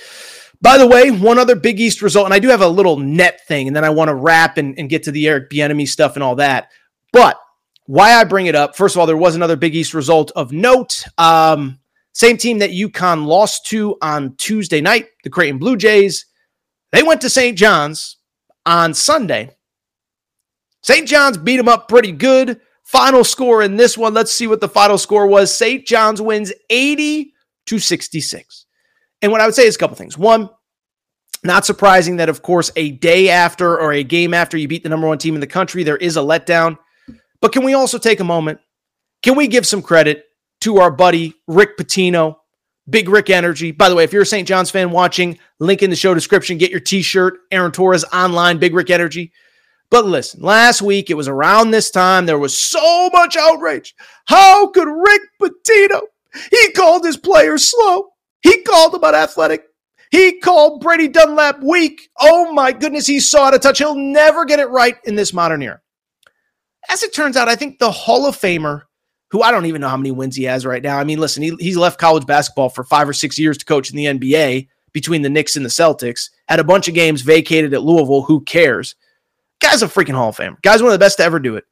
By 0.60 0.76
the 0.76 0.86
way, 0.86 1.10
one 1.10 1.38
other 1.38 1.56
Big 1.56 1.80
East 1.80 2.02
result, 2.02 2.26
and 2.26 2.34
I 2.34 2.38
do 2.38 2.48
have 2.48 2.60
a 2.60 2.68
little 2.68 2.98
NET 2.98 3.46
thing, 3.48 3.66
and 3.66 3.74
then 3.74 3.84
I 3.84 3.88
want 3.88 4.08
to 4.08 4.14
wrap 4.14 4.58
and, 4.58 4.78
and 4.78 4.90
get 4.90 5.04
to 5.04 5.10
the 5.10 5.26
Eric 5.26 5.48
Bieniemy 5.48 5.88
stuff 5.88 6.14
and 6.14 6.22
all 6.22 6.34
that. 6.36 6.70
But 7.14 7.40
why 7.86 8.12
I 8.12 8.24
bring 8.24 8.44
it 8.44 8.54
up, 8.54 8.76
first 8.76 8.94
of 8.94 9.00
all, 9.00 9.06
there 9.06 9.16
was 9.16 9.34
another 9.34 9.56
Big 9.56 9.74
East 9.74 9.94
result 9.94 10.30
of 10.36 10.52
note. 10.52 11.02
Um, 11.16 11.78
same 12.12 12.36
team 12.36 12.58
that 12.58 12.70
UConn 12.70 13.24
lost 13.24 13.64
to 13.68 13.96
on 14.02 14.36
Tuesday 14.36 14.82
night, 14.82 15.06
the 15.24 15.30
Creighton 15.30 15.58
Blue 15.58 15.76
Jays. 15.76 16.26
They 16.92 17.02
went 17.02 17.22
to 17.22 17.30
St. 17.30 17.56
John's 17.56 18.18
on 18.66 18.92
Sunday. 18.92 19.56
St. 20.82 21.08
John's 21.08 21.38
beat 21.38 21.56
them 21.56 21.68
up 21.68 21.88
pretty 21.88 22.12
good. 22.12 22.60
Final 22.84 23.24
score 23.24 23.62
in 23.62 23.76
this 23.76 23.96
one, 23.96 24.12
let's 24.12 24.32
see 24.32 24.46
what 24.46 24.60
the 24.60 24.68
final 24.68 24.98
score 24.98 25.26
was. 25.26 25.56
St. 25.56 25.86
John's 25.86 26.20
wins 26.20 26.52
80 26.68 27.32
to 27.68 27.78
66. 27.78 28.66
And 29.22 29.32
what 29.32 29.40
I 29.40 29.46
would 29.46 29.54
say 29.54 29.66
is 29.66 29.76
a 29.76 29.78
couple 29.78 29.96
things. 29.96 30.16
One, 30.16 30.50
not 31.44 31.64
surprising 31.64 32.16
that, 32.16 32.28
of 32.28 32.42
course, 32.42 32.70
a 32.76 32.92
day 32.92 33.28
after 33.28 33.78
or 33.78 33.92
a 33.92 34.02
game 34.02 34.34
after 34.34 34.56
you 34.56 34.68
beat 34.68 34.82
the 34.82 34.88
number 34.88 35.06
one 35.06 35.18
team 35.18 35.34
in 35.34 35.40
the 35.40 35.46
country, 35.46 35.82
there 35.82 35.96
is 35.96 36.16
a 36.16 36.20
letdown. 36.20 36.78
But 37.40 37.52
can 37.52 37.64
we 37.64 37.74
also 37.74 37.98
take 37.98 38.20
a 38.20 38.24
moment? 38.24 38.58
Can 39.22 39.36
we 39.36 39.46
give 39.46 39.66
some 39.66 39.82
credit 39.82 40.24
to 40.62 40.78
our 40.78 40.90
buddy 40.90 41.34
Rick 41.46 41.76
Pitino, 41.78 42.36
Big 42.88 43.08
Rick 43.08 43.30
Energy? 43.30 43.70
By 43.70 43.88
the 43.88 43.94
way, 43.94 44.04
if 44.04 44.12
you're 44.12 44.22
a 44.22 44.26
St. 44.26 44.48
John's 44.48 44.70
fan 44.70 44.90
watching, 44.90 45.38
link 45.60 45.82
in 45.82 45.90
the 45.90 45.96
show 45.96 46.14
description, 46.14 46.58
get 46.58 46.70
your 46.70 46.80
t 46.80 47.02
shirt, 47.02 47.38
Aaron 47.50 47.72
Torres 47.72 48.04
online, 48.12 48.58
Big 48.58 48.74
Rick 48.74 48.90
Energy. 48.90 49.32
But 49.90 50.06
listen, 50.06 50.42
last 50.42 50.82
week 50.82 51.08
it 51.08 51.14
was 51.14 51.28
around 51.28 51.70
this 51.70 51.90
time 51.90 52.26
there 52.26 52.38
was 52.38 52.58
so 52.58 53.08
much 53.10 53.36
outrage. 53.36 53.94
How 54.26 54.66
could 54.68 54.88
Rick 54.88 55.22
Pitino? 55.40 56.02
He 56.50 56.72
called 56.72 57.04
his 57.04 57.16
players 57.16 57.70
slow. 57.70 58.08
He 58.40 58.62
called 58.62 58.92
them 58.92 59.04
unathletic. 59.04 59.64
He 60.10 60.38
called 60.38 60.80
Brady 60.80 61.08
Dunlap 61.08 61.62
weak. 61.62 62.08
Oh 62.18 62.52
my 62.52 62.72
goodness, 62.72 63.06
he 63.06 63.20
saw 63.20 63.48
it 63.48 63.54
a 63.54 63.58
touch. 63.58 63.78
He'll 63.78 63.94
never 63.94 64.44
get 64.44 64.60
it 64.60 64.70
right 64.70 64.96
in 65.04 65.14
this 65.14 65.32
modern 65.32 65.62
era. 65.62 65.80
As 66.88 67.02
it 67.02 67.14
turns 67.14 67.36
out, 67.36 67.48
I 67.48 67.56
think 67.56 67.78
the 67.78 67.90
Hall 67.90 68.26
of 68.26 68.36
Famer, 68.36 68.82
who 69.30 69.42
I 69.42 69.50
don't 69.50 69.66
even 69.66 69.82
know 69.82 69.88
how 69.88 69.96
many 69.96 70.10
wins 70.10 70.36
he 70.36 70.44
has 70.44 70.64
right 70.64 70.82
now. 70.82 70.98
I 70.98 71.04
mean, 71.04 71.18
listen, 71.18 71.42
he, 71.42 71.54
he's 71.58 71.76
left 71.76 72.00
college 72.00 72.24
basketball 72.24 72.70
for 72.70 72.84
five 72.84 73.08
or 73.08 73.12
six 73.12 73.38
years 73.38 73.58
to 73.58 73.64
coach 73.66 73.90
in 73.90 73.96
the 73.96 74.06
NBA 74.06 74.68
between 74.92 75.20
the 75.20 75.28
Knicks 75.28 75.56
and 75.56 75.64
the 75.64 75.70
Celtics. 75.70 76.30
Had 76.48 76.60
a 76.60 76.64
bunch 76.64 76.88
of 76.88 76.94
games 76.94 77.20
vacated 77.20 77.74
at 77.74 77.82
Louisville. 77.82 78.22
Who 78.22 78.40
cares? 78.40 78.94
Guy's 79.60 79.82
a 79.82 79.86
freaking 79.86 80.14
Hall 80.14 80.30
of 80.30 80.36
Famer. 80.36 80.60
Guy's 80.62 80.82
one 80.82 80.92
of 80.92 80.98
the 80.98 81.04
best 81.04 81.18
to 81.18 81.24
ever 81.24 81.38
do 81.38 81.56
it. 81.56 81.64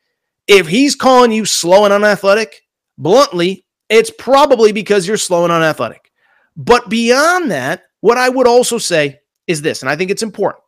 If 0.47 0.69
he's 0.69 0.95
calling 0.95 1.33
you 1.33 1.45
slow 1.45 1.85
and 1.85 1.95
unathletic, 1.95 2.63
bluntly, 2.99 3.65
it's 3.89 4.11
probably 4.11 4.73
because 4.73 5.07
you're 5.07 5.17
slow 5.17 5.45
and 5.45 5.53
unathletic. 5.53 6.11
But 6.57 6.89
beyond 6.89 7.51
that, 7.51 7.85
what 8.01 8.19
I 8.19 8.29
would 8.29 8.47
also 8.47 8.79
say 8.79 9.21
is 9.47 9.63
this, 9.63 9.83
and 9.83 9.91
I 9.91 9.97
think 9.97 10.11
it's 10.11 10.23
important, 10.23 10.63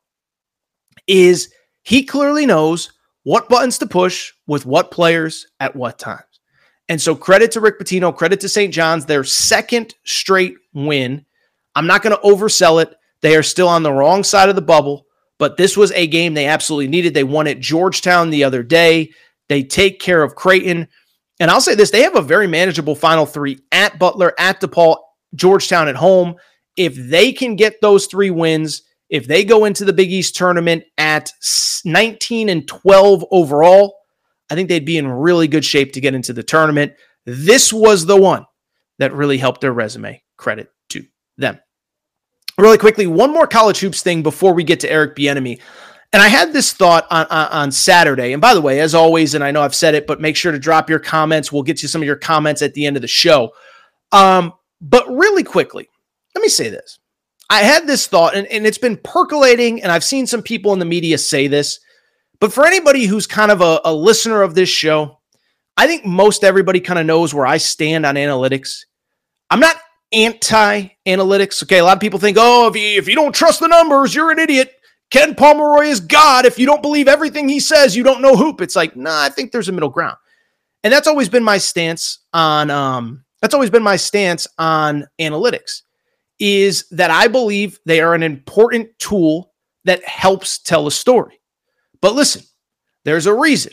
is 1.07 1.53
he 1.83 2.05
clearly 2.05 2.47
knows 2.47 2.93
what 3.23 3.49
buttons 3.49 3.79
to 3.79 3.87
push 3.87 4.33
with 4.47 4.67
what 4.67 4.91
players 4.91 5.47
at 5.61 5.75
what 5.75 5.99
times. 5.99 6.23
And 6.89 7.01
so 7.01 7.15
credit 7.15 7.51
to 7.53 7.61
Rick 7.61 7.79
Pitino, 7.79 8.15
credit 8.15 8.41
to 8.41 8.49
St. 8.49 8.73
John's, 8.73 9.05
their 9.05 9.25
second 9.25 9.95
straight 10.05 10.57
win. 10.73 11.25
I'm 11.75 11.87
not 11.87 12.03
going 12.03 12.17
to 12.17 12.23
oversell 12.23 12.83
it. 12.83 12.95
They 13.21 13.37
are 13.37 13.43
still 13.43 13.69
on 13.69 13.83
the 13.83 13.93
wrong 13.93 14.25
side 14.25 14.49
of 14.49 14.55
the 14.55 14.63
bubble, 14.63 15.07
but 15.39 15.57
this 15.57 15.77
was 15.77 15.93
a 15.93 16.07
game 16.07 16.35
they 16.35 16.47
absolutely 16.47 16.89
needed. 16.89 17.15
They 17.15 17.25
won 17.25 17.47
at 17.47 17.61
Georgetown 17.61 18.31
the 18.31 18.45
other 18.45 18.63
day. 18.63 19.13
They 19.49 19.63
take 19.63 20.01
care 20.01 20.23
of 20.23 20.35
Creighton. 20.35 20.89
And 21.41 21.51
I'll 21.51 21.61
say 21.61 21.75
this 21.75 21.91
they 21.91 22.03
have 22.03 22.17
a 22.17 22.23
very 22.23 22.47
manageable 22.47 22.95
final 22.95 23.27
three 23.27 23.61
at 23.73 23.99
Butler, 23.99 24.35
at 24.39 24.61
DePaul, 24.61 24.99
Georgetown 25.35 25.89
at 25.89 25.97
home. 25.97 26.37
If 26.77 26.95
they 26.95 27.33
can 27.33 27.57
get 27.57 27.81
those 27.81 28.07
three 28.07 28.31
wins, 28.31 28.83
if 29.09 29.27
they 29.27 29.45
go 29.45 29.65
into 29.65 29.85
the 29.85 29.93
Big 29.93 30.13
East 30.13 30.37
tournament 30.37 30.85
at 30.97 31.33
19 31.85 32.49
and 32.49 32.69
12 32.69 33.25
overall, 33.31 33.97
I 34.51 34.55
think 34.55 34.69
they'd 34.69 34.85
be 34.85 34.99
in 34.99 35.09
really 35.09 35.49
good 35.49 35.65
shape 35.65 35.93
to 35.93 36.01
get 36.01 36.15
into 36.15 36.33
the 36.33 36.43
tournament. 36.43 36.93
This 37.25 37.73
was 37.73 38.07
the 38.07 38.17
one 38.17 38.47
that 38.99 39.13
really 39.13 39.39
helped 39.39 39.61
their 39.61 39.73
resume. 39.73 40.23
Credit 40.37 40.71
to 40.91 41.05
them. 41.37 41.59
Really 42.57 42.79
quickly, 42.79 43.07
one 43.07 43.33
more 43.33 43.47
college 43.47 43.79
hoops 43.79 44.03
thing 44.03 44.23
before 44.23 44.53
we 44.53 44.65
get 44.65 44.81
to 44.81 44.91
Eric 44.91 45.15
Bieniemy. 45.15 45.61
And 46.13 46.23
I 46.23 46.29
had 46.29 46.53
this 46.53 46.73
thought 46.73 47.07
on, 47.11 47.27
on, 47.27 47.49
on, 47.49 47.73
Saturday. 47.73 48.33
And 48.33 48.41
by 48.41 48.55
the 48.55 48.63
way, 48.63 48.81
as 48.81 48.95
always, 48.95 49.35
and 49.35 49.45
I 49.45 49.51
know 49.51 49.61
I've 49.61 49.75
said 49.75 49.95
it, 49.95 50.07
but 50.07 50.21
make 50.21 50.37
sure 50.37 50.53
to 50.53 50.59
drop 50.59 50.89
your 50.89 50.99
comments. 50.99 51.53
We'll 51.53 51.63
get 51.63 51.83
you 51.83 51.89
some 51.89 52.01
of 52.01 52.07
your 52.07 52.17
comments 52.17 52.63
at 52.63 52.73
the 52.73 52.87
end 52.87 52.97
of 52.97 53.03
the 53.03 53.09
show. 53.09 53.53
Um, 54.11 54.55
but 54.81 55.07
really 55.09 55.45
quickly, 55.45 55.89
let 56.35 56.41
me 56.41 56.49
say 56.49 56.71
this. 56.71 56.99
I 57.51 57.61
had 57.61 57.87
this 57.87 58.07
thought, 58.07 58.35
and, 58.35 58.47
and 58.47 58.67
it's 58.67 58.79
been 58.79 58.97
percolating, 58.97 59.83
and 59.83 59.93
I've 59.93 60.05
seen 60.05 60.27
some 60.27 60.43
people 60.43 60.73
in 60.73 60.79
the 60.79 60.85
media 60.85 61.19
say 61.19 61.47
this. 61.47 61.81
But 62.41 62.53
for 62.53 62.67
anybody 62.67 63.05
who's 63.05 63.27
kind 63.27 63.51
of 63.51 63.61
a, 63.61 63.81
a 63.85 63.93
listener 63.93 64.43
of 64.43 64.55
this 64.55 64.69
show, 64.69 65.19
I 65.77 65.87
think 65.87 66.05
most 66.05 66.43
everybody 66.43 66.81
kind 66.81 66.99
of 66.99 67.07
knows 67.07 67.35
where 67.35 67.47
I 67.47 67.59
stand 67.59 68.07
on 68.07 68.15
analytics. 68.15 68.85
I'm 69.51 69.61
not 69.61 69.77
anti 70.13 70.89
analytics. 71.07 71.63
Okay. 71.63 71.79
A 71.79 71.85
lot 71.85 71.97
of 71.97 72.01
people 72.01 72.19
think, 72.19 72.37
oh, 72.41 72.69
if 72.69 72.77
you, 72.77 72.99
if 72.99 73.09
you 73.09 73.15
don't 73.15 73.35
trust 73.35 73.61
the 73.61 73.69
numbers, 73.69 74.15
you're 74.15 74.31
an 74.31 74.39
idiot. 74.39 74.73
Ken 75.11 75.35
Pomeroy 75.35 75.87
is 75.87 76.01
God. 76.01 76.45
If 76.45 76.59
you 76.59 76.67
don't 76.67 76.83
believe 76.83 77.09
everything 77.09 77.49
he 77.49 77.61
says, 77.61 77.97
you 77.97 78.03
don't 78.03 78.21
know 78.21 78.37
hoop. 78.37 78.61
It's 78.61 78.77
like, 78.77 78.95
nah, 78.95 79.23
I 79.23 79.31
think 79.31 79.53
there's 79.53 79.69
a 79.69 79.73
middle 79.73 79.89
ground. 79.89 80.17
And 80.85 80.93
that's 80.93 81.09
always 81.09 81.29
been 81.29 81.45
my 81.45 81.59
stance 81.59 82.21
on 82.33 82.71
um 82.71 83.25
that's 83.41 83.55
always 83.55 83.71
been 83.71 83.83
my 83.83 83.97
stance 83.97 84.47
on 84.59 85.07
analytics 85.21 85.83
is 86.39 86.89
that 86.91 87.11
I 87.11 87.29
believe 87.29 87.79
they 87.85 88.01
are 88.01 88.15
an 88.15 88.23
important 88.23 88.97
tool 88.99 89.53
that 89.85 90.05
helps 90.05 90.59
tell 90.59 90.87
a 90.87 90.93
story. 90.93 91.41
But 92.01 92.15
listen, 92.15 92.43
there's 93.05 93.27
a 93.27 93.35
reason. 93.35 93.73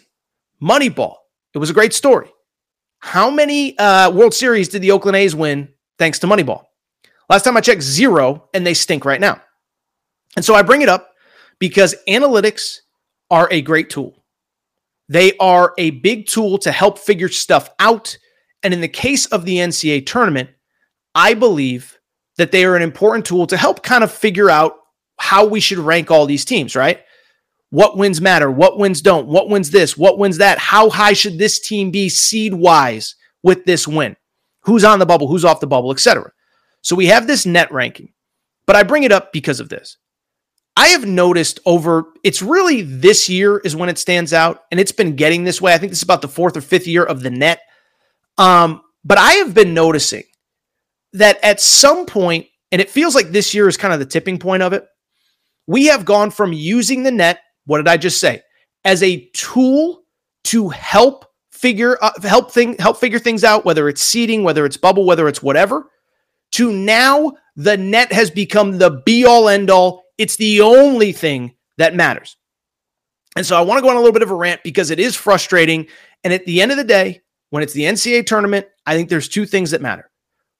Moneyball, 0.61 1.15
it 1.53 1.57
was 1.57 1.69
a 1.69 1.73
great 1.73 1.93
story. 1.93 2.31
How 2.99 3.29
many 3.29 3.77
uh, 3.77 4.09
World 4.11 4.33
Series 4.33 4.69
did 4.69 4.81
the 4.81 4.91
Oakland 4.91 5.15
A's 5.17 5.35
win 5.35 5.69
thanks 5.99 6.19
to 6.19 6.27
Moneyball? 6.27 6.65
Last 7.29 7.43
time 7.43 7.57
I 7.57 7.61
checked, 7.61 7.81
zero, 7.81 8.49
and 8.53 8.65
they 8.65 8.73
stink 8.73 9.05
right 9.05 9.21
now. 9.21 9.41
And 10.35 10.43
so 10.43 10.55
I 10.55 10.61
bring 10.61 10.81
it 10.81 10.89
up 10.89 11.14
because 11.65 11.95
analytics 12.07 12.81
are 13.31 13.47
a 13.49 13.59
great 13.59 13.89
tool. 13.89 14.23
They 15.09 15.35
are 15.37 15.73
a 15.79 15.89
big 15.89 16.27
tool 16.27 16.59
to 16.59 16.71
help 16.71 16.99
figure 16.99 17.27
stuff 17.27 17.71
out. 17.79 18.19
And 18.61 18.71
in 18.71 18.81
the 18.81 18.87
case 18.87 19.25
of 19.25 19.45
the 19.45 19.57
NCAA 19.57 20.05
tournament, 20.05 20.51
I 21.15 21.33
believe 21.33 21.97
that 22.37 22.51
they 22.51 22.65
are 22.65 22.75
an 22.75 22.83
important 22.83 23.25
tool 23.25 23.47
to 23.47 23.57
help 23.57 23.81
kind 23.81 24.03
of 24.03 24.11
figure 24.11 24.47
out 24.47 24.75
how 25.17 25.43
we 25.43 25.59
should 25.59 25.79
rank 25.79 26.11
all 26.11 26.27
these 26.27 26.45
teams, 26.45 26.75
right? 26.75 27.01
What 27.71 27.97
wins 27.97 28.21
matter? 28.21 28.51
What 28.51 28.77
wins 28.77 29.01
don't? 29.01 29.27
What 29.27 29.49
wins 29.49 29.71
this? 29.71 29.97
What 29.97 30.19
wins 30.19 30.37
that? 30.37 30.59
How 30.59 30.91
high 30.91 31.13
should 31.13 31.39
this 31.39 31.59
team 31.59 31.89
be 31.89 32.09
seed 32.09 32.53
wise 32.53 33.15
with 33.41 33.65
this 33.65 33.87
win? 33.87 34.15
Who's 34.61 34.83
on 34.83 34.99
the 34.99 35.07
bubble? 35.07 35.27
Who's 35.27 35.45
off 35.45 35.61
the 35.61 35.65
bubble, 35.65 35.91
etc. 35.91 36.31
So 36.83 36.95
we 36.95 37.07
have 37.07 37.25
this 37.25 37.47
NET 37.47 37.71
ranking, 37.71 38.13
but 38.67 38.75
I 38.75 38.83
bring 38.83 39.01
it 39.01 39.11
up 39.11 39.33
because 39.33 39.59
of 39.59 39.69
this. 39.69 39.97
I 40.77 40.87
have 40.89 41.05
noticed 41.05 41.59
over, 41.65 42.05
it's 42.23 42.41
really 42.41 42.81
this 42.81 43.29
year 43.29 43.59
is 43.59 43.75
when 43.75 43.89
it 43.89 43.97
stands 43.97 44.33
out, 44.33 44.63
and 44.71 44.79
it's 44.79 44.91
been 44.91 45.15
getting 45.15 45.43
this 45.43 45.61
way. 45.61 45.73
I 45.73 45.77
think 45.77 45.91
this 45.91 45.99
is 45.99 46.03
about 46.03 46.21
the 46.21 46.27
fourth 46.27 46.57
or 46.57 46.61
fifth 46.61 46.87
year 46.87 47.03
of 47.03 47.21
the 47.21 47.29
NET. 47.29 47.61
Um, 48.37 48.81
but 49.03 49.17
I 49.17 49.33
have 49.33 49.53
been 49.53 49.73
noticing 49.73 50.23
that 51.13 51.39
at 51.43 51.61
some 51.61 52.05
point, 52.05 52.47
and 52.71 52.81
it 52.81 52.89
feels 52.89 53.15
like 53.15 53.29
this 53.29 53.53
year 53.53 53.69
is 53.69 53.77
kind 53.77 53.93
of 53.93 53.99
the 53.99 54.05
tipping 54.05 54.37
point 54.37 54.63
of 54.63 54.73
it, 54.73 54.85
we 55.67 55.85
have 55.85 56.03
gone 56.03 56.29
from 56.29 56.51
using 56.51 57.03
the 57.03 57.11
NET, 57.11 57.39
what 57.65 57.77
did 57.77 57.87
I 57.87 57.97
just 57.97 58.19
say, 58.19 58.41
as 58.83 59.01
a 59.01 59.29
tool 59.33 60.03
to 60.45 60.69
help 60.69 61.25
figure 61.51 61.97
uh, 62.01 62.11
help 62.21 62.51
thing 62.51 62.75
help 62.77 62.97
figure 62.97 63.17
things 63.17 63.43
out, 63.43 63.65
whether 63.65 63.87
it's 63.87 64.01
seeding, 64.01 64.43
whether 64.43 64.65
it's 64.65 64.77
bubble, 64.77 65.05
whether 65.05 65.27
it's 65.27 65.41
whatever, 65.41 65.89
to 66.51 66.71
now 66.71 67.33
the 67.55 67.77
NET 67.77 68.11
has 68.11 68.29
become 68.29 68.77
the 68.77 69.01
be 69.05 69.25
all 69.25 69.49
end 69.49 69.69
all 69.71 70.04
it's 70.17 70.37
the 70.37 70.61
only 70.61 71.11
thing 71.11 71.55
that 71.77 71.95
matters. 71.95 72.37
And 73.35 73.45
so 73.45 73.57
I 73.57 73.61
want 73.61 73.79
to 73.79 73.81
go 73.81 73.89
on 73.89 73.95
a 73.95 73.99
little 73.99 74.13
bit 74.13 74.21
of 74.21 74.31
a 74.31 74.35
rant 74.35 74.63
because 74.63 74.91
it 74.91 74.99
is 74.99 75.15
frustrating. 75.15 75.87
And 76.23 76.33
at 76.33 76.45
the 76.45 76.61
end 76.61 76.71
of 76.71 76.77
the 76.77 76.83
day, 76.83 77.21
when 77.49 77.63
it's 77.63 77.73
the 77.73 77.83
NCAA 77.83 78.25
tournament, 78.25 78.67
I 78.85 78.95
think 78.95 79.09
there's 79.09 79.27
two 79.27 79.45
things 79.45 79.71
that 79.71 79.81
matter. 79.81 80.09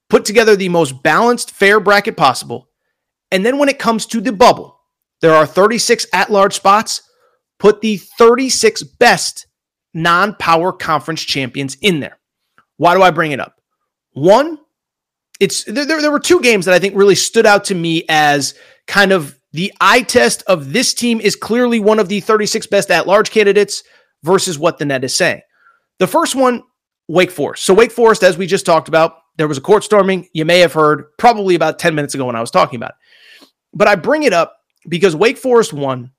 Put 0.10 0.26
together 0.26 0.56
the 0.56 0.70
most 0.70 1.01
balanced, 1.01 1.51
fair 1.51 1.80
bracket 1.80 2.18
possible. 2.18 2.70
And 3.32 3.45
then 3.45 3.58
when 3.58 3.70
it 3.70 3.80
comes 3.80 4.06
to 4.08 4.22
the 4.22 4.32
bubble, 4.32 4.80
there 5.22 5.34
are 5.34 5.45
36 5.45 6.06
at 6.14 6.32
large 6.32 6.53
spots. 6.53 7.01
Put 7.60 7.82
the 7.82 7.97
36 7.97 8.84
best 8.84 9.47
non 9.93 10.36
power 10.36 10.72
conference 10.72 11.24
champions 11.24 11.78
in 11.82 12.01
there. 12.01 12.20
Why 12.78 12.93
do 12.93 13.01
I 13.01 13.12
bring 13.12 13.32
it 13.32 13.39
up? 13.39 13.62
One, 14.12 14.60
it's 15.39 15.64
there, 15.64 15.86
there 15.86 16.12
were 16.12 16.20
two 16.20 16.41
games 16.41 16.66
that 16.66 16.76
I 16.76 16.80
think 16.80 16.95
really 16.95 17.16
stood 17.16 17.45
out 17.45 17.66
to 17.66 17.76
me 17.76 18.03
as 18.10 18.53
kind 18.88 19.12
of 19.12 19.38
the 19.56 19.74
eye 19.80 20.01
test 20.01 20.43
of 20.47 20.74
this 20.74 20.93
team 20.93 21.22
is 21.22 21.36
clearly 21.36 21.80
one 21.80 21.97
of 21.97 22.10
the 22.10 22.20
36 22.20 22.68
best 22.68 22.91
at 22.91 23.08
large 23.08 23.32
candidates 23.32 23.84
versus 24.22 24.60
what 24.60 24.78
the 24.78 24.86
NET 24.86 25.06
is 25.06 25.16
saying. 25.16 25.41
The 25.99 26.08
first 26.08 26.36
one, 26.36 26.64
Wake 27.08 27.32
Forest. 27.32 27.64
So, 27.64 27.74
Wake 27.74 27.91
Forest, 27.91 28.24
as 28.24 28.38
we 28.38 28.47
just 28.47 28.66
talked 28.66 28.89
about, 28.89 29.14
there 29.38 29.47
was 29.47 29.58
a 29.58 29.62
court 29.62 29.86
storming. 29.86 30.28
You 30.34 30.43
may 30.43 30.60
have 30.60 30.74
heard 30.74 31.06
probably 31.18 31.56
about 31.56 31.80
10 31.80 31.95
minutes 31.95 32.14
ago 32.14 32.26
when 32.26 32.36
I 32.36 32.41
was 32.41 32.51
talking 32.51 32.76
about 32.76 32.91
it. 32.91 33.47
But 33.74 33.88
I 33.88 33.95
bring 33.95 34.24
it 34.24 34.34
up 34.34 34.58
because 34.89 35.16
Wake 35.16 35.38
Forest 35.38 35.72
won. 35.72 36.12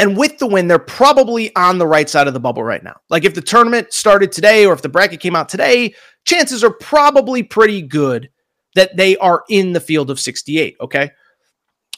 And 0.00 0.16
with 0.16 0.38
the 0.38 0.46
win, 0.46 0.66
they're 0.66 0.78
probably 0.78 1.54
on 1.54 1.78
the 1.78 1.86
right 1.86 2.08
side 2.08 2.26
of 2.26 2.34
the 2.34 2.40
bubble 2.40 2.64
right 2.64 2.82
now. 2.82 2.96
Like 3.10 3.24
if 3.24 3.34
the 3.34 3.42
tournament 3.42 3.92
started 3.92 4.32
today 4.32 4.66
or 4.66 4.72
if 4.72 4.82
the 4.82 4.88
bracket 4.88 5.20
came 5.20 5.36
out 5.36 5.48
today, 5.48 5.94
chances 6.24 6.64
are 6.64 6.72
probably 6.72 7.42
pretty 7.42 7.82
good 7.82 8.28
that 8.74 8.96
they 8.96 9.16
are 9.18 9.44
in 9.50 9.72
the 9.72 9.80
field 9.80 10.10
of 10.10 10.18
68. 10.18 10.76
Okay. 10.80 11.10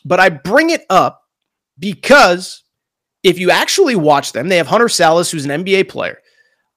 But 0.05 0.21
I 0.21 0.29
bring 0.29 0.71
it 0.71 0.85
up 0.91 1.23
because 1.79 2.63
if 3.23 3.39
you 3.39 3.51
actually 3.51 3.97
watch 3.97 4.33
them, 4.33 4.49
they 4.49 4.57
have 4.57 4.67
Hunter 4.67 4.87
Sallis, 4.87 5.31
who's 5.31 5.45
an 5.45 5.65
NBA 5.65 5.89
player. 5.89 6.19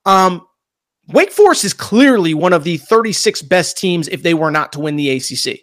Um, 0.06 0.46
Wake 1.08 1.32
Forest 1.32 1.64
is 1.64 1.74
clearly 1.74 2.34
one 2.34 2.54
of 2.54 2.64
the 2.64 2.78
36 2.78 3.42
best 3.44 3.78
teams 3.78 4.08
if 4.08 4.24
they 4.24 4.34
were 4.34 4.52
not 4.52 4.72
to 4.74 4.80
win 4.80 4.96
the 4.96 5.10
ACC. 5.10 5.60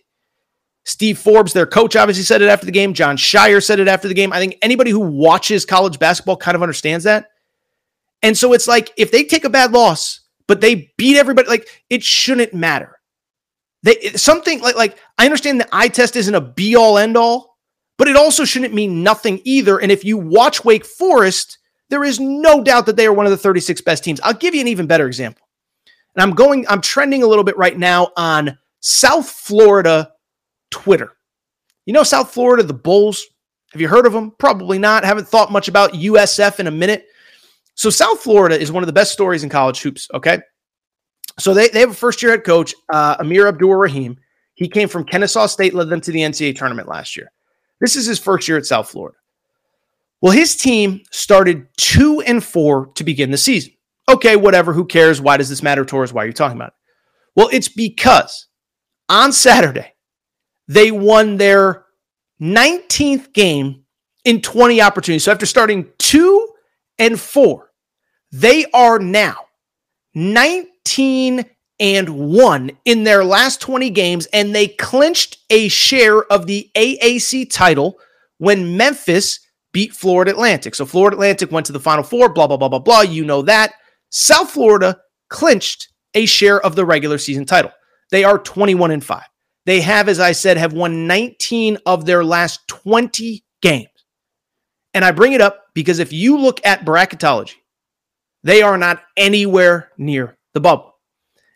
Steve 0.84 1.18
Forbes, 1.18 1.52
their 1.52 1.66
coach, 1.66 1.94
obviously 1.94 2.24
said 2.24 2.42
it 2.42 2.48
after 2.48 2.66
the 2.66 2.72
game. 2.72 2.92
Jon 2.92 3.16
Scheyer 3.16 3.64
said 3.64 3.78
it 3.78 3.88
after 3.88 4.08
the 4.08 4.14
game. 4.14 4.32
I 4.32 4.38
think 4.38 4.56
anybody 4.62 4.90
who 4.90 5.00
watches 5.00 5.64
college 5.64 5.98
basketball 5.98 6.36
kind 6.36 6.56
of 6.56 6.62
understands 6.62 7.04
that. 7.04 7.28
And 8.22 8.36
so 8.36 8.52
it's 8.52 8.66
like 8.66 8.92
if 8.96 9.10
they 9.10 9.24
take 9.24 9.44
a 9.44 9.50
bad 9.50 9.72
loss, 9.72 10.20
but 10.48 10.60
they 10.60 10.92
beat 10.96 11.16
everybody, 11.16 11.48
like 11.48 11.68
it 11.88 12.02
shouldn't 12.02 12.54
matter. 12.54 12.98
They 13.84 14.10
something 14.14 14.60
like 14.60 14.76
like 14.76 14.96
I 15.18 15.24
understand 15.24 15.60
the 15.60 15.68
eye 15.72 15.88
test 15.88 16.14
isn't 16.14 16.34
a 16.34 16.40
be 16.40 16.76
all 16.76 16.98
end 16.98 17.16
all, 17.16 17.51
but 17.98 18.08
it 18.08 18.16
also 18.16 18.44
shouldn't 18.44 18.74
mean 18.74 19.02
nothing 19.02 19.40
either. 19.44 19.78
And 19.78 19.92
if 19.92 20.04
you 20.04 20.18
watch 20.18 20.64
Wake 20.64 20.84
Forest, 20.84 21.58
there 21.90 22.04
is 22.04 22.18
no 22.18 22.62
doubt 22.62 22.86
that 22.86 22.96
they 22.96 23.06
are 23.06 23.12
one 23.12 23.26
of 23.26 23.30
the 23.30 23.38
36 23.38 23.80
best 23.82 24.02
teams. 24.02 24.20
I'll 24.22 24.34
give 24.34 24.54
you 24.54 24.60
an 24.60 24.68
even 24.68 24.86
better 24.86 25.06
example. 25.06 25.46
And 26.14 26.22
I'm 26.22 26.34
going, 26.34 26.66
I'm 26.68 26.80
trending 26.80 27.22
a 27.22 27.26
little 27.26 27.44
bit 27.44 27.56
right 27.56 27.78
now 27.78 28.10
on 28.16 28.58
South 28.80 29.28
Florida 29.28 30.12
Twitter. 30.70 31.12
You 31.86 31.92
know, 31.92 32.02
South 32.02 32.32
Florida, 32.32 32.62
the 32.62 32.74
Bulls. 32.74 33.24
Have 33.72 33.80
you 33.80 33.88
heard 33.88 34.06
of 34.06 34.12
them? 34.12 34.32
Probably 34.38 34.78
not. 34.78 35.04
Haven't 35.04 35.28
thought 35.28 35.50
much 35.50 35.68
about 35.68 35.92
USF 35.92 36.60
in 36.60 36.66
a 36.66 36.70
minute. 36.70 37.06
So, 37.74 37.88
South 37.88 38.20
Florida 38.20 38.58
is 38.58 38.70
one 38.70 38.82
of 38.82 38.86
the 38.86 38.92
best 38.92 39.12
stories 39.12 39.44
in 39.44 39.48
college 39.48 39.80
hoops. 39.80 40.08
Okay. 40.12 40.40
So, 41.38 41.54
they, 41.54 41.68
they 41.68 41.80
have 41.80 41.90
a 41.90 41.94
first 41.94 42.22
year 42.22 42.32
head 42.32 42.44
coach, 42.44 42.74
uh, 42.92 43.16
Amir 43.18 43.48
Abdur-Rahim. 43.48 44.18
He 44.54 44.68
came 44.68 44.88
from 44.88 45.04
Kennesaw 45.04 45.46
State, 45.46 45.72
led 45.72 45.88
them 45.88 46.00
to 46.02 46.12
the 46.12 46.20
NCAA 46.20 46.56
tournament 46.56 46.88
last 46.88 47.16
year. 47.16 47.32
This 47.82 47.96
is 47.96 48.06
his 48.06 48.20
first 48.20 48.46
year 48.46 48.56
at 48.56 48.64
South 48.64 48.88
Florida. 48.88 49.18
Well, 50.20 50.32
his 50.32 50.54
team 50.56 51.02
started 51.10 51.66
two 51.76 52.20
and 52.20 52.42
four 52.42 52.86
to 52.94 53.02
begin 53.02 53.32
the 53.32 53.36
season. 53.36 53.72
Okay, 54.08 54.36
whatever. 54.36 54.72
Who 54.72 54.86
cares? 54.86 55.20
Why 55.20 55.36
does 55.36 55.48
this 55.48 55.64
matter, 55.64 55.84
Torres? 55.84 56.12
Why 56.12 56.22
are 56.22 56.26
you 56.26 56.32
talking 56.32 56.56
about 56.56 56.68
it? 56.68 56.74
Well, 57.34 57.48
it's 57.52 57.68
because 57.68 58.46
on 59.08 59.32
Saturday, 59.32 59.94
they 60.68 60.92
won 60.92 61.38
their 61.38 61.86
19th 62.40 63.32
game 63.32 63.82
in 64.24 64.40
20 64.40 64.80
opportunities. 64.80 65.24
So 65.24 65.32
after 65.32 65.46
starting 65.46 65.90
two 65.98 66.48
and 67.00 67.18
four, 67.18 67.72
they 68.30 68.64
are 68.72 69.00
now 69.00 69.38
19 70.14 71.44
and 71.82 72.08
one 72.08 72.70
in 72.84 73.02
their 73.02 73.24
last 73.24 73.60
20 73.60 73.90
games, 73.90 74.26
and 74.26 74.54
they 74.54 74.68
clinched 74.68 75.38
a 75.50 75.66
share 75.66 76.22
of 76.32 76.46
the 76.46 76.70
AAC 76.76 77.50
title 77.50 77.98
when 78.38 78.76
Memphis 78.76 79.40
beat 79.72 79.92
Florida 79.92 80.30
Atlantic. 80.30 80.76
So 80.76 80.86
Florida 80.86 81.16
Atlantic 81.16 81.50
went 81.50 81.66
to 81.66 81.72
the 81.72 81.80
Final 81.80 82.04
Four, 82.04 82.32
blah, 82.32 82.46
blah, 82.46 82.56
blah, 82.56 82.68
blah, 82.68 82.78
blah. 82.78 83.00
You 83.00 83.24
know 83.24 83.42
that. 83.42 83.74
South 84.10 84.52
Florida 84.52 85.00
clinched 85.28 85.88
a 86.14 86.24
share 86.24 86.60
of 86.60 86.76
the 86.76 86.86
regular 86.86 87.18
season 87.18 87.44
title. 87.44 87.72
They 88.12 88.22
are 88.22 88.38
21 88.38 88.92
and 88.92 89.04
5. 89.04 89.22
They 89.66 89.80
have, 89.80 90.08
as 90.08 90.20
I 90.20 90.32
said, 90.32 90.58
have 90.58 90.72
won 90.72 91.08
19 91.08 91.78
of 91.84 92.06
their 92.06 92.24
last 92.24 92.60
20 92.68 93.42
games. 93.60 93.88
And 94.94 95.04
I 95.04 95.10
bring 95.10 95.32
it 95.32 95.40
up 95.40 95.64
because 95.74 95.98
if 95.98 96.12
you 96.12 96.38
look 96.38 96.64
at 96.64 96.84
bracketology, 96.84 97.54
they 98.44 98.62
are 98.62 98.78
not 98.78 99.02
anywhere 99.16 99.90
near 99.98 100.36
the 100.54 100.60
bubble 100.60 100.91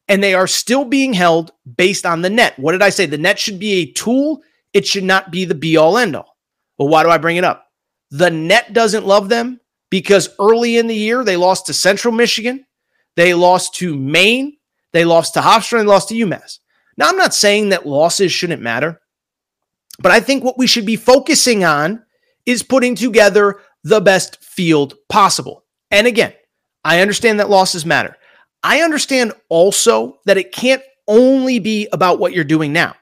and 0.09 0.23
they 0.23 0.35
are 0.35 0.47
still 0.47 0.85
being 0.85 1.13
held 1.13 1.53
based 1.77 2.07
on 2.07 2.23
the 2.23 2.31
NET. 2.31 2.59
What 2.59 2.73
did 2.73 2.83
I 2.83 2.91
say? 2.91 3.07
The 3.07 3.19
NET 3.19 3.39
should 3.39 3.59
be 3.59 3.75
a 3.75 3.93
tool, 3.93 4.43
it 4.73 4.87
should 4.87 5.05
not 5.05 5.31
be 5.31 5.45
the 5.45 5.55
be 5.55 5.77
all 5.77 5.99
end 5.99 6.17
all. 6.17 6.37
Well, 6.79 6.89
why 6.89 7.03
do 7.03 7.11
I 7.11 7.19
bring 7.19 7.37
it 7.37 7.45
up? 7.45 7.67
The 8.11 8.31
NET 8.31 8.73
doesn't 8.73 9.07
love 9.07 9.29
them 9.29 9.61
because 9.91 10.29
early 10.39 10.77
in 10.77 10.87
the 10.87 10.95
year 10.95 11.25
they 11.25 11.37
lost 11.37 11.67
to 11.67 11.73
Central 11.73 12.13
Michigan, 12.13 12.67
they 13.17 13.35
lost 13.35 13.75
to 13.77 13.97
Maine, 13.97 14.57
they 14.93 15.05
lost 15.05 15.35
to 15.35 15.41
Hofstra, 15.41 15.81
and 15.81 15.89
lost 15.89 16.11
to 16.11 16.15
UMass. 16.15 16.59
Now, 16.97 17.09
I'm 17.09 17.17
not 17.17 17.35
saying 17.35 17.71
that 17.71 17.87
losses 17.87 18.33
shouldn't 18.33 18.63
matter, 18.63 19.01
but 19.99 20.13
I 20.13 20.21
think 20.21 20.45
what 20.45 20.59
we 20.59 20.67
should 20.67 20.87
be 20.87 20.97
focusing 20.97 21.65
on 21.65 22.05
is 22.45 22.63
putting 22.63 22.95
together 22.95 23.61
the 23.83 24.01
best 24.01 24.43
field 24.43 24.95
possible. 25.09 25.65
And 25.91 26.07
again, 26.07 26.33
I 26.85 27.01
understand 27.01 27.41
that 27.41 27.51
losses 27.51 27.85
matter. 27.85 28.17
I 28.67 28.81
understand 28.81 29.33
also 29.49 30.19
that 30.25 30.37
it 30.37 30.51
can't 30.51 30.83
only 31.07 31.61
be 31.61 31.87
about 31.93 32.19
what 32.19 32.33
you're 32.33 32.43
doing 32.43 32.73
now. 32.73 32.97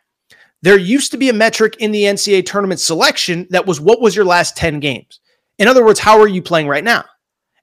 there 0.60 0.78
used 0.78 1.10
to 1.12 1.16
be 1.16 1.30
a 1.30 1.32
metric 1.32 1.76
in 1.78 1.90
the 1.90 2.02
NCAA 2.02 2.44
tournament 2.44 2.80
selection 2.80 3.46
that 3.48 3.66
was 3.66 3.80
what 3.80 4.00
was 4.00 4.14
your 4.14 4.26
last 4.26 4.58
10 4.58 4.78
games? 4.80 5.20
In 5.58 5.66
other 5.66 5.82
words, 5.82 5.98
how 6.00 6.20
are 6.20 6.28
you 6.28 6.42
playing 6.42 6.68
right 6.68 6.84
now? 6.84 7.06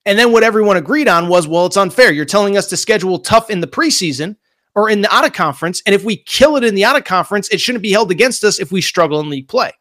And 0.07 0.17
then 0.17 0.31
what 0.31 0.43
everyone 0.43 0.77
agreed 0.77 1.07
on 1.07 1.27
was, 1.27 1.47
well, 1.47 1.67
it's 1.67 1.77
unfair. 1.77 2.11
You're 2.11 2.25
telling 2.25 2.57
us 2.57 2.67
to 2.69 2.77
schedule 2.77 3.19
tough 3.19 3.51
in 3.51 3.61
the 3.61 3.67
preseason 3.67 4.35
or 4.73 4.89
in 4.89 5.01
the 5.01 5.13
out 5.13 5.25
of 5.25 5.33
conference. 5.33 5.83
And 5.85 5.93
if 5.93 6.03
we 6.03 6.17
kill 6.17 6.57
it 6.57 6.63
in 6.63 6.73
the 6.73 6.85
out 6.85 6.97
of 6.97 7.03
conference, 7.03 7.49
it 7.49 7.61
shouldn't 7.61 7.83
be 7.83 7.91
held 7.91 8.09
against 8.09 8.43
us 8.43 8.59
if 8.59 8.71
we 8.71 8.81
struggle 8.81 9.19
in 9.19 9.29
league 9.29 9.47
play. 9.47 9.71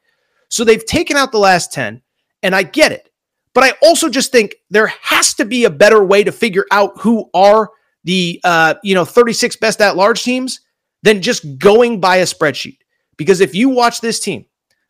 So 0.51 0.63
they've 0.63 0.85
taken 0.85 1.17
out 1.17 1.33
the 1.33 1.39
last 1.39 1.73
10, 1.73 2.03
and 2.43 2.55
I 2.55 2.65
get 2.65 2.93
it. 2.93 3.11
But 3.55 3.65
I 3.65 3.73
also 3.83 4.11
just 4.11 4.31
think 4.31 4.57
there 4.69 4.89
has 4.89 5.33
to 5.35 5.47
be 5.47 5.65
a 5.65 5.71
better 5.71 6.05
way 6.05 6.23
to 6.23 6.33
figure 6.33 6.67
out 6.71 6.99
who 6.99 7.31
are 7.33 7.71
the 8.05 8.41
uh, 8.45 8.75
you 8.83 8.95
know 8.95 9.05
36 9.05 9.57
best 9.57 9.81
at 9.81 9.97
large 9.97 10.23
teams 10.23 10.61
than 11.03 11.23
just 11.23 11.59
going 11.59 12.01
by 12.01 12.17
a 12.17 12.25
spreadsheet. 12.25 12.79
Because 13.17 13.41
if 13.41 13.55
you 13.55 13.69
watch 13.69 14.01
this 14.01 14.21
team, 14.21 14.47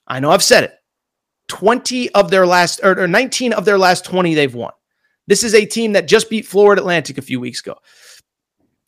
I 0.07 0.21
know 0.21 0.31
I've 0.31 0.43
said 0.43 0.65
it, 0.65 0.75
20 1.49 2.11
of 2.11 2.31
their 2.31 2.47
last 2.47 2.81
or, 2.83 2.99
or 2.99 3.09
19 3.09 3.53
of 3.53 3.65
their 3.65 3.79
last 3.79 4.05
20 4.05 4.35
they've 4.35 4.55
won. 4.55 4.73
This 5.27 5.45
is 5.45 5.55
a 5.55 5.67
team 5.67 5.93
that 5.93 6.09
just 6.09 6.31
beat 6.31 6.47
Florida 6.47 6.83
Atlantic 6.83 7.19
a 7.19 7.23
few 7.23 7.41
weeks 7.41 7.61
ago. 7.61 7.77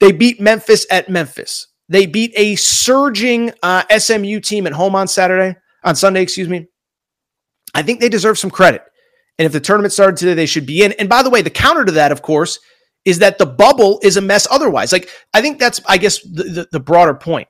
They 0.00 0.12
beat 0.12 0.40
Memphis 0.40 0.86
at 0.90 1.08
Memphis. 1.08 1.68
They 1.88 2.06
beat 2.06 2.32
a 2.36 2.56
surging 2.56 3.52
uh, 3.62 3.84
SMU 3.96 4.40
team 4.40 4.66
at 4.66 4.72
home 4.72 4.94
on 4.94 5.06
Saturday, 5.06 5.58
on 5.84 5.94
Sunday, 5.94 6.22
excuse 6.22 6.48
me. 6.48 6.66
I 7.74 7.82
think 7.82 8.00
they 8.00 8.08
deserve 8.08 8.38
some 8.38 8.50
credit. 8.50 8.82
And 9.38 9.46
if 9.46 9.52
the 9.52 9.60
tournament 9.60 9.92
started 9.92 10.16
today, 10.16 10.34
they 10.34 10.46
should 10.46 10.66
be 10.66 10.82
in. 10.82 10.92
And 10.92 11.08
by 11.08 11.22
the 11.22 11.30
way, 11.30 11.42
the 11.42 11.50
counter 11.50 11.84
to 11.84 11.92
that, 11.92 12.12
of 12.12 12.22
course, 12.22 12.58
is 13.04 13.18
that 13.18 13.38
the 13.38 13.46
bubble 13.46 13.98
is 14.02 14.16
a 14.16 14.20
mess 14.20 14.46
otherwise. 14.50 14.92
Like, 14.92 15.08
I 15.34 15.40
think 15.40 15.58
that's, 15.58 15.80
I 15.86 15.98
guess, 15.98 16.20
the, 16.20 16.44
the, 16.44 16.68
the 16.72 16.80
broader 16.80 17.14
point 17.14 17.48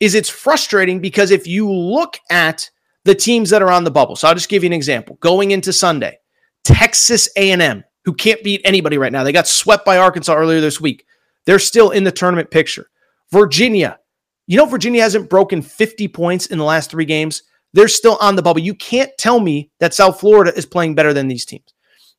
is 0.00 0.14
it's 0.14 0.28
frustrating 0.28 1.00
because 1.00 1.30
if 1.30 1.46
you 1.46 1.70
look 1.72 2.18
at 2.30 2.70
the 3.04 3.14
teams 3.14 3.50
that 3.50 3.62
are 3.62 3.70
on 3.70 3.84
the 3.84 3.90
bubble, 3.90 4.16
so 4.16 4.28
I'll 4.28 4.34
just 4.34 4.48
give 4.48 4.62
you 4.62 4.68
an 4.68 4.72
example. 4.72 5.16
Going 5.20 5.52
into 5.52 5.72
Sunday, 5.72 6.18
Texas 6.64 7.28
A&M, 7.36 7.84
who 8.04 8.14
can't 8.14 8.42
beat 8.42 8.60
anybody 8.64 8.98
right 8.98 9.12
now. 9.12 9.22
They 9.22 9.32
got 9.32 9.46
swept 9.46 9.84
by 9.84 9.98
Arkansas 9.98 10.34
earlier 10.34 10.60
this 10.60 10.80
week. 10.80 11.04
They're 11.44 11.58
still 11.58 11.90
in 11.90 12.04
the 12.04 12.12
tournament 12.12 12.50
picture. 12.50 12.88
Virginia, 13.30 13.98
you 14.46 14.56
know, 14.56 14.66
Virginia 14.66 15.02
hasn't 15.02 15.28
broken 15.30 15.60
50 15.60 16.08
points 16.08 16.46
in 16.46 16.58
the 16.58 16.64
last 16.64 16.90
three 16.90 17.04
games. 17.04 17.42
They're 17.74 17.88
still 17.88 18.16
on 18.20 18.34
the 18.34 18.42
bubble. 18.42 18.60
You 18.60 18.74
can't 18.74 19.10
tell 19.18 19.40
me 19.40 19.70
that 19.80 19.92
South 19.92 20.20
Florida 20.20 20.56
is 20.56 20.64
playing 20.64 20.94
better 20.94 21.12
than 21.12 21.28
these 21.28 21.44
teams. 21.44 21.74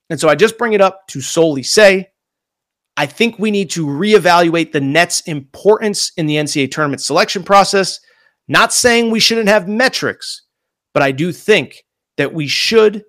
And 0.10 0.20
so 0.20 0.30
I 0.30 0.36
just 0.36 0.58
bring 0.58 0.74
it 0.74 0.82
up 0.82 1.08
to 1.08 1.22
solely 1.22 1.64
say 1.64 2.10
I 3.00 3.06
think 3.06 3.40
we 3.40 3.50
need 3.50 3.70
to 3.72 3.86
reevaluate 3.86 4.74
the 4.74 4.82
NET's 4.82 5.22
importance 5.22 6.12
in 6.18 6.26
the 6.26 6.36
NCAA 6.36 6.70
tournament 6.70 7.02
selection 7.02 7.44
process. 7.44 8.02
Not 8.50 8.74
saying 8.74 9.10
we 9.10 9.22
shouldn't 9.22 9.48
have 9.48 9.70
metrics, 9.70 10.42
but 10.94 11.02
I 11.02 11.14
do 11.14 11.32
think 11.32 11.78
that 12.18 12.34
we 12.34 12.46
should 12.46 13.06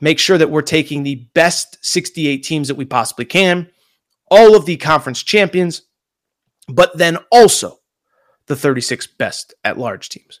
make 0.00 0.18
sure 0.18 0.36
that 0.36 0.50
we're 0.50 0.62
taking 0.62 1.04
the 1.04 1.28
best 1.32 1.78
68 1.80 2.38
teams 2.38 2.66
that 2.66 2.74
we 2.74 2.84
possibly 2.84 3.24
can, 3.24 3.70
all 4.32 4.56
of 4.56 4.66
the 4.66 4.76
conference 4.76 5.22
champions, 5.22 5.82
but 6.66 6.98
then 6.98 7.18
also 7.30 7.76
the 8.48 8.56
36 8.56 9.06
best 9.06 9.54
at 9.62 9.78
large 9.78 10.08
teams. 10.08 10.40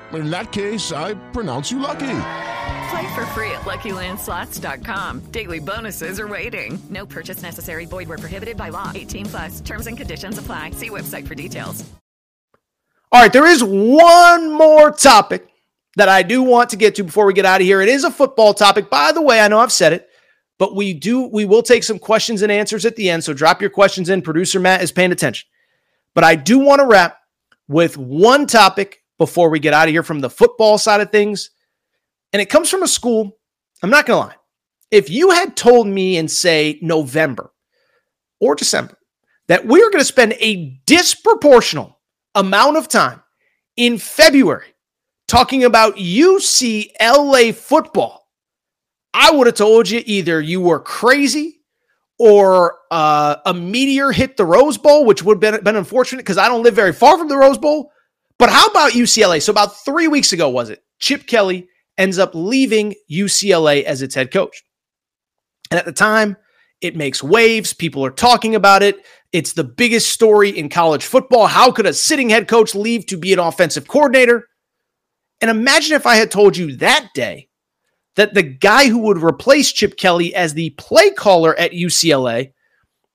in 0.19 0.29
that 0.29 0.51
case, 0.51 0.91
I 0.91 1.13
pronounce 1.31 1.71
you 1.71 1.79
lucky. 1.79 2.17
Play 2.91 3.13
for 3.15 3.25
free 3.27 3.51
at 3.51 3.61
LuckyLandSlots.com. 3.61 5.19
Daily 5.31 5.59
bonuses 5.59 6.19
are 6.19 6.27
waiting. 6.27 6.81
No 6.89 7.05
purchase 7.05 7.41
necessary. 7.41 7.85
Void 7.85 8.09
were 8.09 8.17
prohibited 8.17 8.57
by 8.57 8.69
law. 8.69 8.91
18 8.93 9.25
plus. 9.27 9.61
Terms 9.61 9.87
and 9.87 9.95
conditions 9.95 10.37
apply. 10.37 10.71
See 10.71 10.89
website 10.89 11.27
for 11.27 11.35
details. 11.35 11.85
All 13.13 13.21
right, 13.21 13.33
there 13.33 13.47
is 13.47 13.61
one 13.61 14.51
more 14.51 14.91
topic 14.91 15.47
that 15.97 16.07
I 16.07 16.23
do 16.23 16.41
want 16.41 16.69
to 16.69 16.77
get 16.77 16.95
to 16.95 17.03
before 17.03 17.25
we 17.25 17.33
get 17.33 17.45
out 17.45 17.59
of 17.59 17.67
here. 17.67 17.81
It 17.81 17.89
is 17.89 18.05
a 18.05 18.11
football 18.11 18.53
topic. 18.53 18.89
By 18.89 19.11
the 19.11 19.21
way, 19.21 19.41
I 19.41 19.49
know 19.49 19.59
I've 19.59 19.71
said 19.71 19.91
it, 19.91 20.07
but 20.57 20.75
we 20.75 20.93
do 20.93 21.27
we 21.27 21.43
will 21.43 21.63
take 21.63 21.83
some 21.83 21.99
questions 21.99 22.41
and 22.41 22.51
answers 22.51 22.85
at 22.85 22.95
the 22.95 23.09
end. 23.09 23.23
So 23.25 23.33
drop 23.33 23.59
your 23.59 23.69
questions 23.69 24.09
in. 24.09 24.21
Producer 24.21 24.59
Matt 24.59 24.81
is 24.81 24.93
paying 24.93 25.11
attention. 25.11 25.47
But 26.13 26.23
I 26.23 26.35
do 26.35 26.59
want 26.59 26.79
to 26.79 26.87
wrap 26.87 27.17
with 27.67 27.97
one 27.97 28.47
topic 28.47 29.00
before 29.21 29.51
we 29.51 29.59
get 29.59 29.71
out 29.71 29.87
of 29.87 29.91
here 29.91 30.01
from 30.01 30.19
the 30.19 30.31
football 30.31 30.79
side 30.79 30.99
of 30.99 31.11
things. 31.11 31.51
And 32.33 32.41
it 32.41 32.49
comes 32.49 32.71
from 32.71 32.81
a 32.81 32.87
school, 32.87 33.37
I'm 33.83 33.91
not 33.91 34.07
going 34.07 34.19
to 34.19 34.27
lie. 34.29 34.35
If 34.89 35.11
you 35.11 35.29
had 35.29 35.55
told 35.55 35.85
me 35.85 36.17
in, 36.17 36.27
say, 36.27 36.79
November 36.81 37.53
or 38.39 38.55
December 38.55 38.97
that 39.47 39.63
we 39.63 39.79
are 39.79 39.91
going 39.91 40.01
to 40.01 40.05
spend 40.05 40.33
a 40.39 40.81
disproportional 40.87 41.97
amount 42.33 42.77
of 42.77 42.87
time 42.87 43.21
in 43.77 43.99
February 43.99 44.73
talking 45.27 45.63
about 45.63 45.97
UCLA 45.97 47.53
football, 47.53 48.27
I 49.13 49.29
would 49.29 49.45
have 49.45 49.55
told 49.55 49.87
you 49.87 50.01
either 50.03 50.41
you 50.41 50.61
were 50.61 50.79
crazy 50.79 51.61
or 52.17 52.79
uh, 52.89 53.35
a 53.45 53.53
meteor 53.53 54.11
hit 54.11 54.35
the 54.35 54.45
Rose 54.45 54.79
Bowl, 54.79 55.05
which 55.05 55.21
would 55.21 55.35
have 55.43 55.53
been, 55.53 55.63
been 55.63 55.75
unfortunate 55.75 56.21
because 56.21 56.39
I 56.39 56.47
don't 56.47 56.63
live 56.63 56.73
very 56.73 56.93
far 56.93 57.19
from 57.19 57.27
the 57.27 57.37
Rose 57.37 57.59
Bowl, 57.59 57.91
but 58.41 58.49
how 58.49 58.65
about 58.65 58.93
UCLA? 58.93 59.39
So 59.39 59.51
about 59.51 59.85
three 59.85 60.07
weeks 60.07 60.33
ago, 60.33 60.49
was 60.49 60.71
it? 60.71 60.81
Chip 60.97 61.27
Kelly 61.27 61.67
ends 61.99 62.17
up 62.17 62.31
leaving 62.33 62.95
UCLA 63.07 63.83
as 63.83 64.01
its 64.01 64.15
head 64.15 64.31
coach. 64.31 64.63
And 65.69 65.77
at 65.77 65.85
the 65.85 65.91
time, 65.91 66.35
it 66.81 66.95
makes 66.95 67.21
waves. 67.21 67.71
People 67.71 68.03
are 68.03 68.09
talking 68.09 68.55
about 68.55 68.81
it. 68.81 69.05
It's 69.31 69.53
the 69.53 69.63
biggest 69.63 70.09
story 70.09 70.49
in 70.49 70.69
college 70.69 71.05
football. 71.05 71.45
How 71.45 71.71
could 71.71 71.85
a 71.85 71.93
sitting 71.93 72.31
head 72.31 72.47
coach 72.47 72.73
leave 72.73 73.05
to 73.05 73.17
be 73.17 73.31
an 73.31 73.37
offensive 73.37 73.87
coordinator? 73.87 74.47
And 75.39 75.51
imagine 75.51 75.95
if 75.95 76.07
I 76.07 76.15
had 76.15 76.31
told 76.31 76.57
you 76.57 76.77
that 76.77 77.09
day 77.13 77.47
that 78.15 78.33
the 78.33 78.41
guy 78.41 78.87
who 78.87 78.97
would 79.01 79.21
replace 79.21 79.71
Chip 79.71 79.97
Kelly 79.97 80.33
as 80.33 80.55
the 80.55 80.71
play 80.71 81.11
caller 81.11 81.55
at 81.59 81.73
UCLA 81.73 82.53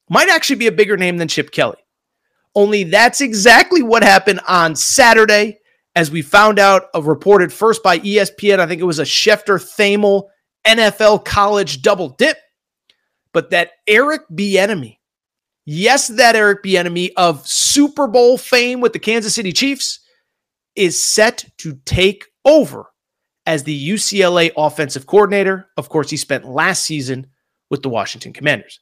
might 0.09 0.29
actually 0.29 0.55
be 0.55 0.69
a 0.69 0.73
bigger 0.73 0.97
name 0.97 1.17
than 1.17 1.27
Chip 1.27 1.51
Kelly. 1.51 1.79
Only 2.57 2.85
that's 2.85 3.21
exactly 3.21 3.83
what 3.83 4.03
happened 4.03 4.41
on 4.49 4.75
Saturday, 4.75 5.59
as 5.95 6.11
we 6.11 6.23
found 6.23 6.59
out, 6.59 6.85
uh, 6.95 7.03
reported 7.03 7.53
first 7.53 7.83
by 7.83 7.99
ESPN. 7.99 8.59
I 8.59 8.67
think 8.67 8.81
it 8.81 8.85
was 8.85 8.99
a 8.99 9.05
Schefter 9.05 9.61
Thamel 9.61 10.29
NFL 10.67 11.27
college 11.27 11.83
double 11.83 12.09
dip. 12.09 12.39
But 13.35 13.51
that 13.51 13.73
Eric 13.87 14.23
Bieniemy, 14.33 14.97
yes, 15.67 16.09
that 16.09 16.35
Eric 16.35 16.65
Bieniemy 16.65 17.11
of 17.19 17.47
Super 17.47 18.09
Bowl 18.09 18.39
fame 18.39 18.81
with 18.81 18.95
the 18.95 18.99
Kansas 18.99 19.35
City 19.35 19.53
Chiefs, 19.53 20.01
is 20.75 21.03
set 21.03 21.45
to 21.59 21.79
take 21.85 22.25
over 22.47 22.87
as 23.45 23.65
the 23.65 23.91
UCLA 23.91 24.51
offensive 24.57 25.07
coordinator. 25.07 25.69
Of 25.77 25.91
course, 25.91 26.09
he 26.09 26.17
spent 26.17 26.49
last 26.49 26.85
season 26.85 27.27
with 27.69 27.83
the 27.83 27.91
Washington 27.91 28.33
Commanders. 28.33 28.81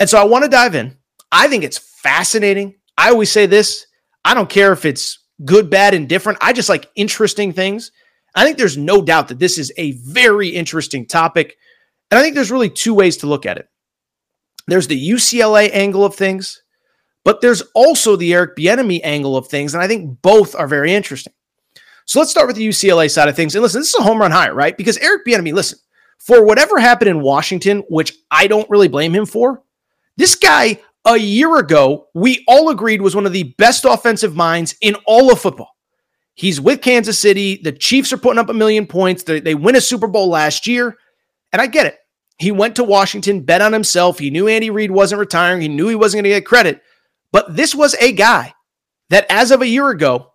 And 0.00 0.10
so 0.10 0.20
I 0.20 0.24
want 0.24 0.42
to 0.42 0.50
dive 0.50 0.74
in. 0.74 0.96
I 1.30 1.46
think 1.46 1.62
it's 1.62 1.78
fascinating. 1.78 2.74
I 2.96 3.10
always 3.10 3.30
say 3.30 3.46
this 3.46 3.86
I 4.24 4.34
don't 4.34 4.50
care 4.50 4.72
if 4.72 4.84
it's 4.84 5.20
good, 5.44 5.70
bad, 5.70 5.94
and 5.94 6.08
different. 6.08 6.38
I 6.40 6.52
just 6.52 6.68
like 6.68 6.90
interesting 6.96 7.52
things. 7.52 7.92
I 8.34 8.44
think 8.44 8.58
there's 8.58 8.76
no 8.76 9.02
doubt 9.02 9.28
that 9.28 9.38
this 9.38 9.58
is 9.58 9.72
a 9.76 9.92
very 9.92 10.48
interesting 10.48 11.06
topic. 11.06 11.56
And 12.10 12.18
I 12.18 12.22
think 12.22 12.34
there's 12.34 12.50
really 12.50 12.70
two 12.70 12.94
ways 12.94 13.18
to 13.18 13.26
look 13.26 13.46
at 13.46 13.56
it. 13.56 13.68
There's 14.66 14.88
the 14.88 15.10
UCLA 15.10 15.70
angle 15.72 16.04
of 16.04 16.14
things, 16.14 16.62
but 17.24 17.40
there's 17.40 17.62
also 17.74 18.16
the 18.16 18.34
Eric 18.34 18.56
Bieniemy 18.56 19.00
angle 19.04 19.36
of 19.36 19.48
things, 19.48 19.74
and 19.74 19.82
I 19.82 19.86
think 19.86 20.20
both 20.22 20.54
are 20.54 20.66
very 20.66 20.92
interesting. 20.92 21.32
So 22.04 22.18
let's 22.18 22.30
start 22.30 22.46
with 22.46 22.56
the 22.56 22.68
UCLA 22.68 23.10
side 23.10 23.28
of 23.28 23.36
things. 23.36 23.54
And 23.54 23.62
listen, 23.62 23.80
this 23.80 23.94
is 23.94 24.00
a 24.00 24.04
home 24.04 24.18
run 24.18 24.30
hire, 24.30 24.54
right? 24.54 24.76
Because 24.76 24.96
Eric 24.98 25.24
Bieniemy, 25.26 25.52
listen, 25.52 25.78
for 26.18 26.44
whatever 26.44 26.78
happened 26.78 27.10
in 27.10 27.20
Washington, 27.20 27.82
which 27.88 28.12
I 28.30 28.46
don't 28.46 28.70
really 28.70 28.88
blame 28.88 29.14
him 29.14 29.26
for, 29.26 29.62
this 30.16 30.34
guy 30.34 30.80
a 31.06 31.16
year 31.16 31.56
ago 31.56 32.08
we 32.14 32.44
all 32.48 32.68
agreed 32.68 33.00
was 33.00 33.14
one 33.14 33.26
of 33.26 33.32
the 33.32 33.54
best 33.58 33.84
offensive 33.84 34.34
minds 34.34 34.74
in 34.80 34.96
all 35.06 35.32
of 35.32 35.40
football. 35.40 35.70
He's 36.34 36.60
with 36.60 36.82
Kansas 36.82 37.18
City. 37.18 37.60
The 37.62 37.72
Chiefs 37.72 38.12
are 38.12 38.18
putting 38.18 38.38
up 38.38 38.50
a 38.50 38.54
million 38.54 38.86
points. 38.86 39.22
They, 39.22 39.40
they 39.40 39.54
win 39.54 39.76
a 39.76 39.80
Super 39.80 40.06
Bowl 40.06 40.28
last 40.28 40.66
year, 40.66 40.96
and 41.52 41.62
I 41.62 41.66
get 41.66 41.86
it. 41.86 41.96
He 42.38 42.52
went 42.52 42.76
to 42.76 42.84
Washington, 42.84 43.40
bet 43.40 43.62
on 43.62 43.72
himself. 43.72 44.18
He 44.18 44.28
knew 44.28 44.46
Andy 44.46 44.68
Reid 44.68 44.90
wasn't 44.90 45.20
retiring. 45.20 45.62
He 45.62 45.68
knew 45.68 45.88
he 45.88 45.94
wasn't 45.94 46.18
going 46.18 46.24
to 46.34 46.40
get 46.40 46.44
credit. 46.44 46.82
But 47.32 47.56
this 47.56 47.74
was 47.74 47.94
a 47.94 48.12
guy 48.12 48.52
that, 49.08 49.24
as 49.30 49.50
of 49.50 49.62
a 49.62 49.66
year 49.66 49.88
ago, 49.88 50.32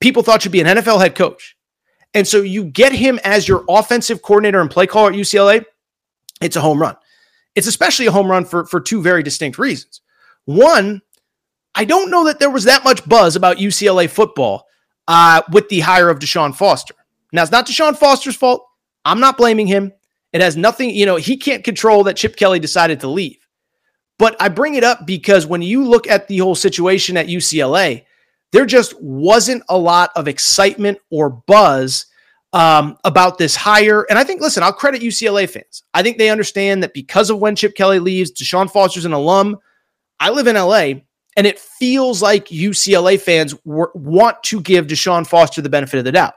people 0.00 0.22
thought 0.22 0.42
should 0.42 0.52
be 0.52 0.60
an 0.60 0.78
NFL 0.78 1.00
head 1.00 1.16
coach. 1.16 1.56
And 2.14 2.26
so 2.26 2.40
you 2.42 2.64
get 2.64 2.92
him 2.92 3.18
as 3.24 3.48
your 3.48 3.64
offensive 3.68 4.22
coordinator 4.22 4.60
and 4.60 4.70
play 4.70 4.86
caller 4.86 5.10
at 5.10 5.16
UCLA, 5.16 5.64
it's 6.40 6.56
a 6.56 6.60
home 6.60 6.80
run. 6.80 6.96
It's 7.56 7.66
especially 7.66 8.06
a 8.06 8.12
home 8.12 8.30
run 8.30 8.44
for, 8.44 8.64
for 8.66 8.80
two 8.80 9.02
very 9.02 9.24
distinct 9.24 9.58
reasons. 9.58 10.00
One, 10.44 11.02
I 11.74 11.84
don't 11.84 12.10
know 12.10 12.24
that 12.24 12.38
there 12.38 12.50
was 12.50 12.64
that 12.64 12.84
much 12.84 13.08
buzz 13.08 13.36
about 13.36 13.58
UCLA 13.58 14.08
football 14.08 14.66
uh, 15.08 15.42
with 15.52 15.68
the 15.68 15.80
hire 15.80 16.08
of 16.08 16.18
Deshaun 16.18 16.54
Foster. 16.54 16.94
Now, 17.32 17.42
it's 17.42 17.52
not 17.52 17.66
Deshaun 17.66 17.96
Foster's 17.96 18.36
fault. 18.36 18.66
I'm 19.04 19.20
not 19.20 19.36
blaming 19.36 19.66
him. 19.66 19.92
It 20.32 20.40
has 20.40 20.56
nothing, 20.56 20.90
you 20.90 21.06
know, 21.06 21.16
he 21.16 21.36
can't 21.36 21.64
control 21.64 22.04
that 22.04 22.16
Chip 22.16 22.36
Kelly 22.36 22.60
decided 22.60 23.00
to 23.00 23.08
leave. 23.08 23.38
But 24.18 24.36
I 24.40 24.48
bring 24.48 24.74
it 24.74 24.84
up 24.84 25.06
because 25.06 25.46
when 25.46 25.62
you 25.62 25.84
look 25.84 26.06
at 26.06 26.28
the 26.28 26.38
whole 26.38 26.54
situation 26.54 27.16
at 27.16 27.26
UCLA, 27.26 28.04
there 28.52 28.66
just 28.66 29.00
wasn't 29.00 29.62
a 29.68 29.78
lot 29.78 30.10
of 30.16 30.28
excitement 30.28 30.98
or 31.10 31.30
buzz 31.30 32.06
um, 32.52 32.96
about 33.04 33.38
this 33.38 33.56
hire. 33.56 34.06
And 34.10 34.18
I 34.18 34.24
think, 34.24 34.40
listen, 34.40 34.62
I'll 34.62 34.72
credit 34.72 35.02
UCLA 35.02 35.48
fans. 35.48 35.84
I 35.94 36.02
think 36.02 36.18
they 36.18 36.30
understand 36.30 36.82
that 36.82 36.94
because 36.94 37.30
of 37.30 37.38
when 37.38 37.56
Chip 37.56 37.74
Kelly 37.74 37.98
leaves, 37.98 38.32
Deshaun 38.32 38.70
Foster's 38.70 39.04
an 39.04 39.12
alum. 39.12 39.56
I 40.20 40.30
live 40.30 40.46
in 40.46 40.54
LA, 40.56 41.00
and 41.36 41.46
it 41.46 41.58
feels 41.58 42.22
like 42.22 42.46
UCLA 42.46 43.20
fans 43.20 43.54
w- 43.66 43.90
want 43.94 44.42
to 44.44 44.60
give 44.60 44.86
Deshaun 44.86 45.26
Foster 45.26 45.62
the 45.62 45.68
benefit 45.68 45.98
of 45.98 46.04
the 46.04 46.12
doubt. 46.12 46.34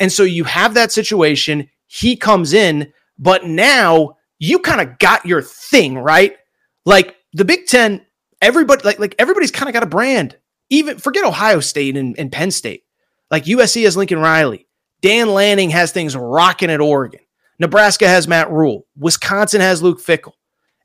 And 0.00 0.12
so 0.12 0.24
you 0.24 0.44
have 0.44 0.74
that 0.74 0.92
situation. 0.92 1.70
He 1.86 2.16
comes 2.16 2.52
in 2.52 2.92
but 3.18 3.46
now 3.46 4.16
you 4.38 4.58
kind 4.58 4.80
of 4.80 4.98
got 4.98 5.24
your 5.26 5.42
thing, 5.42 5.98
right? 5.98 6.36
Like 6.84 7.16
the 7.32 7.44
Big 7.44 7.66
Ten, 7.66 8.04
everybody, 8.40 8.82
like, 8.84 8.98
like 8.98 9.14
everybody's 9.18 9.50
kind 9.50 9.68
of 9.68 9.72
got 9.72 9.82
a 9.82 9.86
brand. 9.86 10.36
Even 10.70 10.98
forget 10.98 11.24
Ohio 11.24 11.60
State 11.60 11.96
and, 11.96 12.18
and 12.18 12.32
Penn 12.32 12.50
State. 12.50 12.84
Like 13.30 13.44
USC 13.44 13.84
has 13.84 13.96
Lincoln 13.96 14.18
Riley. 14.18 14.66
Dan 15.00 15.28
Lanning 15.28 15.70
has 15.70 15.92
things 15.92 16.16
rocking 16.16 16.70
at 16.70 16.80
Oregon. 16.80 17.20
Nebraska 17.58 18.08
has 18.08 18.26
Matt 18.26 18.50
Rhule. 18.50 18.86
Wisconsin 18.96 19.60
has 19.60 19.82
Luke 19.82 20.00
Fickell. 20.00 20.32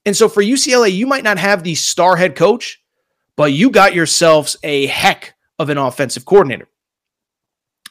And 0.06 0.16
so 0.16 0.30
for 0.30 0.42
UCLA, 0.42 0.92
you 0.92 1.08
might 1.08 1.24
not 1.24 1.38
have 1.38 1.64
the 1.64 1.76
star 1.76 2.16
head 2.16 2.36
coach, 2.36 2.82
but 3.36 3.54
you 3.54 3.70
got 3.70 3.94
yourselves 3.94 4.58
a 4.64 4.88
heck 4.88 5.36
of 5.58 5.70
an 5.70 5.78
offensive 5.78 6.26
coordinator. 6.26 6.68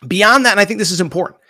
Beyond 0.07 0.47
that, 0.47 0.53
and 0.53 0.61
I 0.61 0.65
think 0.65 0.79
this 0.79 0.91
is 0.91 1.01
important, 1.01 1.41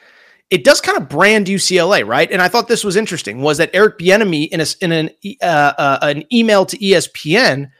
it 0.51 0.65
does 0.65 0.81
kind 0.81 0.97
of 0.97 1.09
brand 1.09 1.47
UCLA, 1.47 2.07
right? 2.07 2.31
And 2.31 2.41
I 2.41 2.49
thought 2.49 2.69
this 2.69 2.85
was 2.85 2.97
interesting 2.97 3.43
was 3.43 3.59
that 3.59 3.71
Eric 3.75 3.99
Bieniemy 3.99 4.49
in, 4.49 4.61
a, 4.61 4.67
in 4.81 4.93
an 4.93 5.11
uh, 5.43 5.73
uh, 5.79 5.99
an 6.03 6.25
email 6.33 6.65
to 6.67 6.79
ESPN, 6.79 7.71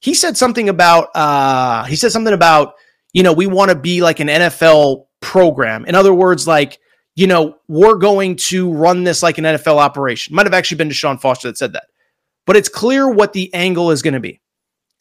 he 0.00 0.14
said 0.14 0.36
something 0.36 0.68
about 0.68 1.08
uh, 1.14 1.84
he 1.84 1.96
said 1.96 2.12
something 2.12 2.34
about 2.34 2.74
you 3.12 3.22
know 3.22 3.32
we 3.32 3.46
want 3.46 3.70
to 3.70 3.76
be 3.76 4.02
like 4.02 4.20
an 4.20 4.28
NFL 4.28 5.06
program. 5.20 5.86
In 5.86 5.94
other 5.94 6.12
words, 6.12 6.46
like 6.46 6.78
you 7.14 7.26
know 7.26 7.56
we're 7.66 7.96
going 7.96 8.36
to 8.36 8.70
run 8.70 9.04
this 9.04 9.22
like 9.22 9.38
an 9.38 9.44
NFL 9.44 9.78
operation. 9.78 10.34
Might 10.34 10.46
have 10.46 10.54
actually 10.54 10.78
been 10.78 10.90
Deshaun 10.90 11.18
Foster 11.18 11.48
that 11.48 11.56
said 11.56 11.72
that, 11.72 11.84
but 12.46 12.56
it's 12.56 12.68
clear 12.68 13.08
what 13.08 13.32
the 13.32 13.52
angle 13.54 13.90
is 13.90 14.02
going 14.02 14.14
to 14.14 14.20
be. 14.20 14.40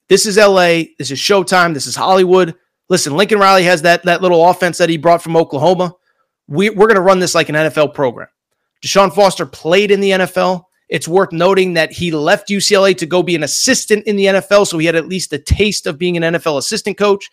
This 0.09 0.25
is 0.25 0.37
LA. 0.37 0.83
This 0.97 1.11
is 1.11 1.19
Showtime. 1.19 1.73
This 1.73 1.87
is 1.87 1.95
Hollywood. 1.95 2.55
Listen, 2.89 3.15
Lincoln 3.15 3.39
Riley 3.39 3.63
has 3.63 3.81
that 3.83 4.03
that 4.03 4.21
little 4.21 4.49
offense 4.49 4.77
that 4.77 4.89
he 4.89 4.97
brought 4.97 5.21
from 5.21 5.37
Oklahoma 5.37 5.95
we, 6.51 6.69
we're 6.69 6.87
going 6.87 6.95
to 6.95 7.01
run 7.01 7.19
this 7.19 7.33
like 7.33 7.49
an 7.49 7.55
NFL 7.55 7.93
program. 7.93 8.27
Deshaun 8.83 9.13
Foster 9.13 9.45
played 9.45 9.89
in 9.89 10.01
the 10.01 10.11
NFL. 10.11 10.65
It's 10.89 11.07
worth 11.07 11.31
noting 11.31 11.75
that 11.75 11.93
he 11.93 12.11
left 12.11 12.49
UCLA 12.49 12.97
to 12.97 13.05
go 13.05 13.23
be 13.23 13.35
an 13.35 13.43
assistant 13.43 14.05
in 14.05 14.17
the 14.17 14.25
NFL, 14.25 14.67
so 14.67 14.77
he 14.77 14.85
had 14.85 14.95
at 14.95 15.07
least 15.07 15.31
a 15.31 15.37
taste 15.37 15.87
of 15.87 15.97
being 15.97 16.17
an 16.17 16.33
NFL 16.33 16.57
assistant 16.57 16.97
coach. 16.97 17.29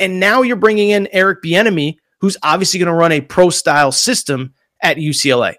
And 0.00 0.18
now 0.18 0.42
you're 0.42 0.56
bringing 0.56 0.90
in 0.90 1.08
Eric 1.12 1.42
Bieniemy, 1.42 1.98
who's 2.20 2.36
obviously 2.42 2.80
going 2.80 2.88
to 2.88 2.94
run 2.94 3.12
a 3.12 3.20
pro 3.20 3.50
style 3.50 3.92
system 3.92 4.54
at 4.82 4.96
UCLA. 4.96 5.54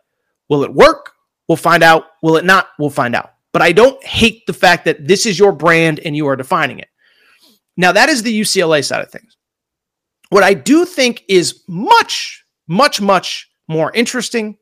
Will 0.50 0.64
it 0.64 0.74
work? 0.74 1.14
We'll 1.48 1.56
find 1.56 1.84
out. 1.84 2.06
Will 2.22 2.36
it 2.36 2.46
not? 2.46 2.68
We'll 2.78 2.90
find 2.90 3.16
out. 3.16 3.32
But 3.52 3.62
I 3.62 3.72
don't 3.72 4.04
hate 4.04 4.46
the 4.46 4.54
fact 4.54 4.86
that 4.86 5.08
this 5.08 5.26
is 5.26 5.40
your 5.40 5.52
brand 5.52 6.00
and 6.00 6.16
you 6.16 6.28
are 6.28 6.36
defining 6.36 6.80
it. 6.80 6.90
Now, 7.78 7.92
that 7.94 8.10
is 8.10 8.24
the 8.24 8.42
UCLA 8.42 8.86
side 8.86 9.02
of 9.02 9.10
things. 9.10 9.38
What 10.30 10.44
I 10.44 10.54
do 10.54 10.86
think 10.86 11.24
is 11.28 11.64
much, 11.68 12.46
much, 12.68 13.02
much 13.02 13.50
more 13.68 13.92
interesting 13.94 14.58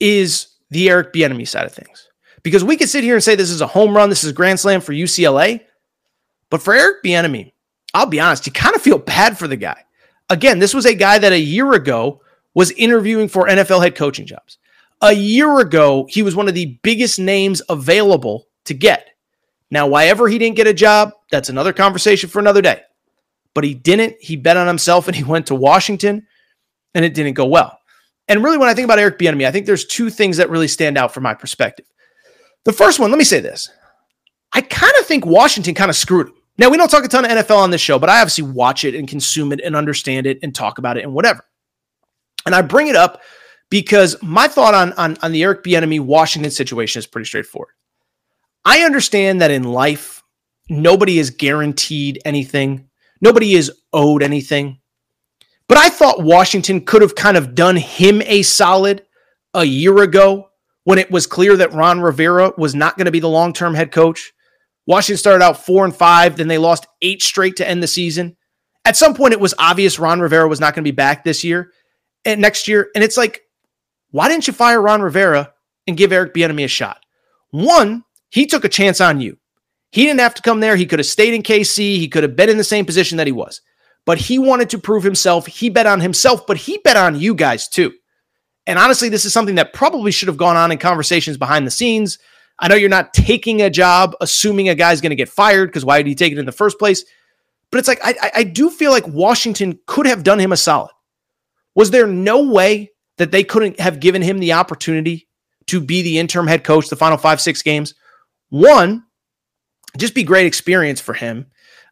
is 0.00 0.48
the 0.70 0.90
Eric 0.90 1.12
Bieniemy 1.12 1.48
side 1.48 1.64
of 1.64 1.72
things. 1.72 2.08
Because 2.42 2.64
we 2.64 2.76
could 2.76 2.88
sit 2.88 3.04
here 3.04 3.14
and 3.14 3.24
say 3.24 3.34
this 3.34 3.50
is 3.50 3.60
a 3.60 3.66
home 3.66 3.96
run, 3.96 4.10
this 4.10 4.24
is 4.24 4.30
a 4.30 4.34
grand 4.34 4.60
slam 4.60 4.80
for 4.80 4.92
UCLA, 4.92 5.60
but 6.50 6.62
for 6.62 6.74
Eric 6.74 7.02
Bieniemy, 7.02 7.52
I'll 7.94 8.06
be 8.06 8.20
honest, 8.20 8.46
you 8.46 8.52
kind 8.52 8.76
of 8.76 8.82
feel 8.82 8.98
bad 8.98 9.38
for 9.38 9.48
the 9.48 9.56
guy. 9.56 9.84
Again, 10.30 10.58
this 10.58 10.74
was 10.74 10.86
a 10.86 10.94
guy 10.94 11.18
that 11.18 11.32
a 11.32 11.38
year 11.38 11.72
ago 11.72 12.20
was 12.54 12.70
interviewing 12.72 13.28
for 13.28 13.46
NFL 13.46 13.82
head 13.82 13.96
coaching 13.96 14.26
jobs. 14.26 14.58
A 15.00 15.12
year 15.12 15.60
ago, 15.60 16.06
he 16.08 16.22
was 16.22 16.34
one 16.34 16.48
of 16.48 16.54
the 16.54 16.78
biggest 16.82 17.18
names 17.18 17.62
available 17.68 18.48
to 18.64 18.74
get. 18.74 19.10
Now, 19.70 19.86
why 19.86 20.06
ever 20.06 20.28
he 20.28 20.38
didn't 20.38 20.56
get 20.56 20.66
a 20.66 20.74
job, 20.74 21.12
that's 21.30 21.48
another 21.48 21.72
conversation 21.72 22.28
for 22.28 22.38
another 22.38 22.62
day. 22.62 22.82
But 23.54 23.64
he 23.64 23.74
didn't. 23.74 24.16
He 24.20 24.36
bet 24.36 24.56
on 24.56 24.66
himself 24.66 25.06
and 25.06 25.16
he 25.16 25.24
went 25.24 25.46
to 25.48 25.54
Washington 25.54 26.26
and 26.94 27.04
it 27.04 27.14
didn't 27.14 27.34
go 27.34 27.46
well. 27.46 27.78
And 28.28 28.44
really, 28.44 28.58
when 28.58 28.68
I 28.68 28.74
think 28.74 28.84
about 28.84 28.98
Eric 28.98 29.18
Bieniemy, 29.18 29.46
I 29.46 29.50
think 29.50 29.66
there's 29.66 29.86
two 29.86 30.10
things 30.10 30.36
that 30.36 30.50
really 30.50 30.68
stand 30.68 30.98
out 30.98 31.14
from 31.14 31.22
my 31.22 31.34
perspective. 31.34 31.86
The 32.64 32.72
first 32.72 33.00
one, 33.00 33.10
let 33.10 33.18
me 33.18 33.24
say 33.24 33.40
this: 33.40 33.70
I 34.52 34.60
kind 34.60 34.92
of 34.98 35.06
think 35.06 35.24
Washington 35.24 35.74
kind 35.74 35.90
of 35.90 35.96
screwed 35.96 36.28
him. 36.28 36.34
Now 36.58 36.68
we 36.68 36.76
don't 36.76 36.90
talk 36.90 37.04
a 37.04 37.08
ton 37.08 37.24
of 37.24 37.30
NFL 37.30 37.56
on 37.56 37.70
this 37.70 37.80
show, 37.80 37.98
but 37.98 38.10
I 38.10 38.20
obviously 38.20 38.44
watch 38.44 38.84
it 38.84 38.94
and 38.94 39.08
consume 39.08 39.52
it 39.52 39.60
and 39.64 39.74
understand 39.74 40.26
it 40.26 40.38
and 40.42 40.54
talk 40.54 40.78
about 40.78 40.98
it 40.98 41.04
and 41.04 41.14
whatever. 41.14 41.44
And 42.44 42.54
I 42.54 42.62
bring 42.62 42.88
it 42.88 42.96
up 42.96 43.22
because 43.70 44.16
my 44.22 44.48
thought 44.48 44.74
on 44.74 44.92
on, 44.94 45.16
on 45.22 45.32
the 45.32 45.42
Eric 45.42 45.64
Bieniemy 45.64 46.00
Washington 46.00 46.50
situation 46.50 46.98
is 46.98 47.06
pretty 47.06 47.26
straightforward. 47.26 47.74
I 48.64 48.80
understand 48.80 49.40
that 49.40 49.50
in 49.50 49.64
life, 49.64 50.22
nobody 50.68 51.18
is 51.18 51.30
guaranteed 51.30 52.20
anything. 52.24 52.88
Nobody 53.20 53.54
is 53.54 53.72
owed 53.92 54.22
anything. 54.22 54.78
But 55.68 55.78
I 55.78 55.88
thought 55.88 56.22
Washington 56.22 56.80
could 56.80 57.02
have 57.02 57.14
kind 57.14 57.36
of 57.36 57.54
done 57.54 57.76
him 57.76 58.22
a 58.22 58.42
solid 58.42 59.04
a 59.54 59.64
year 59.64 59.98
ago 59.98 60.48
when 60.84 60.98
it 60.98 61.10
was 61.10 61.26
clear 61.26 61.56
that 61.56 61.72
Ron 61.72 62.00
Rivera 62.00 62.52
was 62.56 62.74
not 62.74 62.96
going 62.96 63.04
to 63.04 63.10
be 63.10 63.20
the 63.20 63.28
long 63.28 63.52
term 63.52 63.74
head 63.74 63.92
coach. 63.92 64.32
Washington 64.86 65.18
started 65.18 65.44
out 65.44 65.64
four 65.64 65.84
and 65.84 65.94
five, 65.94 66.36
then 66.36 66.48
they 66.48 66.56
lost 66.56 66.86
eight 67.02 67.22
straight 67.22 67.56
to 67.56 67.68
end 67.68 67.82
the 67.82 67.86
season. 67.86 68.36
At 68.86 68.96
some 68.96 69.12
point, 69.12 69.34
it 69.34 69.40
was 69.40 69.52
obvious 69.58 69.98
Ron 69.98 70.20
Rivera 70.20 70.48
was 70.48 70.60
not 70.60 70.74
going 70.74 70.82
to 70.82 70.90
be 70.90 70.96
back 70.96 71.24
this 71.24 71.44
year 71.44 71.72
and 72.24 72.40
next 72.40 72.68
year. 72.68 72.88
And 72.94 73.04
it's 73.04 73.18
like, 73.18 73.42
why 74.10 74.28
didn't 74.28 74.46
you 74.46 74.52
fire 74.52 74.80
Ron 74.80 75.02
Rivera 75.02 75.52
and 75.86 75.96
give 75.96 76.12
Eric 76.12 76.34
Bieniemy 76.34 76.64
a 76.64 76.68
shot? 76.68 77.04
One, 77.50 78.04
he 78.30 78.46
took 78.46 78.64
a 78.64 78.68
chance 78.68 79.00
on 79.00 79.20
you. 79.20 79.38
He 79.90 80.04
didn't 80.04 80.20
have 80.20 80.34
to 80.34 80.42
come 80.42 80.60
there. 80.60 80.76
He 80.76 80.86
could 80.86 80.98
have 80.98 81.06
stayed 81.06 81.34
in 81.34 81.42
KC. 81.42 81.96
He 81.96 82.08
could 82.08 82.22
have 82.22 82.36
been 82.36 82.50
in 82.50 82.58
the 82.58 82.64
same 82.64 82.84
position 82.84 83.16
that 83.18 83.26
he 83.26 83.32
was 83.32 83.60
but 84.08 84.16
he 84.16 84.38
wanted 84.38 84.70
to 84.70 84.78
prove 84.78 85.02
himself. 85.02 85.44
He 85.44 85.68
bet 85.68 85.86
on 85.86 86.00
himself, 86.00 86.46
but 86.46 86.56
he 86.56 86.78
bet 86.78 86.96
on 86.96 87.20
you 87.20 87.34
guys 87.34 87.68
too. 87.68 87.92
And 88.66 88.78
honestly, 88.78 89.10
this 89.10 89.26
is 89.26 89.34
something 89.34 89.56
that 89.56 89.74
probably 89.74 90.12
should 90.12 90.28
have 90.28 90.38
gone 90.38 90.56
on 90.56 90.72
in 90.72 90.78
conversations 90.78 91.36
behind 91.36 91.66
the 91.66 91.70
scenes. 91.70 92.18
I 92.58 92.68
know 92.68 92.74
you're 92.74 92.88
not 92.88 93.12
taking 93.12 93.60
a 93.60 93.68
job 93.68 94.16
assuming 94.22 94.70
a 94.70 94.74
guy's 94.74 95.02
going 95.02 95.10
to 95.10 95.14
get 95.14 95.28
fired 95.28 95.66
because 95.66 95.84
why 95.84 95.98
did 95.98 96.06
he 96.06 96.14
take 96.14 96.32
it 96.32 96.38
in 96.38 96.46
the 96.46 96.52
first 96.52 96.78
place? 96.78 97.04
But 97.70 97.80
it's 97.80 97.88
like, 97.88 98.00
I, 98.02 98.30
I 98.34 98.44
do 98.44 98.70
feel 98.70 98.92
like 98.92 99.06
Washington 99.06 99.78
could 99.84 100.06
have 100.06 100.24
done 100.24 100.38
him 100.38 100.52
a 100.52 100.56
solid. 100.56 100.92
Was 101.74 101.90
there 101.90 102.06
no 102.06 102.50
way 102.50 102.92
that 103.18 103.30
they 103.30 103.44
couldn't 103.44 103.78
have 103.80 104.00
given 104.00 104.22
him 104.22 104.38
the 104.38 104.52
opportunity 104.52 105.28
to 105.66 105.80
be 105.80 106.02
the 106.02 106.18
interim 106.18 106.46
head 106.46 106.64
coach 106.64 106.88
the 106.88 106.96
final 106.96 107.18
five, 107.18 107.40
six 107.40 107.62
games? 107.62 107.94
One, 108.48 109.04
just 109.96 110.14
be 110.14 110.22
great 110.22 110.46
experience 110.46 111.00
for 111.00 111.14
him. 111.14 111.46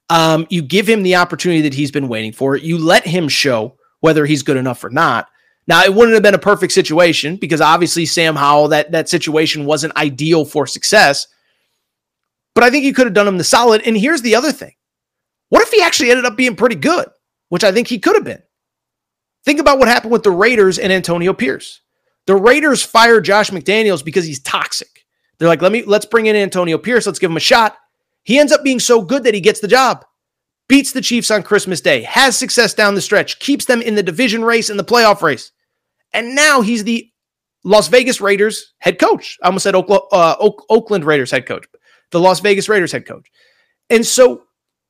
Um, 0.08 0.46
you 0.50 0.62
give 0.62 0.88
him 0.88 1.02
the 1.02 1.16
opportunity 1.16 1.62
that 1.62 1.74
he's 1.74 1.90
been 1.90 2.08
waiting 2.08 2.32
for. 2.32 2.56
You 2.56 2.78
let 2.78 3.06
him 3.06 3.28
show 3.28 3.76
whether 4.00 4.24
he's 4.24 4.42
good 4.42 4.56
enough 4.56 4.84
or 4.84 4.90
not. 4.90 5.28
Now, 5.66 5.82
it 5.82 5.92
wouldn't 5.92 6.14
have 6.14 6.22
been 6.22 6.34
a 6.34 6.38
perfect 6.38 6.72
situation 6.72 7.36
because 7.36 7.60
obviously 7.60 8.06
Sam 8.06 8.36
Howell, 8.36 8.68
that, 8.68 8.92
that 8.92 9.08
situation 9.08 9.64
wasn't 9.64 9.96
ideal 9.96 10.44
for 10.44 10.66
success. 10.66 11.26
But 12.54 12.62
I 12.62 12.70
think 12.70 12.84
you 12.84 12.94
could 12.94 13.06
have 13.06 13.14
done 13.14 13.26
him 13.26 13.36
the 13.36 13.44
solid. 13.44 13.82
And 13.84 13.96
here's 13.96 14.22
the 14.22 14.36
other 14.36 14.52
thing 14.52 14.74
what 15.48 15.62
if 15.62 15.70
he 15.70 15.82
actually 15.82 16.10
ended 16.10 16.24
up 16.24 16.36
being 16.36 16.56
pretty 16.56 16.76
good, 16.76 17.08
which 17.48 17.64
I 17.64 17.72
think 17.72 17.88
he 17.88 17.98
could 17.98 18.14
have 18.14 18.24
been? 18.24 18.42
Think 19.46 19.60
about 19.60 19.78
what 19.78 19.88
happened 19.88 20.12
with 20.12 20.24
the 20.24 20.30
Raiders 20.32 20.78
and 20.78 20.92
Antonio 20.92 21.32
Pierce. 21.32 21.80
The 22.26 22.34
Raiders 22.34 22.82
fired 22.82 23.24
Josh 23.24 23.50
McDaniels 23.50 24.04
because 24.04 24.26
he's 24.26 24.40
toxic. 24.40 25.06
They're 25.38 25.48
like, 25.48 25.62
let 25.62 25.70
me 25.70 25.84
let's 25.84 26.04
bring 26.04 26.26
in 26.26 26.34
Antonio 26.34 26.76
Pierce, 26.78 27.06
let's 27.06 27.20
give 27.20 27.30
him 27.30 27.36
a 27.36 27.40
shot. 27.40 27.76
He 28.24 28.38
ends 28.38 28.50
up 28.52 28.64
being 28.64 28.80
so 28.80 29.00
good 29.00 29.22
that 29.22 29.34
he 29.34 29.40
gets 29.40 29.60
the 29.60 29.68
job. 29.68 30.04
Beats 30.68 30.90
the 30.90 31.00
Chiefs 31.00 31.30
on 31.30 31.44
Christmas 31.44 31.80
Day, 31.80 32.02
has 32.02 32.36
success 32.36 32.74
down 32.74 32.96
the 32.96 33.00
stretch, 33.00 33.38
keeps 33.38 33.66
them 33.66 33.80
in 33.80 33.94
the 33.94 34.02
division 34.02 34.44
race 34.44 34.68
and 34.68 34.78
the 34.78 34.84
playoff 34.84 35.22
race. 35.22 35.52
And 36.12 36.34
now 36.34 36.60
he's 36.60 36.82
the 36.82 37.08
Las 37.62 37.86
Vegas 37.86 38.20
Raiders 38.20 38.74
head 38.78 38.98
coach. 38.98 39.38
I 39.42 39.46
almost 39.46 39.62
said 39.62 39.76
Oakland, 39.76 40.02
uh, 40.10 40.34
Oakland 40.40 41.04
Raiders 41.04 41.30
head 41.30 41.46
coach, 41.46 41.66
the 42.10 42.18
Las 42.18 42.40
Vegas 42.40 42.68
Raiders 42.68 42.90
head 42.90 43.06
coach. 43.06 43.30
And 43.90 44.04
so 44.04 44.45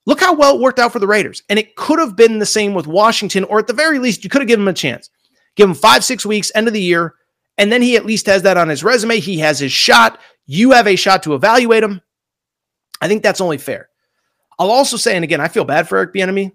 look 0.07 0.21
how 0.21 0.35
well 0.35 0.55
it 0.55 0.61
worked 0.61 0.79
out 0.79 0.93
for 0.93 0.99
the 0.99 1.07
Raiders. 1.07 1.43
And 1.49 1.59
it 1.59 1.77
could 1.77 1.99
have 1.99 2.17
been 2.17 2.39
the 2.39 2.47
same 2.47 2.73
with 2.73 2.87
Washington, 2.87 3.45
or 3.45 3.59
at 3.59 3.67
the 3.67 3.73
very 3.73 3.99
least, 3.99 4.25
you 4.25 4.31
could 4.31 4.41
have 4.41 4.49
given 4.49 4.65
him 4.65 4.69
a 4.69 4.73
chance. 4.73 5.11
Give 5.57 5.69
him 5.69 5.75
five, 5.75 6.05
six 6.05 6.25
weeks, 6.25 6.53
end 6.55 6.69
of 6.69 6.75
the 6.75 6.81
year, 6.81 7.15
and 7.59 7.71
then 7.71 7.83
he 7.83 7.97
at 7.97 8.07
least 8.07 8.27
has 8.27 8.43
that 8.43 8.57
on 8.57 8.69
his 8.69 8.85
resume. 8.85 9.21
He 9.21 9.39
has 9.39 9.59
his 9.59 9.73
shot. 9.73 10.19
You 10.47 10.73
have 10.73 10.87
a 10.87 10.97
shot 10.97 11.23
to 11.25 11.35
evaluate 11.35 11.83
him. 11.83 12.01
I 13.01 13.09
think 13.09 13.23
that's 13.23 13.41
only 13.41 13.59
fair. 13.59 13.89
I'll 14.59 14.71
also 14.71 14.97
say, 14.97 15.17
and 15.17 15.25
again, 15.25 15.41
I 15.41 15.49
feel 15.49 15.65
bad 15.65 15.89
for 15.89 15.99
Eric 15.99 16.15
Bieniemy. 16.15 16.53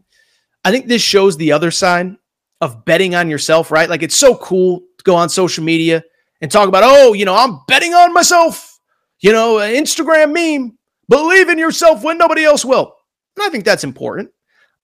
I 0.64 0.72
think 0.72 0.88
this 0.88 1.02
shows 1.02 1.38
the 1.38 1.52
other 1.52 1.72
side 1.72 2.16
of 2.62 2.86
betting 2.86 3.16
on 3.16 3.30
yourself, 3.30 3.72
right? 3.72 3.89
Like 3.89 4.04
it's 4.04 4.16
so 4.16 4.36
cool 4.36 4.82
to 4.97 5.04
go 5.04 5.16
on 5.16 5.30
social 5.30 5.64
media 5.64 6.04
and 6.41 6.52
talk 6.52 6.68
about, 6.68 6.84
oh, 6.84 7.14
you 7.14 7.26
know, 7.26 7.36
I'm 7.36 7.60
betting 7.68 7.93
on 7.93 8.14
myself. 8.14 8.80
You 9.20 9.32
know, 9.32 9.56
Instagram 9.56 10.34
meme. 10.34 10.78
Believe 11.10 11.49
in 11.49 11.58
yourself 11.58 12.04
when 12.04 12.18
nobody 12.18 12.43
else 12.43 12.64
will. 12.64 12.95
And 13.42 13.50
I 13.50 13.52
think 13.52 13.66
that's 13.66 13.84
important. 13.84 14.30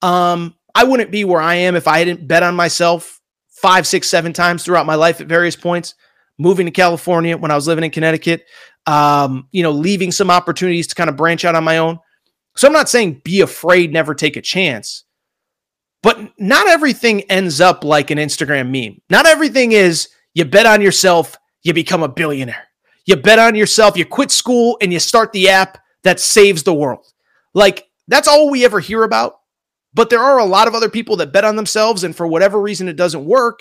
Um, 0.02 0.56
I 0.74 0.84
wouldn't 0.84 1.12
be 1.12 1.24
where 1.24 1.42
I 1.42 1.56
am 1.56 1.76
if 1.76 1.88
I 1.88 2.00
hadn't 2.00 2.28
bet 2.28 2.44
on 2.44 2.56
myself 2.56 3.22
five, 3.50 3.86
six, 3.86 4.10
seven 4.10 4.34
times 4.34 4.64
throughout 4.64 4.86
my 4.86 4.96
life 4.96 5.22
at 5.22 5.28
various 5.28 5.56
points. 5.56 5.96
Moving 6.40 6.66
to 6.66 6.72
California 6.72 7.36
when 7.36 7.50
I 7.50 7.56
was 7.56 7.68
living 7.68 7.84
in 7.84 7.90
Connecticut, 7.90 8.46
um, 8.86 9.48
you 9.52 9.64
know, 9.64 9.72
leaving 9.72 10.12
some 10.12 10.30
opportunities 10.30 10.86
to 10.88 10.96
kind 10.96 11.10
of 11.10 11.16
branch 11.16 11.46
out 11.46 11.56
on 11.56 11.64
my 11.64 11.80
own. 11.80 12.00
So 12.56 12.68
I'm 12.68 12.74
not 12.74 12.90
saying 12.90 13.22
be 13.24 13.42
afraid, 13.42 13.92
never 13.92 14.14
take 14.14 14.38
a 14.38 14.42
chance. 14.42 15.04
But 16.04 16.20
not 16.40 16.68
everything 16.68 17.22
ends 17.22 17.60
up 17.60 17.84
like 17.84 18.12
an 18.12 18.20
Instagram 18.20 18.70
meme. 18.70 19.02
Not 19.10 19.26
everything 19.26 19.72
is 19.72 20.10
you 20.36 20.46
bet 20.46 20.68
on 20.68 20.82
yourself, 20.82 21.36
you 21.64 21.74
become 21.74 22.04
a 22.04 22.08
billionaire. 22.08 22.68
You 23.06 23.16
bet 23.16 23.40
on 23.40 23.56
yourself, 23.56 23.98
you 23.98 24.06
quit 24.06 24.30
school, 24.30 24.78
and 24.80 24.94
you 24.94 25.00
start 25.00 25.32
the 25.32 25.50
app 25.50 25.80
that 26.04 26.20
saves 26.20 26.62
the 26.62 26.74
world. 26.74 27.06
Like, 27.56 27.87
that's 28.08 28.28
all 28.28 28.50
we 28.50 28.66
ever 28.66 28.80
hear 28.80 29.04
about. 29.04 29.36
But 29.94 30.10
there 30.10 30.22
are 30.22 30.40
a 30.40 30.46
lot 30.46 30.68
of 30.68 30.76
other 30.76 30.90
people 30.90 31.16
that 31.18 31.34
bet 31.34 31.46
on 31.46 31.56
themselves, 31.56 32.04
and 32.04 32.16
for 32.16 32.28
whatever 32.28 32.62
reason, 32.62 32.88
it 32.88 32.96
doesn't 32.98 33.26
work. 33.26 33.60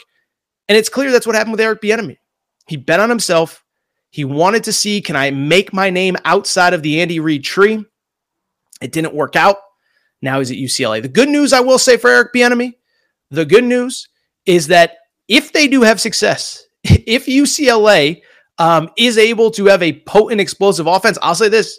And 0.68 0.76
it's 0.76 0.88
clear 0.88 1.10
that's 1.10 1.26
what 1.26 1.36
happened 1.36 1.52
with 1.52 1.60
Eric 1.60 1.80
Bieniemy. 1.80 2.16
He 2.68 2.76
bet 2.76 3.00
on 3.00 3.08
himself. 3.08 3.64
He 4.10 4.24
wanted 4.24 4.64
to 4.64 4.72
see, 4.72 5.00
can 5.00 5.16
I 5.16 5.30
make 5.30 5.72
my 5.72 5.90
name 5.90 6.16
outside 6.24 6.74
of 6.74 6.82
the 6.82 7.00
Andy 7.00 7.20
Reid 7.20 7.44
tree? 7.44 7.84
It 8.80 8.92
didn't 8.92 9.14
work 9.14 9.36
out. 9.36 9.56
Now 10.22 10.38
he's 10.38 10.50
at 10.50 10.56
UCLA. 10.56 11.02
The 11.02 11.08
good 11.08 11.28
news 11.28 11.52
I 11.52 11.60
will 11.60 11.78
say 11.78 11.96
for 11.96 12.10
Eric 12.10 12.32
Bieniemy, 12.34 12.74
the 13.30 13.44
good 13.44 13.64
news 13.64 14.08
is 14.44 14.68
that 14.68 14.96
if 15.28 15.52
they 15.52 15.68
do 15.68 15.82
have 15.82 16.00
success, 16.00 16.64
if 16.84 17.26
UCLA 17.26 18.22
um, 18.58 18.90
is 18.96 19.18
able 19.18 19.50
to 19.52 19.66
have 19.66 19.82
a 19.82 20.00
potent, 20.00 20.40
explosive 20.40 20.86
offense, 20.86 21.18
I'll 21.22 21.34
say 21.34 21.48
this: 21.48 21.78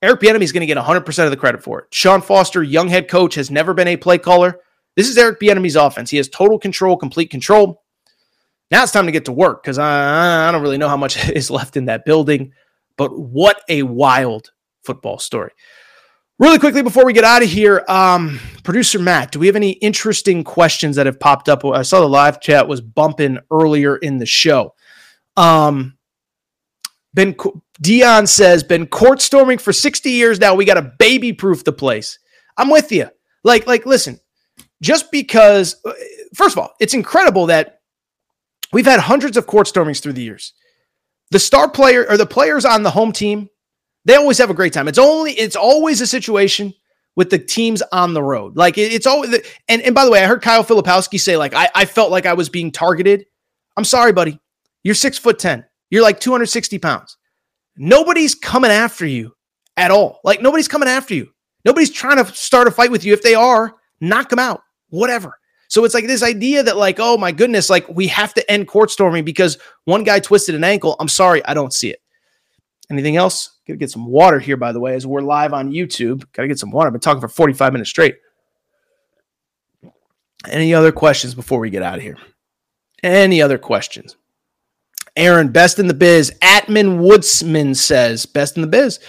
Eric 0.00 0.20
Bieniemy 0.20 0.42
is 0.42 0.52
going 0.52 0.60
to 0.60 0.66
get 0.66 0.76
100% 0.76 1.24
of 1.24 1.30
the 1.30 1.36
credit 1.36 1.62
for 1.62 1.80
it. 1.80 1.86
Sean 1.92 2.20
Foster, 2.20 2.62
young 2.62 2.88
head 2.88 3.08
coach, 3.08 3.34
has 3.34 3.50
never 3.50 3.74
been 3.74 3.88
a 3.88 3.96
play 3.96 4.18
caller. 4.18 4.60
This 4.96 5.08
is 5.08 5.18
Eric 5.18 5.40
Bieniemy's 5.40 5.76
offense. 5.76 6.10
He 6.10 6.16
has 6.18 6.28
total 6.28 6.58
control, 6.58 6.96
complete 6.96 7.30
control. 7.30 7.82
Now 8.70 8.82
it's 8.82 8.92
time 8.92 9.06
to 9.06 9.12
get 9.12 9.24
to 9.24 9.32
work 9.32 9.62
because 9.62 9.78
I, 9.78 10.48
I 10.48 10.52
don't 10.52 10.62
really 10.62 10.78
know 10.78 10.88
how 10.88 10.96
much 10.96 11.28
is 11.30 11.50
left 11.50 11.76
in 11.76 11.86
that 11.86 12.04
building. 12.04 12.52
But 12.96 13.18
what 13.18 13.60
a 13.68 13.82
wild 13.82 14.50
football 14.84 15.18
story. 15.18 15.52
Really 16.38 16.58
quickly 16.60 16.82
before 16.82 17.04
we 17.04 17.12
get 17.12 17.24
out 17.24 17.42
of 17.42 17.48
here, 17.48 17.84
um, 17.88 18.38
producer 18.62 19.00
Matt, 19.00 19.32
do 19.32 19.40
we 19.40 19.48
have 19.48 19.56
any 19.56 19.72
interesting 19.72 20.44
questions 20.44 20.94
that 20.94 21.06
have 21.06 21.18
popped 21.18 21.48
up? 21.48 21.64
I 21.64 21.82
saw 21.82 22.00
the 22.00 22.08
live 22.08 22.40
chat 22.40 22.68
was 22.68 22.80
bumping 22.80 23.38
earlier 23.50 23.96
in 23.96 24.18
the 24.18 24.26
show. 24.26 24.74
Um, 25.36 25.97
been 27.18 27.36
Dion 27.80 28.26
says 28.26 28.62
been 28.62 28.86
court 28.86 29.20
storming 29.20 29.58
for 29.58 29.72
60 29.72 30.10
years 30.10 30.40
now. 30.40 30.54
We 30.54 30.64
got 30.64 30.74
to 30.74 30.92
baby 30.98 31.32
proof 31.32 31.64
the 31.64 31.72
place. 31.72 32.18
I'm 32.56 32.70
with 32.70 32.90
you. 32.92 33.08
Like, 33.44 33.66
like, 33.66 33.86
listen, 33.86 34.20
just 34.82 35.10
because, 35.10 35.76
uh, 35.84 35.92
first 36.34 36.56
of 36.56 36.58
all, 36.58 36.74
it's 36.80 36.94
incredible 36.94 37.46
that 37.46 37.80
we've 38.72 38.86
had 38.86 39.00
hundreds 39.00 39.36
of 39.36 39.46
court 39.46 39.66
stormings 39.66 40.00
through 40.00 40.14
the 40.14 40.22
years. 40.22 40.54
The 41.30 41.38
star 41.38 41.70
player 41.70 42.06
or 42.08 42.16
the 42.16 42.26
players 42.26 42.64
on 42.64 42.82
the 42.82 42.90
home 42.90 43.12
team 43.12 43.48
they 44.08 44.14
always 44.14 44.38
have 44.38 44.48
a 44.48 44.54
great 44.54 44.72
time. 44.72 44.88
It's 44.88 44.98
only 44.98 45.32
it's 45.32 45.54
always 45.54 46.00
a 46.00 46.06
situation 46.06 46.72
with 47.14 47.28
the 47.28 47.38
teams 47.38 47.82
on 47.92 48.14
the 48.14 48.22
road. 48.22 48.56
Like 48.56 48.78
it, 48.78 48.92
it's 48.94 49.06
always 49.06 49.34
and 49.68 49.82
and 49.82 49.94
by 49.94 50.06
the 50.06 50.10
way, 50.10 50.22
I 50.22 50.26
heard 50.26 50.40
Kyle 50.40 50.64
Filipowski 50.64 51.20
say 51.20 51.36
like 51.36 51.52
I, 51.52 51.68
I 51.74 51.84
felt 51.84 52.10
like 52.10 52.24
I 52.24 52.32
was 52.32 52.48
being 52.48 52.72
targeted. 52.72 53.26
I'm 53.76 53.84
sorry, 53.84 54.14
buddy. 54.14 54.40
You're 54.82 54.94
six 54.94 55.18
foot 55.18 55.38
ten. 55.38 55.66
You're 55.90 56.02
like 56.02 56.20
260 56.20 56.78
pounds. 56.78 57.16
Nobody's 57.76 58.34
coming 58.34 58.70
after 58.70 59.06
you 59.06 59.34
at 59.76 59.90
all. 59.90 60.20
Like 60.24 60.42
nobody's 60.42 60.68
coming 60.68 60.88
after 60.88 61.14
you. 61.14 61.28
Nobody's 61.64 61.90
trying 61.90 62.22
to 62.24 62.32
start 62.34 62.68
a 62.68 62.70
fight 62.70 62.90
with 62.90 63.04
you. 63.04 63.12
If 63.12 63.22
they 63.22 63.34
are, 63.34 63.74
knock 64.00 64.28
them 64.28 64.38
out. 64.38 64.62
Whatever. 64.90 65.38
So 65.68 65.84
it's 65.84 65.94
like 65.94 66.06
this 66.06 66.22
idea 66.22 66.62
that 66.62 66.76
like, 66.76 66.96
oh 66.98 67.18
my 67.18 67.30
goodness, 67.30 67.68
like 67.68 67.86
we 67.88 68.06
have 68.08 68.32
to 68.34 68.50
end 68.50 68.68
court 68.68 68.90
storming 68.90 69.24
because 69.24 69.58
one 69.84 70.02
guy 70.02 70.18
twisted 70.18 70.54
an 70.54 70.64
ankle. 70.64 70.96
I'm 70.98 71.08
sorry, 71.08 71.44
I 71.44 71.54
don't 71.54 71.72
see 71.72 71.90
it. 71.90 72.00
Anything 72.90 73.16
else? 73.16 73.58
Gotta 73.66 73.76
get 73.76 73.90
some 73.90 74.06
water 74.06 74.38
here, 74.38 74.56
by 74.56 74.72
the 74.72 74.80
way, 74.80 74.94
as 74.94 75.06
we're 75.06 75.20
live 75.20 75.52
on 75.52 75.70
YouTube. 75.70 76.24
Gotta 76.32 76.48
get 76.48 76.58
some 76.58 76.70
water. 76.70 76.88
I've 76.88 76.94
been 76.94 77.00
talking 77.00 77.20
for 77.20 77.28
45 77.28 77.72
minutes 77.72 77.90
straight. 77.90 78.16
Any 80.48 80.72
other 80.72 80.92
questions 80.92 81.34
before 81.34 81.58
we 81.58 81.68
get 81.68 81.82
out 81.82 81.98
of 81.98 82.02
here? 82.02 82.16
Any 83.02 83.42
other 83.42 83.58
questions? 83.58 84.16
Aaron, 85.18 85.48
best 85.48 85.78
in 85.78 85.86
the 85.86 85.94
biz. 85.94 86.32
Atman 86.42 87.00
Woodsman 87.00 87.74
says, 87.74 88.24
best 88.24 88.56
in 88.56 88.62
the 88.62 88.68
biz. 88.68 89.00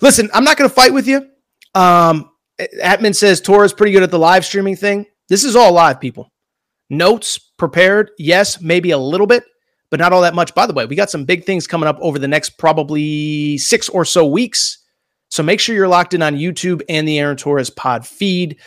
Listen, 0.00 0.28
I'm 0.34 0.44
not 0.44 0.56
going 0.56 0.68
to 0.68 0.74
fight 0.74 0.92
with 0.92 1.06
you. 1.06 1.28
Um, 1.74 2.30
Atman 2.82 3.14
says 3.14 3.40
Torres 3.40 3.72
pretty 3.72 3.92
good 3.92 4.02
at 4.02 4.10
the 4.10 4.18
live 4.18 4.44
streaming 4.44 4.76
thing. 4.76 5.06
This 5.28 5.44
is 5.44 5.54
all 5.54 5.72
live, 5.72 6.00
people. 6.00 6.32
Notes 6.90 7.38
prepared, 7.38 8.10
yes, 8.18 8.60
maybe 8.60 8.90
a 8.90 8.98
little 8.98 9.26
bit 9.26 9.44
but 9.90 10.00
not 10.00 10.12
all 10.12 10.22
that 10.22 10.34
much. 10.34 10.54
By 10.54 10.66
the 10.66 10.72
way, 10.72 10.86
we 10.86 10.96
got 10.96 11.10
some 11.10 11.24
big 11.24 11.44
things 11.44 11.66
coming 11.66 11.88
up 11.88 11.98
over 12.00 12.18
the 12.18 12.28
next 12.28 12.50
probably 12.58 13.58
six 13.58 13.88
or 13.88 14.04
so 14.04 14.26
weeks. 14.26 14.78
So 15.30 15.42
make 15.42 15.60
sure 15.60 15.74
you're 15.74 15.88
locked 15.88 16.14
in 16.14 16.22
on 16.22 16.36
YouTube 16.36 16.82
and 16.88 17.06
the 17.06 17.18
Aaron 17.18 17.36
Torres 17.36 17.70
pod 17.70 18.06
feed. 18.06 18.58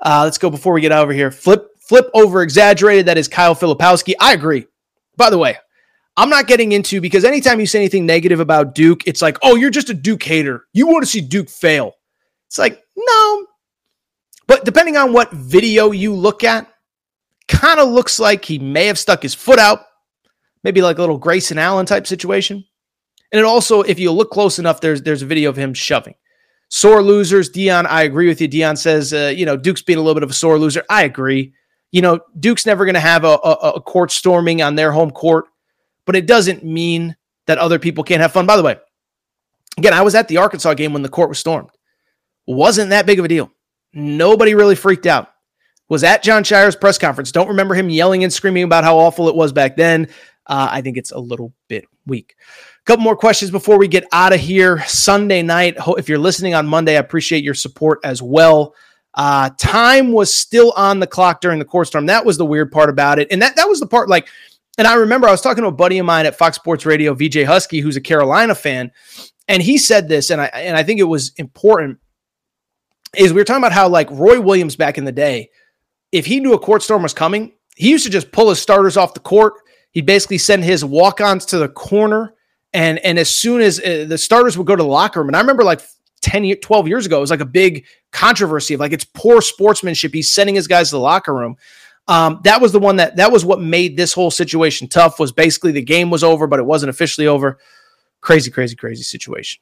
Uh, 0.00 0.22
let's 0.24 0.38
go 0.38 0.50
before 0.50 0.72
we 0.72 0.80
get 0.80 0.92
out 0.92 1.02
over 1.02 1.12
here. 1.12 1.30
Flip, 1.30 1.66
flip 1.80 2.08
over 2.14 2.42
exaggerated. 2.42 3.06
That 3.06 3.18
is 3.18 3.28
Kyle 3.28 3.54
Filipowski. 3.54 4.14
I 4.20 4.32
agree. 4.32 4.66
By 5.16 5.30
the 5.30 5.38
way, 5.38 5.56
I'm 6.18 6.28
not 6.28 6.46
getting 6.46 6.72
into 6.72 7.00
because 7.00 7.24
anytime 7.24 7.60
you 7.60 7.66
say 7.66 7.78
anything 7.78 8.04
negative 8.04 8.40
about 8.40 8.74
Duke, 8.74 9.06
it's 9.06 9.22
like, 9.22 9.38
oh, 9.42 9.56
you're 9.56 9.70
just 9.70 9.88
a 9.88 9.94
Duke 9.94 10.22
hater. 10.22 10.66
You 10.72 10.86
want 10.86 11.02
to 11.02 11.10
see 11.10 11.20
Duke 11.20 11.48
fail. 11.48 11.92
It's 12.48 12.58
like, 12.58 12.82
no. 12.96 13.46
But 14.46 14.64
depending 14.64 14.96
on 14.96 15.12
what 15.12 15.30
video 15.30 15.92
you 15.92 16.14
look 16.14 16.44
at, 16.44 16.66
kind 17.46 17.80
of 17.80 17.88
looks 17.88 18.18
like 18.18 18.44
he 18.44 18.58
may 18.58 18.86
have 18.86 18.98
stuck 18.98 19.22
his 19.22 19.34
foot 19.34 19.58
out 19.58 19.80
maybe 20.64 20.82
like 20.82 20.98
a 20.98 21.00
little 21.00 21.18
Grayson 21.18 21.58
Allen 21.58 21.86
type 21.86 22.06
situation. 22.06 22.64
And 23.32 23.38
it 23.38 23.44
also, 23.44 23.82
if 23.82 23.98
you 23.98 24.10
look 24.10 24.30
close 24.30 24.58
enough, 24.58 24.80
there's 24.80 25.02
there's 25.02 25.22
a 25.22 25.26
video 25.26 25.50
of 25.50 25.56
him 25.56 25.74
shoving. 25.74 26.14
Sore 26.70 27.02
losers, 27.02 27.48
Dion. 27.48 27.86
I 27.86 28.02
agree 28.02 28.28
with 28.28 28.40
you. 28.40 28.48
Dion 28.48 28.76
says, 28.76 29.12
uh, 29.12 29.32
you 29.34 29.46
know, 29.46 29.56
Duke's 29.56 29.82
being 29.82 29.98
a 29.98 30.02
little 30.02 30.14
bit 30.14 30.22
of 30.22 30.30
a 30.30 30.34
sore 30.34 30.58
loser. 30.58 30.84
I 30.90 31.04
agree. 31.04 31.54
You 31.92 32.02
know, 32.02 32.20
Duke's 32.38 32.66
never 32.66 32.84
going 32.84 32.94
to 32.94 33.00
have 33.00 33.24
a, 33.24 33.38
a, 33.42 33.72
a 33.76 33.80
court 33.80 34.10
storming 34.10 34.60
on 34.60 34.74
their 34.74 34.92
home 34.92 35.10
court, 35.10 35.46
but 36.08 36.16
it 36.16 36.24
doesn't 36.24 36.64
mean 36.64 37.14
that 37.46 37.58
other 37.58 37.78
people 37.78 38.02
can't 38.02 38.22
have 38.22 38.32
fun. 38.32 38.46
By 38.46 38.56
the 38.56 38.62
way, 38.62 38.78
again, 39.76 39.92
I 39.92 40.00
was 40.00 40.14
at 40.14 40.26
the 40.26 40.38
Arkansas 40.38 40.72
game 40.72 40.94
when 40.94 41.02
the 41.02 41.08
court 41.10 41.28
was 41.28 41.38
stormed. 41.38 41.68
Wasn't 42.46 42.88
that 42.88 43.04
big 43.04 43.18
of 43.18 43.26
a 43.26 43.28
deal. 43.28 43.52
Nobody 43.92 44.54
really 44.54 44.74
freaked 44.74 45.04
out. 45.04 45.28
Was 45.90 46.04
at 46.04 46.22
Jon 46.22 46.44
Scheyer's 46.44 46.74
press 46.74 46.96
conference. 46.96 47.30
Don't 47.30 47.48
remember 47.48 47.74
him 47.74 47.90
yelling 47.90 48.24
and 48.24 48.32
screaming 48.32 48.62
about 48.62 48.84
how 48.84 48.96
awful 48.96 49.28
it 49.28 49.34
was 49.34 49.52
back 49.52 49.76
then. 49.76 50.08
Uh, 50.46 50.68
I 50.70 50.80
think 50.80 50.96
it's 50.96 51.12
a 51.12 51.18
little 51.18 51.52
bit 51.68 51.84
weak. 52.06 52.36
A 52.40 52.84
couple 52.86 53.04
more 53.04 53.14
questions 53.16 53.50
before 53.50 53.76
we 53.76 53.86
get 53.86 54.08
out 54.10 54.32
of 54.32 54.40
here. 54.40 54.82
Sunday 54.86 55.42
night, 55.42 55.74
if 55.98 56.08
you're 56.08 56.16
listening 56.16 56.54
on 56.54 56.66
Monday, 56.66 56.96
I 56.96 57.00
appreciate 57.00 57.44
your 57.44 57.52
support 57.52 58.00
as 58.02 58.22
well. 58.22 58.74
Uh, 59.12 59.50
time 59.58 60.12
was 60.12 60.32
still 60.32 60.72
on 60.74 61.00
the 61.00 61.06
clock 61.06 61.42
during 61.42 61.58
the 61.58 61.66
court 61.66 61.88
storm. 61.88 62.06
That 62.06 62.24
was 62.24 62.38
the 62.38 62.46
weird 62.46 62.72
part 62.72 62.88
about 62.88 63.18
it. 63.18 63.28
And 63.30 63.42
that, 63.42 63.56
that 63.56 63.68
was 63.68 63.80
the 63.80 63.86
part 63.86 64.08
like, 64.08 64.28
and 64.78 64.86
I 64.86 64.94
remember 64.94 65.26
I 65.26 65.32
was 65.32 65.40
talking 65.40 65.62
to 65.62 65.68
a 65.68 65.72
buddy 65.72 65.98
of 65.98 66.06
mine 66.06 66.24
at 66.24 66.38
Fox 66.38 66.56
Sports 66.56 66.86
Radio, 66.86 67.12
VJ 67.12 67.42
Husky, 67.42 67.80
who's 67.80 67.96
a 67.96 68.00
Carolina 68.00 68.54
fan, 68.54 68.92
and 69.48 69.60
he 69.62 69.76
said 69.76 70.08
this, 70.08 70.30
and 70.30 70.40
I 70.40 70.46
and 70.46 70.76
I 70.76 70.84
think 70.84 71.00
it 71.00 71.04
was 71.04 71.32
important. 71.36 71.98
Is 73.16 73.32
we 73.32 73.40
were 73.40 73.44
talking 73.44 73.62
about 73.62 73.72
how 73.72 73.88
like 73.88 74.08
Roy 74.10 74.40
Williams 74.40 74.76
back 74.76 74.96
in 74.96 75.04
the 75.04 75.12
day, 75.12 75.50
if 76.12 76.26
he 76.26 76.40
knew 76.40 76.54
a 76.54 76.58
court 76.58 76.82
storm 76.82 77.02
was 77.02 77.12
coming, 77.12 77.52
he 77.76 77.90
used 77.90 78.04
to 78.04 78.10
just 78.10 78.30
pull 78.30 78.48
his 78.50 78.60
starters 78.60 78.96
off 78.96 79.14
the 79.14 79.20
court. 79.20 79.54
He'd 79.90 80.06
basically 80.06 80.38
send 80.38 80.64
his 80.64 80.84
walk-ons 80.84 81.44
to 81.46 81.58
the 81.58 81.68
corner, 81.68 82.34
and 82.72 82.98
and 83.00 83.18
as 83.18 83.34
soon 83.34 83.60
as 83.60 83.80
uh, 83.80 84.06
the 84.08 84.18
starters 84.18 84.56
would 84.56 84.66
go 84.66 84.76
to 84.76 84.82
the 84.82 84.88
locker 84.88 85.18
room, 85.18 85.28
and 85.28 85.36
I 85.36 85.40
remember 85.40 85.64
like 85.64 85.80
10 86.20 86.56
12 86.60 86.88
years 86.88 87.06
ago, 87.06 87.16
it 87.16 87.20
was 87.20 87.30
like 87.30 87.40
a 87.40 87.46
big 87.46 87.84
controversy 88.12 88.74
of 88.74 88.80
like 88.80 88.92
it's 88.92 89.04
poor 89.04 89.40
sportsmanship. 89.40 90.12
He's 90.12 90.32
sending 90.32 90.54
his 90.54 90.68
guys 90.68 90.90
to 90.90 90.96
the 90.96 91.00
locker 91.00 91.34
room. 91.34 91.56
Um, 92.08 92.40
that 92.44 92.60
was 92.60 92.72
the 92.72 92.78
one 92.78 92.96
that 92.96 93.16
that 93.16 93.30
was 93.30 93.44
what 93.44 93.60
made 93.60 93.96
this 93.96 94.12
whole 94.12 94.30
situation 94.30 94.88
tough. 94.88 95.20
Was 95.20 95.30
basically 95.30 95.72
the 95.72 95.82
game 95.82 96.10
was 96.10 96.24
over, 96.24 96.46
but 96.46 96.58
it 96.58 96.66
wasn't 96.66 96.90
officially 96.90 97.26
over. 97.26 97.58
Crazy, 98.20 98.50
crazy, 98.50 98.74
crazy 98.74 99.02
situation. 99.02 99.60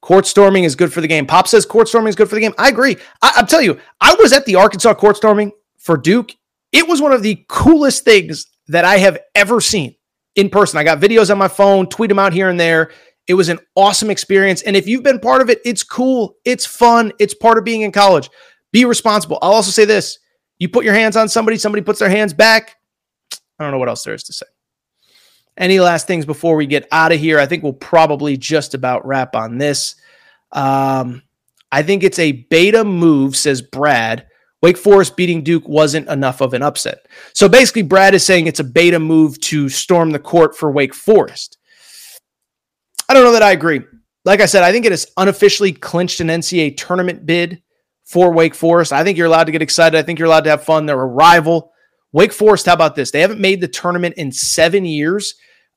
Court 0.00 0.26
storming 0.26 0.64
is 0.64 0.76
good 0.76 0.92
for 0.92 1.00
the 1.00 1.08
game. 1.08 1.26
Pop 1.26 1.48
says 1.48 1.66
court 1.66 1.88
storming 1.88 2.10
is 2.10 2.14
good 2.14 2.28
for 2.28 2.36
the 2.36 2.40
game. 2.40 2.54
I 2.58 2.68
agree. 2.68 2.96
I, 3.22 3.32
I'm 3.36 3.46
telling 3.46 3.64
you, 3.64 3.80
I 4.00 4.14
was 4.20 4.32
at 4.32 4.44
the 4.44 4.54
Arkansas 4.54 4.94
court 4.94 5.16
storming 5.16 5.50
for 5.78 5.96
Duke. 5.96 6.32
It 6.70 6.86
was 6.86 7.00
one 7.00 7.12
of 7.12 7.22
the 7.22 7.44
coolest 7.48 8.04
things 8.04 8.46
that 8.68 8.84
I 8.84 8.98
have 8.98 9.18
ever 9.34 9.60
seen 9.60 9.96
in 10.36 10.50
person. 10.50 10.78
I 10.78 10.84
got 10.84 11.00
videos 11.00 11.30
on 11.30 11.38
my 11.38 11.48
phone, 11.48 11.88
tweet 11.88 12.08
them 12.08 12.18
out 12.18 12.32
here 12.32 12.50
and 12.50 12.60
there. 12.60 12.92
It 13.26 13.34
was 13.34 13.48
an 13.48 13.58
awesome 13.74 14.10
experience. 14.10 14.62
And 14.62 14.76
if 14.76 14.86
you've 14.86 15.02
been 15.02 15.18
part 15.18 15.42
of 15.42 15.50
it, 15.50 15.60
it's 15.64 15.82
cool. 15.82 16.36
It's 16.44 16.66
fun. 16.66 17.12
It's 17.18 17.34
part 17.34 17.58
of 17.58 17.64
being 17.64 17.80
in 17.80 17.90
college. 17.90 18.30
Be 18.70 18.84
responsible. 18.84 19.38
I'll 19.42 19.54
also 19.54 19.70
say 19.70 19.84
this 19.84 20.18
you 20.58 20.68
put 20.68 20.84
your 20.84 20.94
hands 20.94 21.16
on 21.16 21.28
somebody, 21.28 21.58
somebody 21.58 21.82
puts 21.82 21.98
their 21.98 22.08
hands 22.08 22.32
back. 22.32 22.76
I 23.58 23.64
don't 23.64 23.72
know 23.72 23.78
what 23.78 23.88
else 23.88 24.04
there 24.04 24.14
is 24.14 24.24
to 24.24 24.32
say. 24.32 24.46
Any 25.56 25.80
last 25.80 26.06
things 26.06 26.26
before 26.26 26.56
we 26.56 26.66
get 26.66 26.86
out 26.92 27.12
of 27.12 27.18
here? 27.18 27.38
I 27.38 27.46
think 27.46 27.62
we'll 27.62 27.72
probably 27.72 28.36
just 28.36 28.74
about 28.74 29.06
wrap 29.06 29.34
on 29.34 29.58
this. 29.58 29.94
Um, 30.52 31.22
I 31.72 31.82
think 31.82 32.02
it's 32.02 32.18
a 32.18 32.32
beta 32.32 32.84
move, 32.84 33.36
says 33.36 33.62
Brad. 33.62 34.26
Wake 34.62 34.76
Forest 34.76 35.16
beating 35.16 35.42
Duke 35.42 35.66
wasn't 35.68 36.08
enough 36.08 36.40
of 36.40 36.54
an 36.54 36.62
upset. 36.62 37.06
So 37.34 37.48
basically, 37.48 37.82
Brad 37.82 38.14
is 38.14 38.24
saying 38.24 38.46
it's 38.46 38.60
a 38.60 38.64
beta 38.64 38.98
move 38.98 39.40
to 39.42 39.68
storm 39.68 40.10
the 40.10 40.18
court 40.18 40.56
for 40.56 40.70
Wake 40.70 40.94
Forest. 40.94 41.58
I 43.08 43.14
don't 43.14 43.24
know 43.24 43.32
that 43.32 43.42
I 43.42 43.52
agree. 43.52 43.82
Like 44.24 44.40
I 44.40 44.46
said, 44.46 44.62
I 44.62 44.72
think 44.72 44.84
it 44.84 44.92
has 44.92 45.06
unofficially 45.16 45.72
clinched 45.72 46.20
an 46.20 46.28
NCAA 46.28 46.76
tournament 46.76 47.24
bid 47.24 47.62
for 48.06 48.32
Wake 48.32 48.54
Forest. 48.54 48.92
I 48.92 49.04
think 49.04 49.18
you're 49.18 49.26
allowed 49.26 49.44
to 49.44 49.52
get 49.52 49.62
excited. 49.62 49.98
I 49.98 50.02
think 50.02 50.18
you're 50.18 50.26
allowed 50.26 50.44
to 50.44 50.50
have 50.50 50.64
fun. 50.64 50.86
They're 50.86 51.00
a 51.00 51.06
rival. 51.06 51.72
Wake 52.12 52.32
Forest, 52.32 52.66
how 52.66 52.72
about 52.72 52.94
this? 52.94 53.10
They 53.10 53.20
haven't 53.20 53.40
made 53.40 53.60
the 53.60 53.68
tournament 53.68 54.14
in 54.16 54.32
seven 54.32 54.84
years. 54.84 55.34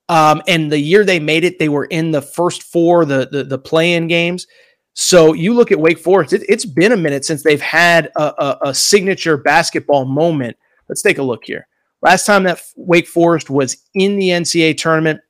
Um, 0.08 0.42
and 0.48 0.72
the 0.72 0.78
year 0.78 1.04
they 1.04 1.20
made 1.20 1.44
it, 1.44 1.58
they 1.58 1.68
were 1.68 1.84
in 1.84 2.10
the 2.10 2.22
first 2.22 2.64
four, 2.64 3.04
the 3.04 3.28
the, 3.30 3.44
the 3.44 3.58
play-in 3.58 4.08
games. 4.08 4.46
So 4.94 5.34
you 5.34 5.54
look 5.54 5.70
at 5.70 5.78
Wake 5.78 5.98
Forest; 5.98 6.32
it, 6.32 6.50
has 6.50 6.64
been 6.64 6.92
a 6.92 6.96
minute 6.96 7.24
since 7.24 7.42
they've 7.42 7.60
had 7.60 8.10
a, 8.16 8.42
a, 8.42 8.58
a, 8.70 8.74
signature 8.74 9.36
basketball 9.36 10.04
moment. 10.04 10.56
Let's 10.88 11.02
take 11.02 11.18
a 11.18 11.22
look 11.22 11.44
here. 11.44 11.68
Last 12.02 12.26
time 12.26 12.42
that 12.44 12.60
Wake 12.76 13.06
Forest 13.06 13.50
was 13.50 13.76
in 13.94 14.16
the 14.16 14.30
NCAA 14.30 14.76
tournament 14.78 15.20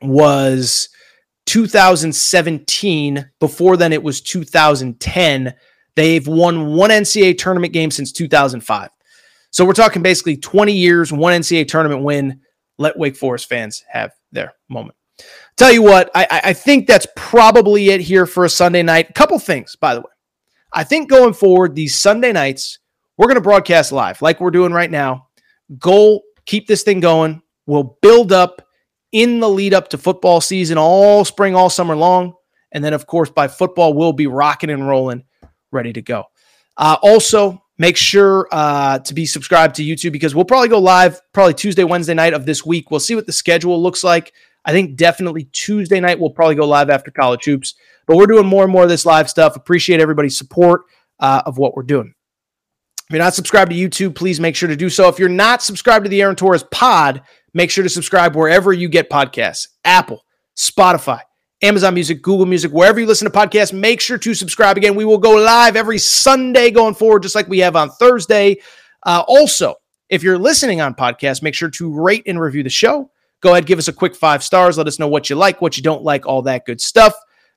was 0.00 0.88
2017. 1.46 3.30
Before 3.40 3.76
then, 3.76 3.92
it 3.92 4.02
was 4.02 4.22
2010. 4.22 5.54
They've 5.96 6.26
won 6.26 6.74
one 6.74 6.90
NCAA 6.90 7.38
tournament 7.38 7.72
game 7.72 7.90
since 7.90 8.12
2005. 8.12 8.90
So 9.50 9.64
we're 9.64 9.72
talking 9.72 10.02
basically 10.02 10.36
20 10.36 10.72
years, 10.72 11.12
one 11.12 11.32
NCAA 11.32 11.66
tournament 11.66 12.02
win. 12.02 12.40
Let 12.78 12.98
Wake 12.98 13.16
Forest 13.16 13.48
fans 13.48 13.82
have 13.90 14.12
their 14.30 14.52
moment. 14.68 14.96
Tell 15.56 15.72
you 15.72 15.82
what, 15.82 16.10
I, 16.14 16.26
I 16.44 16.52
think 16.52 16.86
that's 16.86 17.06
probably 17.16 17.88
it 17.88 18.02
here 18.02 18.26
for 18.26 18.44
a 18.44 18.50
Sunday 18.50 18.82
night. 18.82 19.14
Couple 19.14 19.38
things, 19.38 19.74
by 19.74 19.94
the 19.94 20.02
way. 20.02 20.10
I 20.74 20.84
think 20.84 21.08
going 21.08 21.32
forward, 21.32 21.74
these 21.74 21.94
Sunday 21.94 22.32
nights, 22.32 22.80
we're 23.16 23.28
going 23.28 23.36
to 23.36 23.40
broadcast 23.40 23.92
live 23.92 24.20
like 24.20 24.40
we're 24.40 24.50
doing 24.50 24.72
right 24.72 24.90
now. 24.90 25.28
Goal, 25.78 26.22
keep 26.44 26.66
this 26.66 26.82
thing 26.82 27.00
going. 27.00 27.40
We'll 27.64 27.96
build 28.02 28.32
up 28.32 28.60
in 29.12 29.40
the 29.40 29.48
lead 29.48 29.72
up 29.72 29.88
to 29.88 29.98
football 29.98 30.42
season 30.42 30.76
all 30.76 31.24
spring, 31.24 31.54
all 31.54 31.70
summer 31.70 31.96
long. 31.96 32.34
And 32.72 32.84
then, 32.84 32.92
of 32.92 33.06
course, 33.06 33.30
by 33.30 33.48
football, 33.48 33.94
we'll 33.94 34.12
be 34.12 34.26
rocking 34.26 34.68
and 34.68 34.86
rolling, 34.86 35.24
ready 35.72 35.92
to 35.92 36.02
go. 36.02 36.24
Uh, 36.76 36.96
also, 37.02 37.62
make 37.78 37.96
sure 37.96 38.48
uh, 38.52 38.98
to 39.00 39.14
be 39.14 39.26
subscribed 39.26 39.76
to 39.76 39.82
YouTube 39.82 40.12
because 40.12 40.34
we'll 40.34 40.44
probably 40.44 40.68
go 40.68 40.78
live 40.78 41.20
probably 41.32 41.54
Tuesday, 41.54 41.84
Wednesday 41.84 42.14
night 42.14 42.34
of 42.34 42.46
this 42.46 42.64
week. 42.64 42.90
We'll 42.90 43.00
see 43.00 43.14
what 43.14 43.26
the 43.26 43.32
schedule 43.32 43.82
looks 43.82 44.04
like. 44.04 44.32
I 44.64 44.72
think 44.72 44.96
definitely 44.96 45.44
Tuesday 45.52 46.00
night 46.00 46.18
we'll 46.18 46.30
probably 46.30 46.56
go 46.56 46.66
live 46.66 46.90
after 46.90 47.10
college 47.10 47.44
hoops, 47.44 47.74
but 48.06 48.16
we're 48.16 48.26
doing 48.26 48.46
more 48.46 48.64
and 48.64 48.72
more 48.72 48.82
of 48.82 48.88
this 48.88 49.06
live 49.06 49.30
stuff. 49.30 49.56
Appreciate 49.56 50.00
everybody's 50.00 50.36
support 50.36 50.82
uh, 51.20 51.42
of 51.46 51.56
what 51.56 51.76
we're 51.76 51.84
doing. 51.84 52.12
If 53.08 53.12
you're 53.12 53.22
not 53.22 53.34
subscribed 53.34 53.70
to 53.70 53.76
YouTube, 53.76 54.16
please 54.16 54.40
make 54.40 54.56
sure 54.56 54.68
to 54.68 54.74
do 54.74 54.90
so. 54.90 55.06
If 55.08 55.20
you're 55.20 55.28
not 55.28 55.62
subscribed 55.62 56.04
to 56.04 56.08
the 56.08 56.20
Aaron 56.20 56.34
Torres 56.34 56.64
pod, 56.72 57.22
make 57.54 57.70
sure 57.70 57.84
to 57.84 57.88
subscribe 57.88 58.34
wherever 58.34 58.72
you 58.72 58.88
get 58.88 59.08
podcasts 59.08 59.68
Apple, 59.84 60.24
Spotify, 60.56 61.20
Amazon 61.66 61.94
Music, 61.94 62.22
Google 62.22 62.46
Music, 62.46 62.70
wherever 62.70 63.00
you 63.00 63.06
listen 63.06 63.28
to 63.28 63.36
podcasts. 63.36 63.72
Make 63.72 64.00
sure 64.00 64.18
to 64.18 64.34
subscribe. 64.34 64.76
Again, 64.76 64.94
we 64.94 65.04
will 65.04 65.18
go 65.18 65.32
live 65.32 65.74
every 65.74 65.98
Sunday 65.98 66.70
going 66.70 66.94
forward, 66.94 67.24
just 67.24 67.34
like 67.34 67.48
we 67.48 67.58
have 67.58 67.74
on 67.74 67.90
Thursday. 67.90 68.58
Uh, 69.02 69.24
also, 69.26 69.74
if 70.08 70.22
you're 70.22 70.38
listening 70.38 70.80
on 70.80 70.94
podcast, 70.94 71.42
make 71.42 71.54
sure 71.54 71.68
to 71.70 71.92
rate 71.92 72.22
and 72.26 72.40
review 72.40 72.62
the 72.62 72.70
show. 72.70 73.10
Go 73.40 73.50
ahead, 73.50 73.66
give 73.66 73.80
us 73.80 73.88
a 73.88 73.92
quick 73.92 74.14
five 74.14 74.44
stars. 74.44 74.78
Let 74.78 74.86
us 74.86 75.00
know 75.00 75.08
what 75.08 75.28
you 75.28 75.34
like, 75.34 75.60
what 75.60 75.76
you 75.76 75.82
don't 75.82 76.04
like, 76.04 76.24
all 76.24 76.40
that 76.42 76.66
good 76.66 76.80
stuff. 76.80 77.14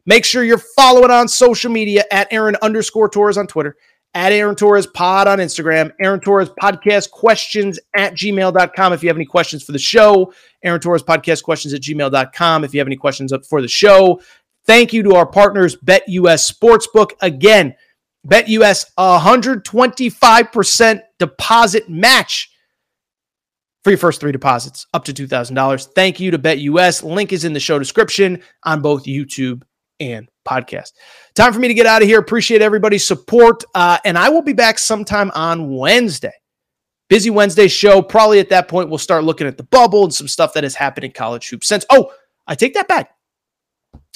Make 0.08 0.26
sure 0.26 0.44
you're 0.44 0.58
following 0.58 1.12
on 1.12 1.28
social 1.28 1.72
media 1.72 2.04
at 2.12 2.28
Aaron 2.32 2.58
underscore 2.64 3.10
Torres 3.10 3.38
on 3.38 3.46
Twitter 3.46 3.78
at 4.14 4.32
Aaron 4.32 4.56
Torres 4.56 4.88
Pod 4.88 5.28
on 5.28 5.38
Instagram, 5.38 5.92
Aaron 6.02 6.20
Torres 6.20 6.50
Podcast 6.62 7.12
Questions 7.12 7.80
at 7.96 8.14
gmail.com. 8.14 8.94
If 8.94 9.04
you 9.04 9.10
have 9.10 9.18
any 9.18 9.26
questions 9.26 9.64
for 9.64 9.72
the 9.72 9.80
show, 9.80 10.34
Aaron 10.64 10.82
Torres 10.82 11.04
Podcast 11.04 11.44
Questions 11.44 11.74
at 11.74 11.82
gmail.com. 11.82 12.64
If 12.64 12.74
you 12.74 12.80
have 12.80 12.88
any 12.88 12.96
questions 12.96 13.32
up 13.32 13.46
for 13.46 13.62
the 13.62 13.68
show, 13.68 14.22
thank 14.66 14.94
you 14.94 15.04
to 15.04 15.16
our 15.16 15.26
partners, 15.26 15.76
BetUS 15.76 16.52
Sportsbook. 16.52 17.12
Again, 17.22 17.76
BetUS 18.28 18.86
125% 18.98 21.02
deposit 21.20 21.90
match 21.90 22.52
for 23.84 23.92
your 23.92 23.98
first 23.98 24.20
three 24.20 24.32
deposits 24.32 24.86
up 24.94 25.06
to 25.06 25.14
$2,000. 25.14 25.88
Thank 25.96 26.20
you 26.20 26.32
to 26.32 26.40
BetUS. 26.40 27.04
Link 27.04 27.32
is 27.32 27.46
in 27.46 27.54
the 27.54 27.60
show 27.60 27.80
description 27.80 28.42
on 28.64 28.82
both 28.82 29.06
YouTube 29.06 29.64
and 30.00 30.30
podcast. 30.50 30.94
Time 31.36 31.54
for 31.54 31.60
me 31.60 31.68
to 31.68 31.74
get 31.74 31.86
out 31.86 32.02
of 32.02 32.08
here. 32.08 32.20
Appreciate 32.20 32.62
everybody's 32.62 33.06
support. 33.06 33.64
Uh, 33.76 33.98
and 34.06 34.18
I 34.18 34.30
will 34.30 34.42
be 34.42 34.54
back 34.54 34.80
sometime 34.80 35.32
on 35.36 35.76
Wednesday. 35.76 36.34
Busy 37.10 37.30
Wednesday 37.30 37.68
show. 37.68 38.02
Probably 38.02 38.40
at 38.40 38.50
that 38.50 38.68
point, 38.68 38.90
we'll 38.90 38.98
start 38.98 39.24
looking 39.24 39.48
at 39.48 39.58
the 39.58 39.64
bubble 39.64 40.04
and 40.04 40.14
some 40.14 40.28
stuff 40.28 40.54
that 40.54 40.64
has 40.64 40.76
happened 40.76 41.06
in 41.06 41.12
college 41.12 41.50
hoops 41.50 41.68
since. 41.68 41.86
Oh, 41.90 42.12
I 42.48 42.56
take 42.56 42.74
that 42.76 42.88
back. 42.88 43.12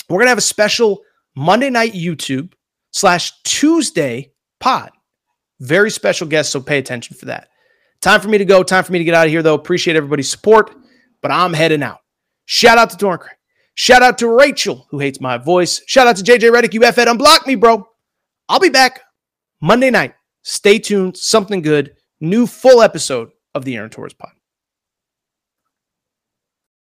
We're 0.09 0.17
going 0.17 0.25
to 0.25 0.29
have 0.31 0.37
a 0.37 0.41
special 0.41 1.01
Monday 1.35 1.69
night 1.69 1.93
YouTube 1.93 2.53
slash 2.91 3.31
Tuesday 3.43 4.31
pod. 4.59 4.91
Very 5.59 5.89
special 5.89 6.27
guest, 6.27 6.51
so 6.51 6.61
pay 6.61 6.77
attention 6.77 7.15
for 7.15 7.25
that. 7.27 7.49
Time 8.01 8.19
for 8.19 8.27
me 8.27 8.37
to 8.37 8.45
go. 8.45 8.63
Time 8.63 8.83
for 8.83 8.91
me 8.91 8.99
to 8.99 9.05
get 9.05 9.15
out 9.15 9.25
of 9.25 9.31
here, 9.31 9.41
though. 9.41 9.53
Appreciate 9.53 9.95
everybody's 9.95 10.29
support, 10.29 10.75
but 11.21 11.31
I'm 11.31 11.53
heading 11.53 11.81
out. 11.81 11.99
Shout 12.45 12.77
out 12.77 12.89
to 12.89 12.97
Dorncraig. 12.97 13.29
Shout 13.75 14.03
out 14.03 14.17
to 14.19 14.27
Rachel, 14.27 14.87
who 14.89 14.99
hates 14.99 15.19
my 15.19 15.37
voice. 15.37 15.81
Shout 15.87 16.07
out 16.07 16.17
to 16.17 16.23
JJ 16.23 16.51
Redick. 16.51 16.73
You 16.73 16.83
F 16.83 16.97
it. 16.97 17.07
Unblock 17.07 17.47
me, 17.47 17.55
bro. 17.55 17.87
I'll 18.47 18.59
be 18.59 18.69
back 18.69 19.01
Monday 19.61 19.89
night. 19.89 20.13
Stay 20.43 20.79
tuned. 20.79 21.17
Something 21.17 21.61
good. 21.61 21.95
New 22.19 22.45
full 22.47 22.81
episode 22.81 23.31
of 23.53 23.65
the 23.65 23.75
Aaron 23.75 23.89
Torres 23.89 24.13
Pod. 24.13 24.31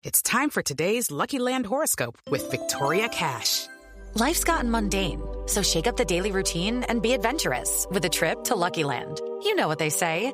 It's 0.03 0.21
time 0.21 0.49
for 0.49 0.63
today's 0.63 1.11
Lucky 1.11 1.37
Land 1.37 1.67
horoscope 1.67 2.17
with 2.29 2.49
Victoria 2.49 3.07
Cash. 3.09 3.67
Life's 4.15 4.43
gotten 4.43 4.69
mundane, 4.69 5.21
so 5.45 5.61
shake 5.61 5.87
up 5.87 5.95
the 5.95 6.03
daily 6.03 6.31
routine 6.31 6.83
and 6.83 7.01
be 7.01 7.13
adventurous 7.13 7.87
with 7.91 8.03
a 8.03 8.09
trip 8.09 8.43
to 8.45 8.55
Lucky 8.55 8.83
Land. 8.83 9.21
You 9.43 9.55
know 9.55 9.67
what 9.67 9.79
they 9.79 9.89
say. 9.91 10.33